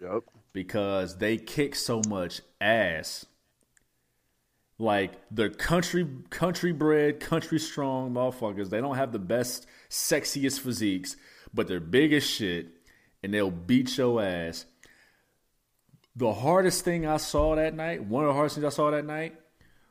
[0.00, 0.22] Yep.
[0.52, 3.26] because they kick so much ass.
[4.78, 8.68] Like they're country country bred, country strong motherfuckers.
[8.68, 11.16] They don't have the best, sexiest physiques,
[11.54, 12.68] but they're big as shit,
[13.22, 14.66] and they'll beat your ass.
[16.14, 19.04] The hardest thing I saw that night, one of the hardest things I saw that
[19.06, 19.34] night,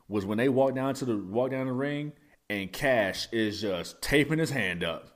[0.08, 2.14] was when they walked down to the walk down the ring,
[2.50, 5.16] and Cash is just taping his hand up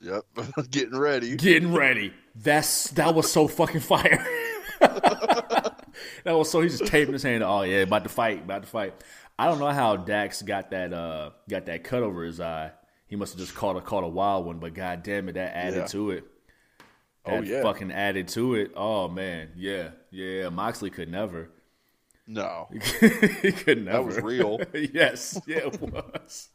[0.00, 0.24] Yep.
[0.70, 1.36] Getting ready.
[1.36, 2.12] getting ready.
[2.34, 4.24] That's that was so fucking fire.
[6.24, 7.42] that was so he's just taping his hand.
[7.42, 8.94] Oh yeah, about to fight, about to fight.
[9.38, 12.72] I don't know how Dax got that uh got that cut over his eye.
[13.06, 15.56] He must have just caught a caught a wild one, but god damn it, that
[15.56, 15.86] added Yeah.
[15.86, 16.24] to it.
[17.24, 17.62] Oh, That yeah.
[17.62, 18.72] fucking added to it.
[18.76, 20.48] Oh man, yeah, yeah.
[20.48, 21.50] Moxley could never.
[22.28, 22.68] No.
[23.00, 23.98] he could never.
[23.98, 24.58] That was real.
[24.74, 26.48] yes, yeah, it was.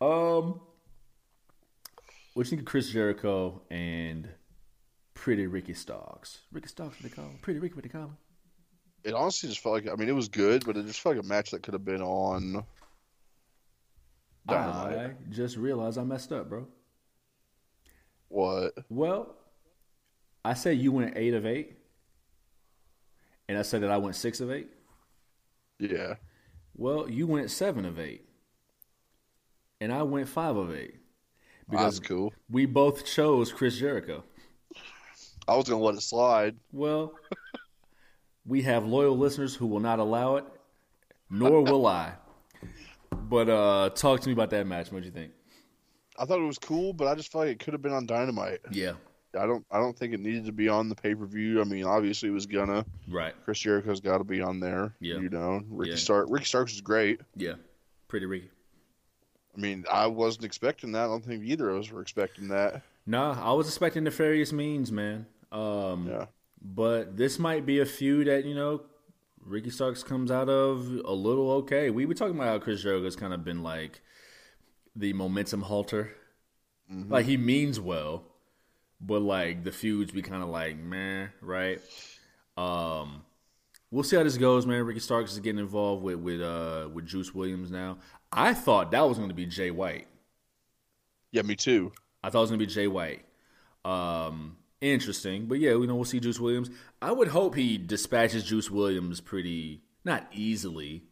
[0.00, 0.60] Um,
[2.34, 4.28] what do you think of Chris Jericho and
[5.14, 6.42] Pretty Ricky Starks?
[6.52, 7.38] Ricky Starks, what they call him?
[7.42, 8.16] Pretty Ricky, what they call him?
[9.04, 11.24] It honestly just felt like I mean it was good, but it just felt like
[11.24, 12.64] a match that could have been on
[14.46, 14.98] Dynamite.
[14.98, 16.66] I just realized I messed up, bro.
[18.28, 18.72] What?
[18.88, 19.34] Well,
[20.44, 21.76] I said you went eight of eight,
[23.48, 24.68] and I said that I went six of eight.
[25.78, 26.14] Yeah.
[26.74, 28.24] Well, you went seven of eight,
[29.80, 30.94] and I went five of eight.
[31.68, 32.32] Because That's cool.
[32.50, 34.24] we both chose Chris Jericho.
[35.46, 36.56] I was gonna let it slide.
[36.72, 37.12] Well,
[38.46, 40.44] we have loyal listeners who will not allow it,
[41.30, 42.12] nor will I.
[43.10, 44.90] But uh talk to me about that match.
[44.92, 45.32] What do you think?
[46.18, 48.06] I thought it was cool, but I just felt like it could have been on
[48.06, 48.60] Dynamite.
[48.70, 48.92] Yeah,
[49.38, 51.60] I don't I don't think it needed to be on the pay per view.
[51.60, 52.84] I mean, obviously it was gonna.
[53.08, 53.34] right.
[53.44, 54.94] Chris Jericho's got to be on there.
[55.00, 55.18] Yeah.
[55.18, 55.96] You know, Ricky Yeah.
[55.96, 56.26] Stark.
[56.30, 57.20] Ricky Starks is great.
[57.36, 57.54] Yeah,
[58.08, 58.50] pretty Ricky.
[59.56, 61.04] I mean, I wasn't expecting that.
[61.04, 62.82] I don't think either of us were expecting that.
[63.06, 65.26] Nah, I was expecting nefarious means, man.
[65.50, 66.26] Um, Yeah.
[66.64, 68.82] But this might be a feud that you know
[69.44, 71.90] Ricky Starks comes out of a little okay.
[71.90, 74.00] We were talking about how Chris Jericho's kind of been like
[74.94, 76.12] the momentum halter.
[77.08, 78.24] Like he means well,
[79.00, 81.80] but like the feuds be kind of like meh, right?
[82.56, 83.22] Um,
[83.90, 84.84] we'll see how this goes, man.
[84.84, 87.98] Ricky Starks is getting involved with with uh with Juice Williams now.
[88.30, 90.06] I thought that was going to be Jay White.
[91.30, 91.92] Yeah, me too.
[92.22, 93.24] I thought it was gonna be Jay White.
[93.84, 96.68] Um, interesting, but yeah, we know we'll see Juice Williams.
[97.00, 101.04] I would hope he dispatches Juice Williams pretty not easily,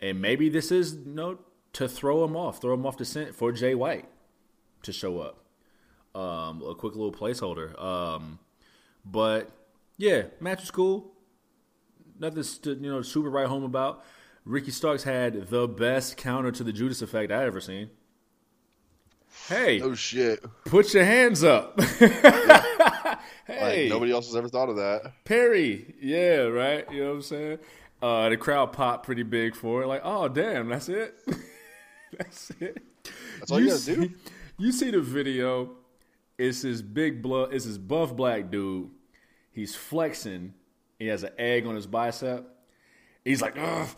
[0.00, 1.38] and maybe this is you know
[1.74, 4.06] to throw him off, throw him off the scent for Jay White
[4.82, 5.44] to show up.
[6.18, 7.80] Um, a quick little placeholder.
[7.80, 8.38] Um,
[9.04, 9.50] but
[9.98, 11.12] yeah, match was cool.
[12.18, 14.02] Nothing to you know super right home about.
[14.44, 17.90] Ricky Starks had the best counter to the Judas effect I ever seen.
[19.48, 20.44] Hey, Oh shit!
[20.64, 21.80] put your hands up.
[21.82, 23.16] hey,
[23.48, 25.12] Like nobody else has ever thought of that.
[25.24, 25.94] Perry.
[26.00, 26.90] Yeah, right.
[26.92, 27.58] You know what I'm saying?
[28.00, 29.86] Uh, the crowd popped pretty big for it.
[29.86, 31.14] Like, oh damn, that's it.
[32.18, 32.82] that's it.
[33.38, 34.10] That's all you, gotta see, do.
[34.58, 35.70] You see the video?
[36.36, 37.52] It's this big blood.
[37.52, 38.90] It's this buff black dude.
[39.52, 40.54] He's flexing.
[40.98, 42.46] He has an egg on his bicep.
[43.24, 43.88] He's like, Ugh.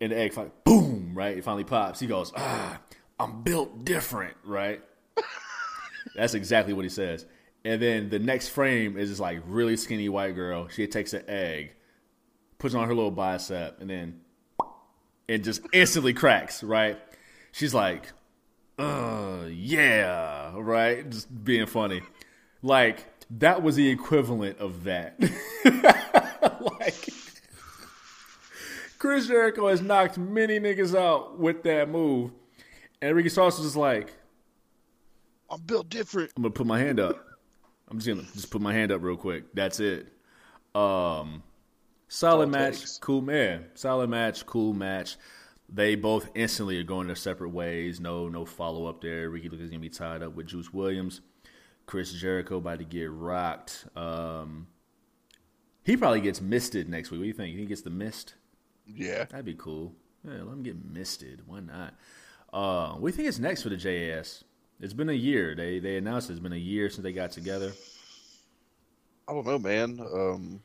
[0.00, 1.36] and the egg finally, boom, right?
[1.38, 2.00] It finally pops.
[2.00, 2.78] He goes, ah,
[3.20, 4.82] I'm built different, right?
[6.16, 7.26] That's exactly what he says.
[7.64, 10.68] And then the next frame is this like really skinny white girl.
[10.68, 11.74] She takes an egg,
[12.58, 14.20] puts it on her little bicep, and then
[15.26, 16.98] it just instantly cracks, right?
[17.52, 18.12] She's like,
[18.78, 21.08] uh, yeah, right?
[21.08, 22.02] Just being funny.
[22.62, 23.06] Like,
[23.38, 25.20] that was the equivalent of that.
[26.60, 27.08] like,
[28.98, 32.30] Chris Jericho has knocked many niggas out with that move.
[33.00, 34.12] And Ricky Sauce was just like,
[35.50, 36.32] I'm built different.
[36.36, 37.24] I'm gonna put my hand up.
[37.88, 39.54] I'm just gonna just put my hand up real quick.
[39.54, 40.12] That's it.
[40.74, 41.42] Um,
[42.08, 42.98] solid That's all it match, takes.
[42.98, 43.66] cool man.
[43.74, 45.16] Solid match, cool match.
[45.70, 48.00] They both instantly are going their separate ways.
[48.00, 49.30] No, no follow up there.
[49.30, 51.20] Ricky Lucas gonna be tied up with Juice Williams.
[51.86, 53.86] Chris Jericho about to get rocked.
[53.96, 54.66] Um,
[55.84, 57.20] he probably gets misted next week.
[57.20, 57.56] What do you think?
[57.56, 58.34] He gets the mist.
[58.86, 59.24] Yeah.
[59.24, 59.94] That'd be cool.
[60.22, 61.46] Yeah, let him get misted.
[61.46, 61.94] Why not?
[62.52, 64.44] Uh, you think it's next for the JAS?
[64.80, 65.54] It's been a year.
[65.54, 67.72] They they announced it's been a year since they got together.
[69.28, 69.98] I don't know, man.
[70.00, 70.60] Um,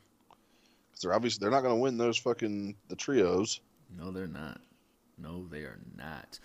[0.92, 3.60] 'cause they're obviously they're not gonna win those fucking the trios.
[3.96, 4.60] No, they're not.
[5.18, 6.38] No, they are not.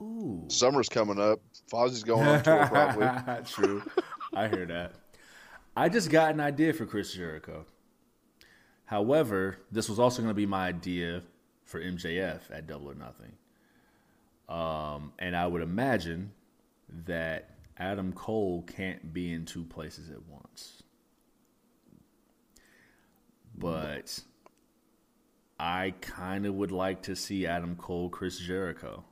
[0.00, 0.44] Ooh.
[0.48, 1.40] Summer's coming up.
[1.70, 3.44] Fozzy's going on tour probably.
[3.46, 3.82] True.
[4.32, 4.94] I hear that.
[5.76, 7.66] I just got an idea for Chris Jericho.
[8.86, 11.22] However, this was also going to be my idea
[11.64, 13.32] for MJF at Double or Nothing.
[14.50, 16.32] Um, and I would imagine
[17.06, 20.82] that Adam Cole can't be in two places at once.
[23.56, 24.20] But
[25.58, 29.04] I kind of would like to see Adam Cole, Chris Jericho.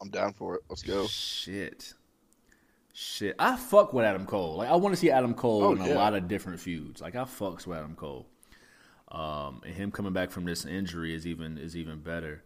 [0.00, 0.62] I'm down for it.
[0.68, 1.06] Let's go.
[1.06, 1.94] Shit.
[2.92, 3.34] Shit.
[3.38, 4.56] I fuck with Adam Cole.
[4.56, 7.00] Like I want to see Adam Cole Oh, in a lot of different feuds.
[7.00, 8.26] Like I fucks with Adam Cole.
[9.10, 12.42] Um, and him coming back from this injury is even is even better.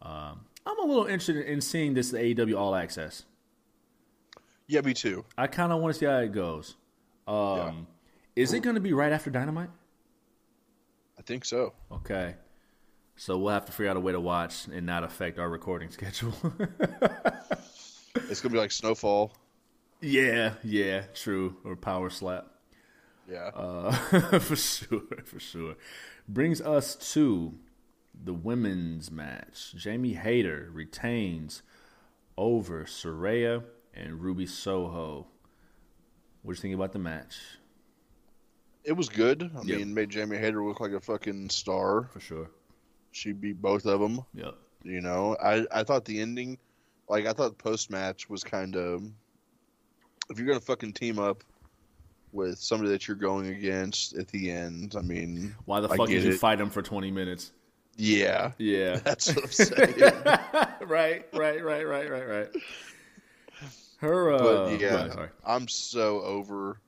[0.00, 3.24] Um, I'm a little interested in seeing this AEW All Access.
[4.66, 5.24] Yeah, me too.
[5.38, 6.76] I kind of want to see how it goes.
[7.26, 7.86] Um,
[8.36, 9.70] Is it going to be right after Dynamite?
[11.18, 11.72] I think so.
[11.90, 12.34] Okay.
[13.16, 15.90] So we'll have to figure out a way to watch and not affect our recording
[15.90, 16.34] schedule.
[18.30, 19.32] It's gonna be like Snowfall.
[20.00, 21.56] yeah, yeah, true.
[21.64, 22.46] Or Power Slap.
[23.28, 23.50] Yeah.
[23.54, 23.90] Uh,
[24.38, 25.74] for sure, for sure.
[26.28, 27.54] Brings us to
[28.14, 29.74] the women's match.
[29.76, 31.62] Jamie Hayter retains
[32.36, 33.64] over Saraya
[33.94, 35.26] and Ruby Soho.
[36.42, 37.36] What do you think about the match?
[38.84, 39.42] it was good.
[39.54, 39.78] I Yep.
[39.78, 42.04] mean, made Jamie Hayter look like a fucking star.
[42.10, 42.50] For sure.
[43.12, 44.20] She beat both of them.
[44.32, 44.54] Yep.
[44.82, 46.56] You know, I I thought the ending,
[47.08, 49.02] like I thought the post match was kind of,
[50.30, 51.44] if you're gonna fucking team up
[52.32, 56.22] with somebody that you're going against at the end, I mean, Why the fuck did
[56.24, 56.38] you it.
[56.38, 57.52] fight him for 20 minutes?
[57.98, 58.96] Yeah, Yeah.
[59.04, 59.94] that's what I'm saying.
[60.88, 62.48] right, right, right, right, right, right.
[63.98, 65.28] Her, uh, but yeah, sorry.
[65.44, 66.80] I'm so over.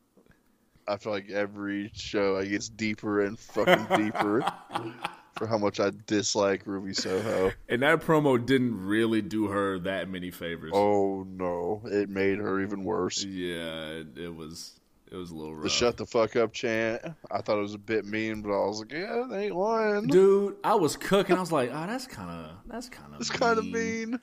[0.86, 4.44] I feel like every show I gets deeper and fucking deeper
[5.36, 7.52] for how much I dislike Ruby Soho.
[7.68, 10.72] And that promo didn't really do her that many favors.
[10.74, 13.22] Oh no, it made her even worse.
[13.24, 14.79] Yeah, it, it was
[15.10, 15.64] it was a little rough.
[15.64, 17.02] The shut the fuck up chant.
[17.30, 20.06] I thought it was a bit mean, but I was like, yeah, they ain't lying.
[20.06, 21.36] Dude, I was cooking.
[21.36, 24.20] I was like, oh, that's kind of that's kind of It's kind of mean.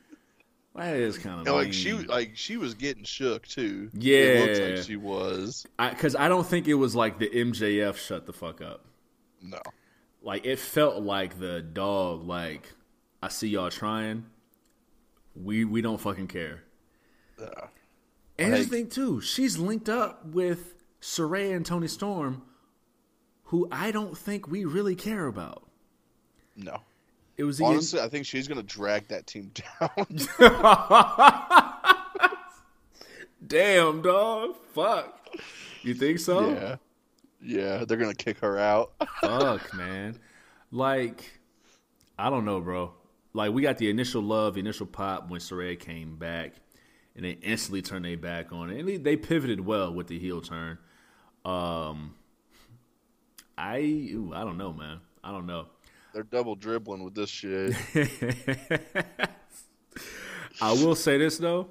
[0.75, 3.89] That is kind of like she, like she was getting shook too.
[3.95, 4.17] Yeah.
[4.19, 5.65] it looks like she was.
[5.89, 8.85] because I, don't think it was like the MJF shut the fuck up.
[9.41, 9.59] No,
[10.21, 12.27] Like it felt like the dog.
[12.27, 12.71] Like
[13.23, 14.27] I see y'all trying.
[15.35, 16.63] We we don't fucking care.
[17.41, 17.45] Uh,
[18.37, 19.19] And Like- the thing too.
[19.19, 22.41] She's linked up with Saraya and Toni Storm,
[23.45, 25.63] who I don't think we really care about.
[26.55, 26.81] no.
[27.37, 30.07] It was Honestly, I think she's gonna drag that team down.
[33.45, 34.55] damn dog.
[34.73, 35.29] Fuck.
[35.83, 36.49] You think so?
[36.49, 36.75] yeah,
[37.39, 38.93] yeah, they're gonna kick her out.
[39.21, 40.17] Fuck, man.
[40.71, 41.39] Like,
[42.17, 42.93] I don't know, bro.
[43.33, 46.53] Like, we got the initial love, the initial pop when Saraya came back,
[47.17, 48.79] and they instantly turned their back on it.
[48.79, 50.77] And they, they pivoted well with the heel turn.
[51.43, 52.13] Um,
[53.57, 54.99] I ooh, I don't know, man.
[55.23, 55.65] I don't know.
[56.13, 57.73] They're double dribbling with this shit.
[60.61, 61.67] I will say this though.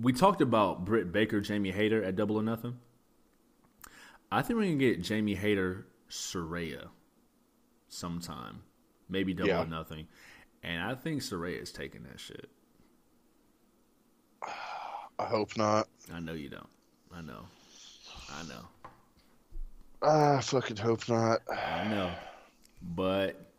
[0.00, 2.78] We talked about Britt Baker, Jamie Hayter at Double or Nothing.
[4.32, 6.88] I think we're gonna get Jamie Hayter, Saraya,
[7.88, 8.62] sometime,
[9.08, 9.62] maybe Double Yeah.
[9.62, 10.06] or Nothing,
[10.62, 12.48] and I think Saraya is taking that shit.
[15.20, 15.86] I hope not.
[16.10, 16.68] I know you don't.
[17.14, 17.44] I know.
[18.30, 18.68] I know.
[20.02, 21.40] I fucking hope not.
[21.50, 22.10] I know.
[22.80, 23.52] But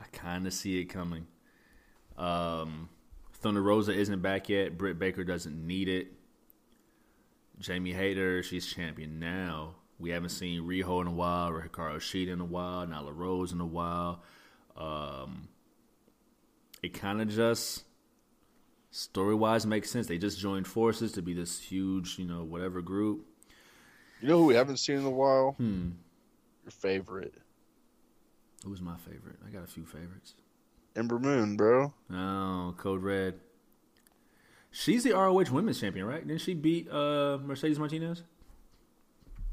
[0.00, 1.28] I kind of see it coming.
[2.16, 2.88] Um,
[3.34, 4.76] Thunder Rosa isn't back yet.
[4.76, 6.08] Britt Baker doesn't need it.
[7.60, 9.76] Jamie Hayter, she's champion now.
[10.00, 13.52] We haven't seen Riho in a while, or Hikaru Shida in a while, Nyla Rose
[13.52, 14.24] in a while.
[14.76, 15.48] Um,
[16.82, 17.84] it kind of just
[18.98, 20.06] story wise makes sense.
[20.06, 23.24] They just joined forces to be this huge, you know, whatever group.
[24.20, 25.52] You know who we haven't seen in a while?
[25.52, 25.90] Hmm.
[26.64, 27.34] Your favorite.
[28.64, 29.36] Who's my favorite?
[29.46, 30.34] I got a few favorites.
[30.96, 31.94] Ember Moon, bro.
[32.12, 33.34] Oh, Code Red.
[34.72, 36.26] She's the ROH Women's Champion, right?
[36.26, 38.22] Didn't she beat uh, Mercedes Martinez?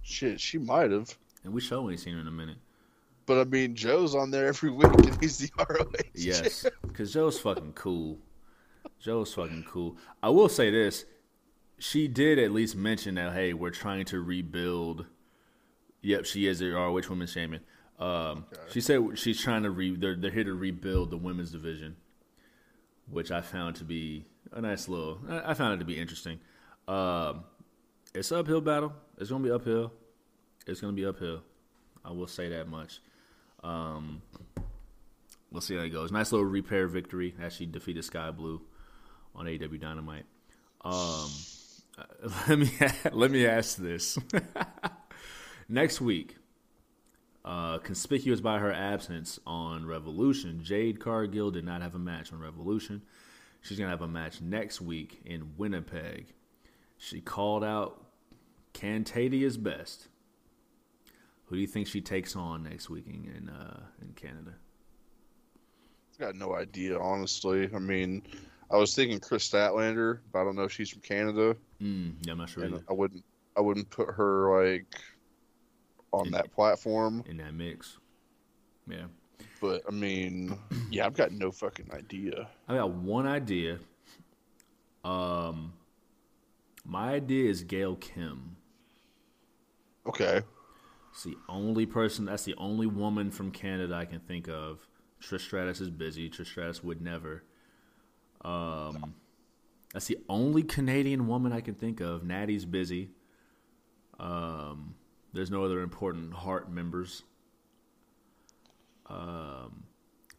[0.01, 1.15] Shit, she might have.
[1.43, 2.57] And we sure ain't seen her in a minute.
[3.27, 5.91] But I mean, Joe's on there every week and he's the ROH.
[6.15, 8.17] Yes, because Joe's fucking cool.
[9.06, 9.98] Joe's fucking cool.
[10.23, 11.06] I will say this:
[11.77, 15.06] she did at least mention that hey, we're trying to rebuild.
[16.02, 17.61] Yep, she is the ROH Women's Champion.
[17.99, 19.95] Um, She said she's trying to re.
[19.95, 21.98] They're they're here to rebuild the women's division,
[23.07, 25.19] which I found to be a nice little.
[25.30, 26.40] I I found it to be interesting.
[26.88, 27.44] Um,
[28.15, 28.91] it's an uphill battle.
[29.19, 29.94] It's gonna be uphill.
[30.65, 31.44] It's gonna be uphill.
[32.03, 33.02] I will say that much.
[33.64, 34.23] Um,
[35.52, 36.11] we'll see how it goes.
[36.11, 38.61] Nice little repair victory as she defeated Skye Blue
[39.35, 40.25] on AEW Dynamite.
[40.81, 41.29] Um,
[42.47, 42.71] let me
[43.11, 44.17] let me ask this.
[45.69, 46.37] Next week,
[47.43, 52.39] uh, conspicuous by her absence on Revolution, Jade Cargill did not have a match on
[52.39, 53.01] Revolution.
[53.61, 56.33] She's gonna have a match next week in Winnipeg.
[56.97, 58.05] She called out
[58.73, 60.07] Cantadia's best.
[61.45, 64.53] Who do you think she takes on next week in uh, in Canada?
[66.17, 67.69] got no idea, honestly.
[67.73, 68.21] I mean,
[68.71, 71.55] I was thinking Kris Statlander, but I don't know if she's from Canada.
[71.81, 72.83] Mm, yeah, I'm not sure And either.
[72.89, 73.23] I wouldn't
[73.57, 74.85] I wouldn't put her like
[76.11, 77.23] on that platform.
[77.27, 77.97] in that mix.
[78.87, 79.05] Yeah,
[79.61, 80.57] But I mean,
[80.91, 82.47] yeah, I've got no fucking idea.
[82.67, 83.79] I got one idea.
[85.03, 85.73] Um,
[86.85, 88.55] my idea is Gail Kim.
[90.07, 90.41] Okay.
[91.11, 92.25] It's the only person.
[92.25, 94.85] That's the only woman from Canada I can think of.
[95.21, 96.29] Trish Stratus is busy.
[96.29, 97.43] Trish Stratus would never.
[98.45, 99.15] Um,
[99.91, 102.23] that's the only Canadian woman I can think of.
[102.23, 103.09] Natty's busy.
[104.19, 104.95] Um,
[105.34, 107.23] there's no other important Heart members.
[109.07, 109.85] Um,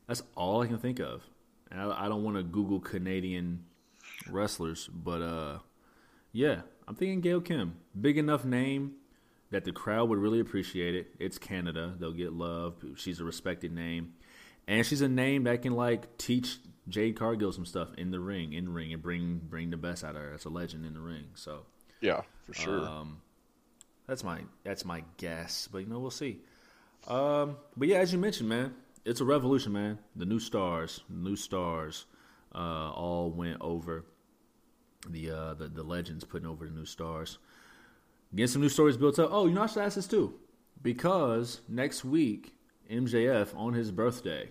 [0.07, 1.23] that's all I can think of.
[1.71, 3.65] And I, I don't want to Google Canadian
[4.31, 5.59] wrestlers, but uh,
[6.33, 7.77] yeah, I'm thinking Gail Kim.
[8.01, 8.93] Big enough name
[9.51, 11.09] that the crowd would really appreciate it.
[11.19, 12.75] It's Canada; they'll get love.
[12.97, 14.15] She's a respected name,
[14.69, 16.59] and she's a name that can like teach
[16.89, 20.17] Jade Cargill some stuff in the ring, in ring, and bring bring the best out
[20.17, 20.31] of her.
[20.31, 21.25] That's a legend in the ring.
[21.35, 21.63] So
[22.01, 22.87] Yeah, for sure.
[22.87, 23.21] um,
[24.07, 26.39] that's my that's my guess, but you know we'll see.
[27.09, 29.99] Um, but yeah, as you mentioned, man, it's a revolution, man.
[30.15, 32.07] The new stars, new stars,
[32.55, 34.05] uh, all went over.
[35.09, 37.39] The uh, the the legends putting over the new stars.
[38.35, 39.31] Getting some new stories built up.
[39.33, 40.35] Oh, you know I should ask this too,
[40.83, 42.55] because next week
[42.91, 44.51] MJF on his birthday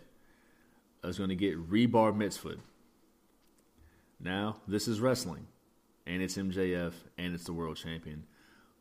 [1.10, 2.56] is going to get rebar mitzvah.
[4.20, 5.48] Now this is wrestling,
[6.06, 8.26] and it's MJF, and it's the world champion.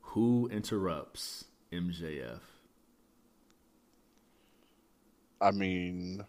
[0.00, 2.40] Who interrupts MJF?
[5.40, 6.24] I mean,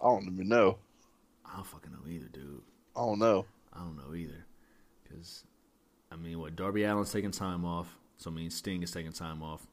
[0.00, 0.78] I don't even know.
[1.44, 2.62] I don't fucking know either, dude.
[2.96, 3.44] I don't know.
[3.72, 4.46] I don't know either.
[5.02, 5.44] Because,
[6.10, 6.56] I mean, what?
[6.56, 7.96] Darby Allin's taking time off.
[8.16, 9.66] So, I mean, Sting is taking time off.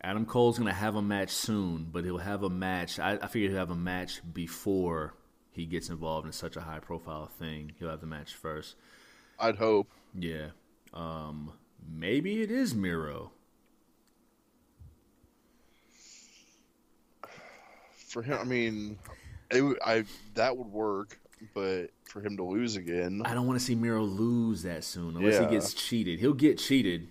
[0.00, 2.98] Adam Cole's going to have a match soon, but he'll have a match.
[2.98, 5.14] I, I figure he'll have a match before
[5.50, 7.72] he gets involved in such a high profile thing.
[7.78, 8.76] He'll have the match first.
[9.40, 9.88] I'd hope.
[10.14, 10.48] Yeah.
[10.94, 11.52] Um,
[11.88, 13.32] maybe it is Miro.
[18.08, 18.98] For him, I mean,
[19.50, 20.04] it, I
[20.34, 21.18] that would work,
[21.54, 25.16] but for him to lose again, I don't want to see Miro lose that soon
[25.16, 25.46] unless Yeah.
[25.48, 26.18] he gets cheated.
[26.18, 27.08] He'll get cheated,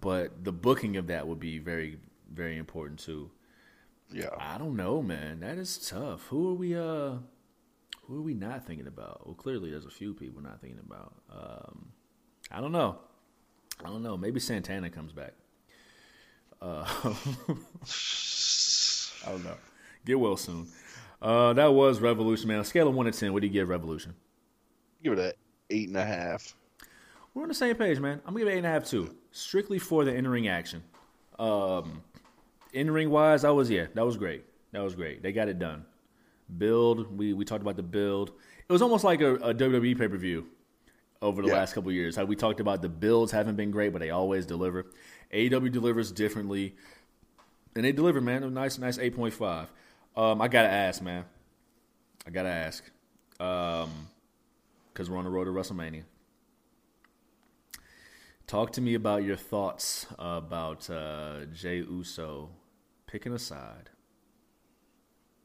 [0.00, 1.98] but the booking of that would be very,
[2.32, 3.30] very important too.
[4.12, 4.30] Yeah.
[4.38, 5.40] I don't know, man.
[5.40, 6.26] That is tough.
[6.28, 6.76] Who are we?
[6.76, 7.14] Uh,
[8.06, 9.24] who are we not thinking about?
[9.24, 11.14] Well, clearly there's a few people not thinking about.
[11.30, 11.92] Um,
[12.50, 12.98] I don't know.
[13.84, 14.16] I don't know.
[14.16, 15.32] Maybe Santana comes back.
[16.60, 16.84] Uh,
[19.26, 19.56] I don't know.
[20.04, 20.66] Get well soon.
[21.22, 22.60] Uh, that was Revolution, man.
[22.60, 24.14] A scale of one to ten, what do you give Revolution?
[25.02, 25.34] Give it a
[25.70, 26.54] eight and a half.
[27.32, 28.20] We're on the same page, man.
[28.26, 29.14] I'm gonna give it eight and a half too.
[29.32, 30.82] Strictly for the in ring action.
[31.38, 32.02] Um,
[32.72, 34.44] in ring wise, I was yeah, that was great.
[34.72, 35.22] That was great.
[35.22, 35.84] They got it done.
[36.58, 38.32] Build, we we talked about the build.
[38.68, 40.46] It was almost like a, a WWE pay per view
[41.22, 41.54] over the Yeah.
[41.54, 42.16] last couple of years.
[42.16, 44.86] How we talked about the builds haven't been great, but they always deliver.
[45.32, 46.74] AEW delivers differently,
[47.76, 48.42] and they deliver, man.
[48.42, 49.70] A nice, nice eight point five.
[50.16, 51.24] Um, I gotta ask, man.
[52.26, 52.84] I gotta ask,
[53.38, 53.90] um,
[54.92, 56.02] because we're on the road to WrestleMania.
[58.50, 62.48] Talk to me about your thoughts about uh, Jey Uso
[63.06, 63.90] picking a side.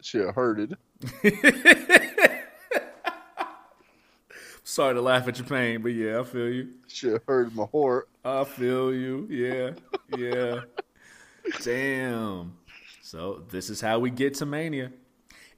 [0.01, 0.71] Should have heard it.
[4.63, 6.69] Sorry to laugh at your pain, but yeah, I feel you.
[7.03, 8.09] Have heard my heart.
[8.23, 9.27] I feel you.
[9.29, 9.73] Yeah,
[10.17, 10.61] yeah.
[11.61, 12.57] Damn.
[13.03, 14.91] So this is how we get to Mania,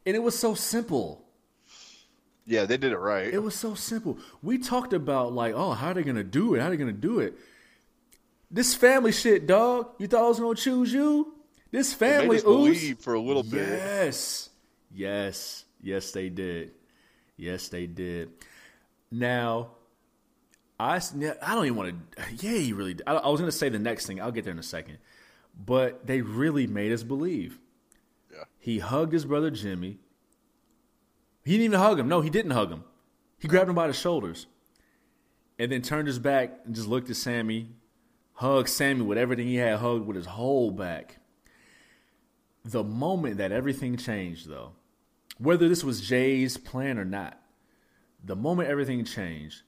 [0.06, 1.24] and it was so simple.
[2.48, 3.28] Yeah, they did it right.
[3.28, 4.18] It was so simple.
[4.41, 6.61] We talked about like, oh, how are they gonna do it?
[6.61, 7.38] How are they gonna do it?
[8.49, 9.90] This family shit, dog.
[9.99, 11.34] You thought I was gonna choose you?
[11.72, 13.68] This They made family us believe for a little bit.
[13.68, 14.49] Yes,
[14.94, 16.72] yes, yes, they did.
[17.36, 18.32] Yes, they did.
[19.11, 19.72] Now,
[20.80, 22.24] I I don't even want to.
[22.40, 22.95] Yeah, he really.
[23.06, 24.22] I, I was gonna say the next thing.
[24.22, 24.99] I'll get there in a second.
[25.60, 27.60] But they really made us believe.
[28.32, 28.44] Yeah.
[28.57, 29.99] He hugged his brother Jimmy.
[31.48, 32.07] He didn't even hug him.
[32.07, 32.84] No, he didn't hug him.
[33.40, 34.48] He grabbed him by the shoulders,
[35.57, 37.69] and then turned his back and just looked at Sami.
[38.34, 41.18] Hugged Sami with everything he had hugged with his whole back
[42.68, 44.74] the moment that everything changed, though,
[45.38, 47.40] whether this was Jey's plan or not,
[48.24, 49.61] the moment everything changed,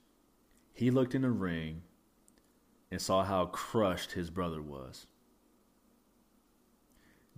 [0.74, 1.82] he looked in the ring
[2.90, 5.06] and saw how crushed his brother was.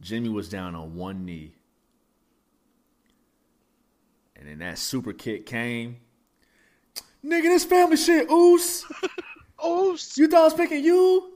[0.00, 1.54] Jimmy was down on one knee.
[4.42, 5.98] And then that super kick came.
[7.24, 8.84] Nigga, this family shit, oos.
[9.64, 11.34] Oh, You thought I was picking you?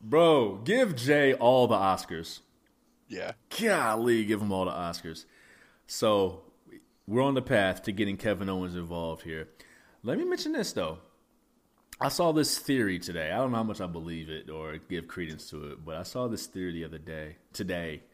[0.00, 2.40] Bro, give Jey all the Oscars.
[3.06, 3.32] yeah.
[3.60, 5.26] Golly, give him all the Oscars.
[5.86, 6.40] So
[7.06, 9.48] we're on the path to getting Kevin Owens involved here.
[10.02, 11.00] Let me mention this though.
[12.00, 13.30] I saw this theory today.
[13.30, 16.02] I don't know how much I believe it or give credence to it, but I
[16.04, 18.04] saw this theory the other day, today,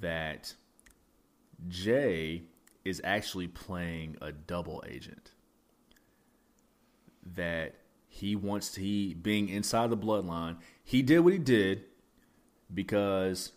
[0.00, 0.52] that
[1.68, 2.42] Jey
[2.84, 5.32] is actually playing a double agent.
[7.34, 7.74] That
[8.08, 11.84] he wants to, he being inside the bloodline, he did what he did
[12.72, 13.52] because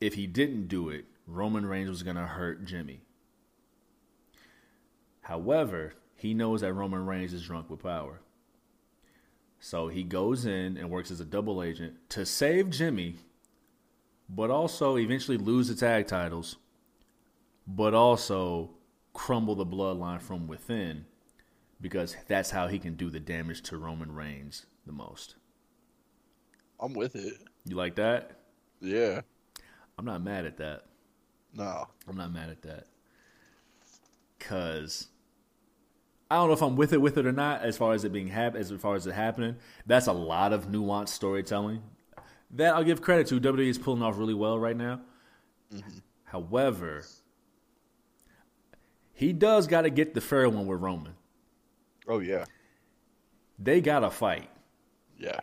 [0.00, 3.00] if he didn't do it, Roman Reigns was going to hurt Jimmy.
[5.22, 8.20] However, he knows that Roman Reigns is drunk with power.
[9.60, 13.16] So he goes in and works as a double agent to save Jimmy,
[14.28, 16.56] but also eventually lose the tag titles,
[17.68, 18.70] but also
[19.12, 21.04] crumble the bloodline from within
[21.80, 25.36] because that's how he can do the damage to Roman Reigns the most.
[26.80, 27.34] I'm with it.
[27.66, 28.32] You like that?
[28.80, 29.20] Yeah.
[29.98, 30.84] I'm not mad at that.
[31.54, 31.86] No.
[32.08, 32.86] I'm not mad at that.
[34.40, 35.08] Cause
[36.30, 37.62] I don't know if I'm with it, with it or not.
[37.62, 40.68] As far as it being hap- as far as it happening, that's a lot of
[40.68, 41.82] nuanced storytelling.
[42.52, 43.40] That I'll give credit to.
[43.40, 45.00] WWE is pulling off really well right now.
[45.74, 45.98] Mm-hmm.
[46.24, 47.04] However,
[49.18, 51.14] he does got to get the fair one with Roman.
[52.06, 52.44] Oh yeah.
[53.58, 54.48] They got to fight.
[55.18, 55.40] Yeah.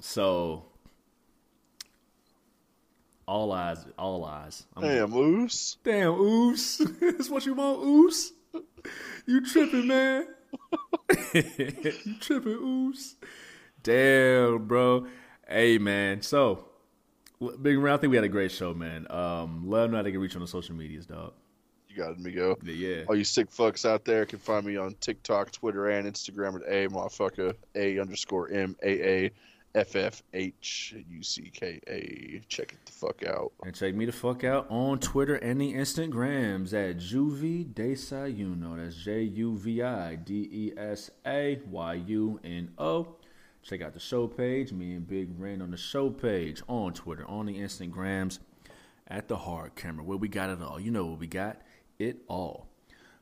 [0.00, 0.64] So
[3.24, 4.66] all eyes, all eyes.
[4.76, 5.76] I'm Damn, Moose.
[5.84, 6.78] Damn, Oos.
[7.00, 8.32] That's what you want, Oos?
[9.26, 10.26] You tripping, man.
[11.34, 13.14] you tripping, Oos.
[13.84, 15.06] Damn, bro.
[15.48, 16.20] Hey, man.
[16.20, 16.64] So,
[17.62, 19.06] Big Ren, I think we had a great show, man.
[19.08, 21.32] Um, let them know how they can reach on the social medias, dog.
[21.94, 22.58] You got me go.
[22.64, 23.04] Yeah.
[23.08, 26.62] All you sick fucks out there can find me on TikTok, Twitter, and Instagram at
[26.62, 29.30] a motherfucker a underscore m a a
[29.76, 32.40] f f h u c k a.
[32.48, 33.52] Check it the fuck out.
[33.62, 38.76] And check me the fuck out on Twitter and the Instagrams at Juvie Desayuno.
[38.76, 43.16] That's J U V I D E S A Y U N O.
[43.62, 44.72] Check out the show page.
[44.72, 48.40] Me and Big Ren on the show page on Twitter, on the Instagrams,
[49.06, 50.80] at the hard camera, where we got it all.
[50.80, 51.60] You know what we got?
[51.98, 52.68] It all.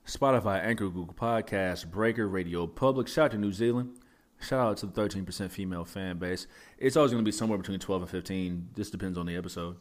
[0.07, 3.09] Spotify, Anchor, Google Podcasts, Breaker, Radio Public.
[3.09, 3.99] Shout out to New Zealand.
[4.40, 6.47] Shout out to the 13% female fan base.
[6.78, 8.70] It's always going to be somewhere between 12 and 15.
[8.74, 9.77] This depends on the episode.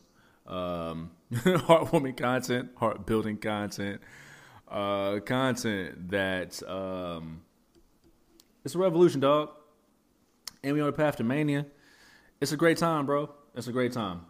[0.45, 4.01] Um, heartwarming content, heart building content,
[4.69, 7.41] uh, content that um,
[8.63, 9.49] it's a revolution, dog.
[10.63, 11.65] And we on the path to mania.
[12.39, 13.31] It's a great time, bro.
[13.55, 14.22] It's a great time.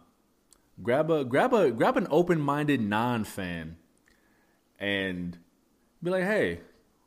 [0.82, 3.76] Grab a grab a grab an open minded non fan
[4.82, 5.38] and
[6.02, 6.58] be like, hey,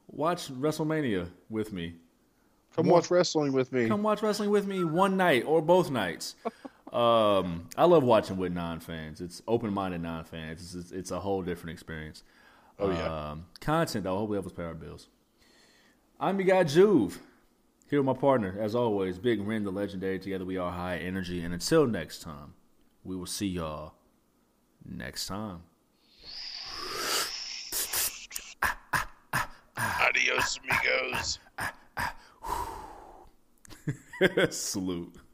[0.07, 1.95] watch WrestleMania with me.
[2.75, 3.87] Come watch wrestling with me.
[3.87, 6.35] Come watch wrestling with me one night or both nights.
[6.93, 9.21] um, I love watching with non fans.
[9.21, 10.61] It's open minded non fans.
[10.61, 12.23] It's, it's, it's a whole different experience.
[12.79, 13.31] Oh yeah.
[13.31, 15.09] Um, content though, hopefully help us pay our bills.
[16.19, 17.19] I'm your guy Juve.
[17.89, 20.17] Here with my partner, as always, Big Ren, the legendary.
[20.17, 21.43] Together we are high energy.
[21.43, 22.55] And until next time,
[23.03, 23.93] we will see y'all
[24.83, 25.61] next time.
[30.35, 31.41] Adios, amigos.
[34.51, 35.24] Salute.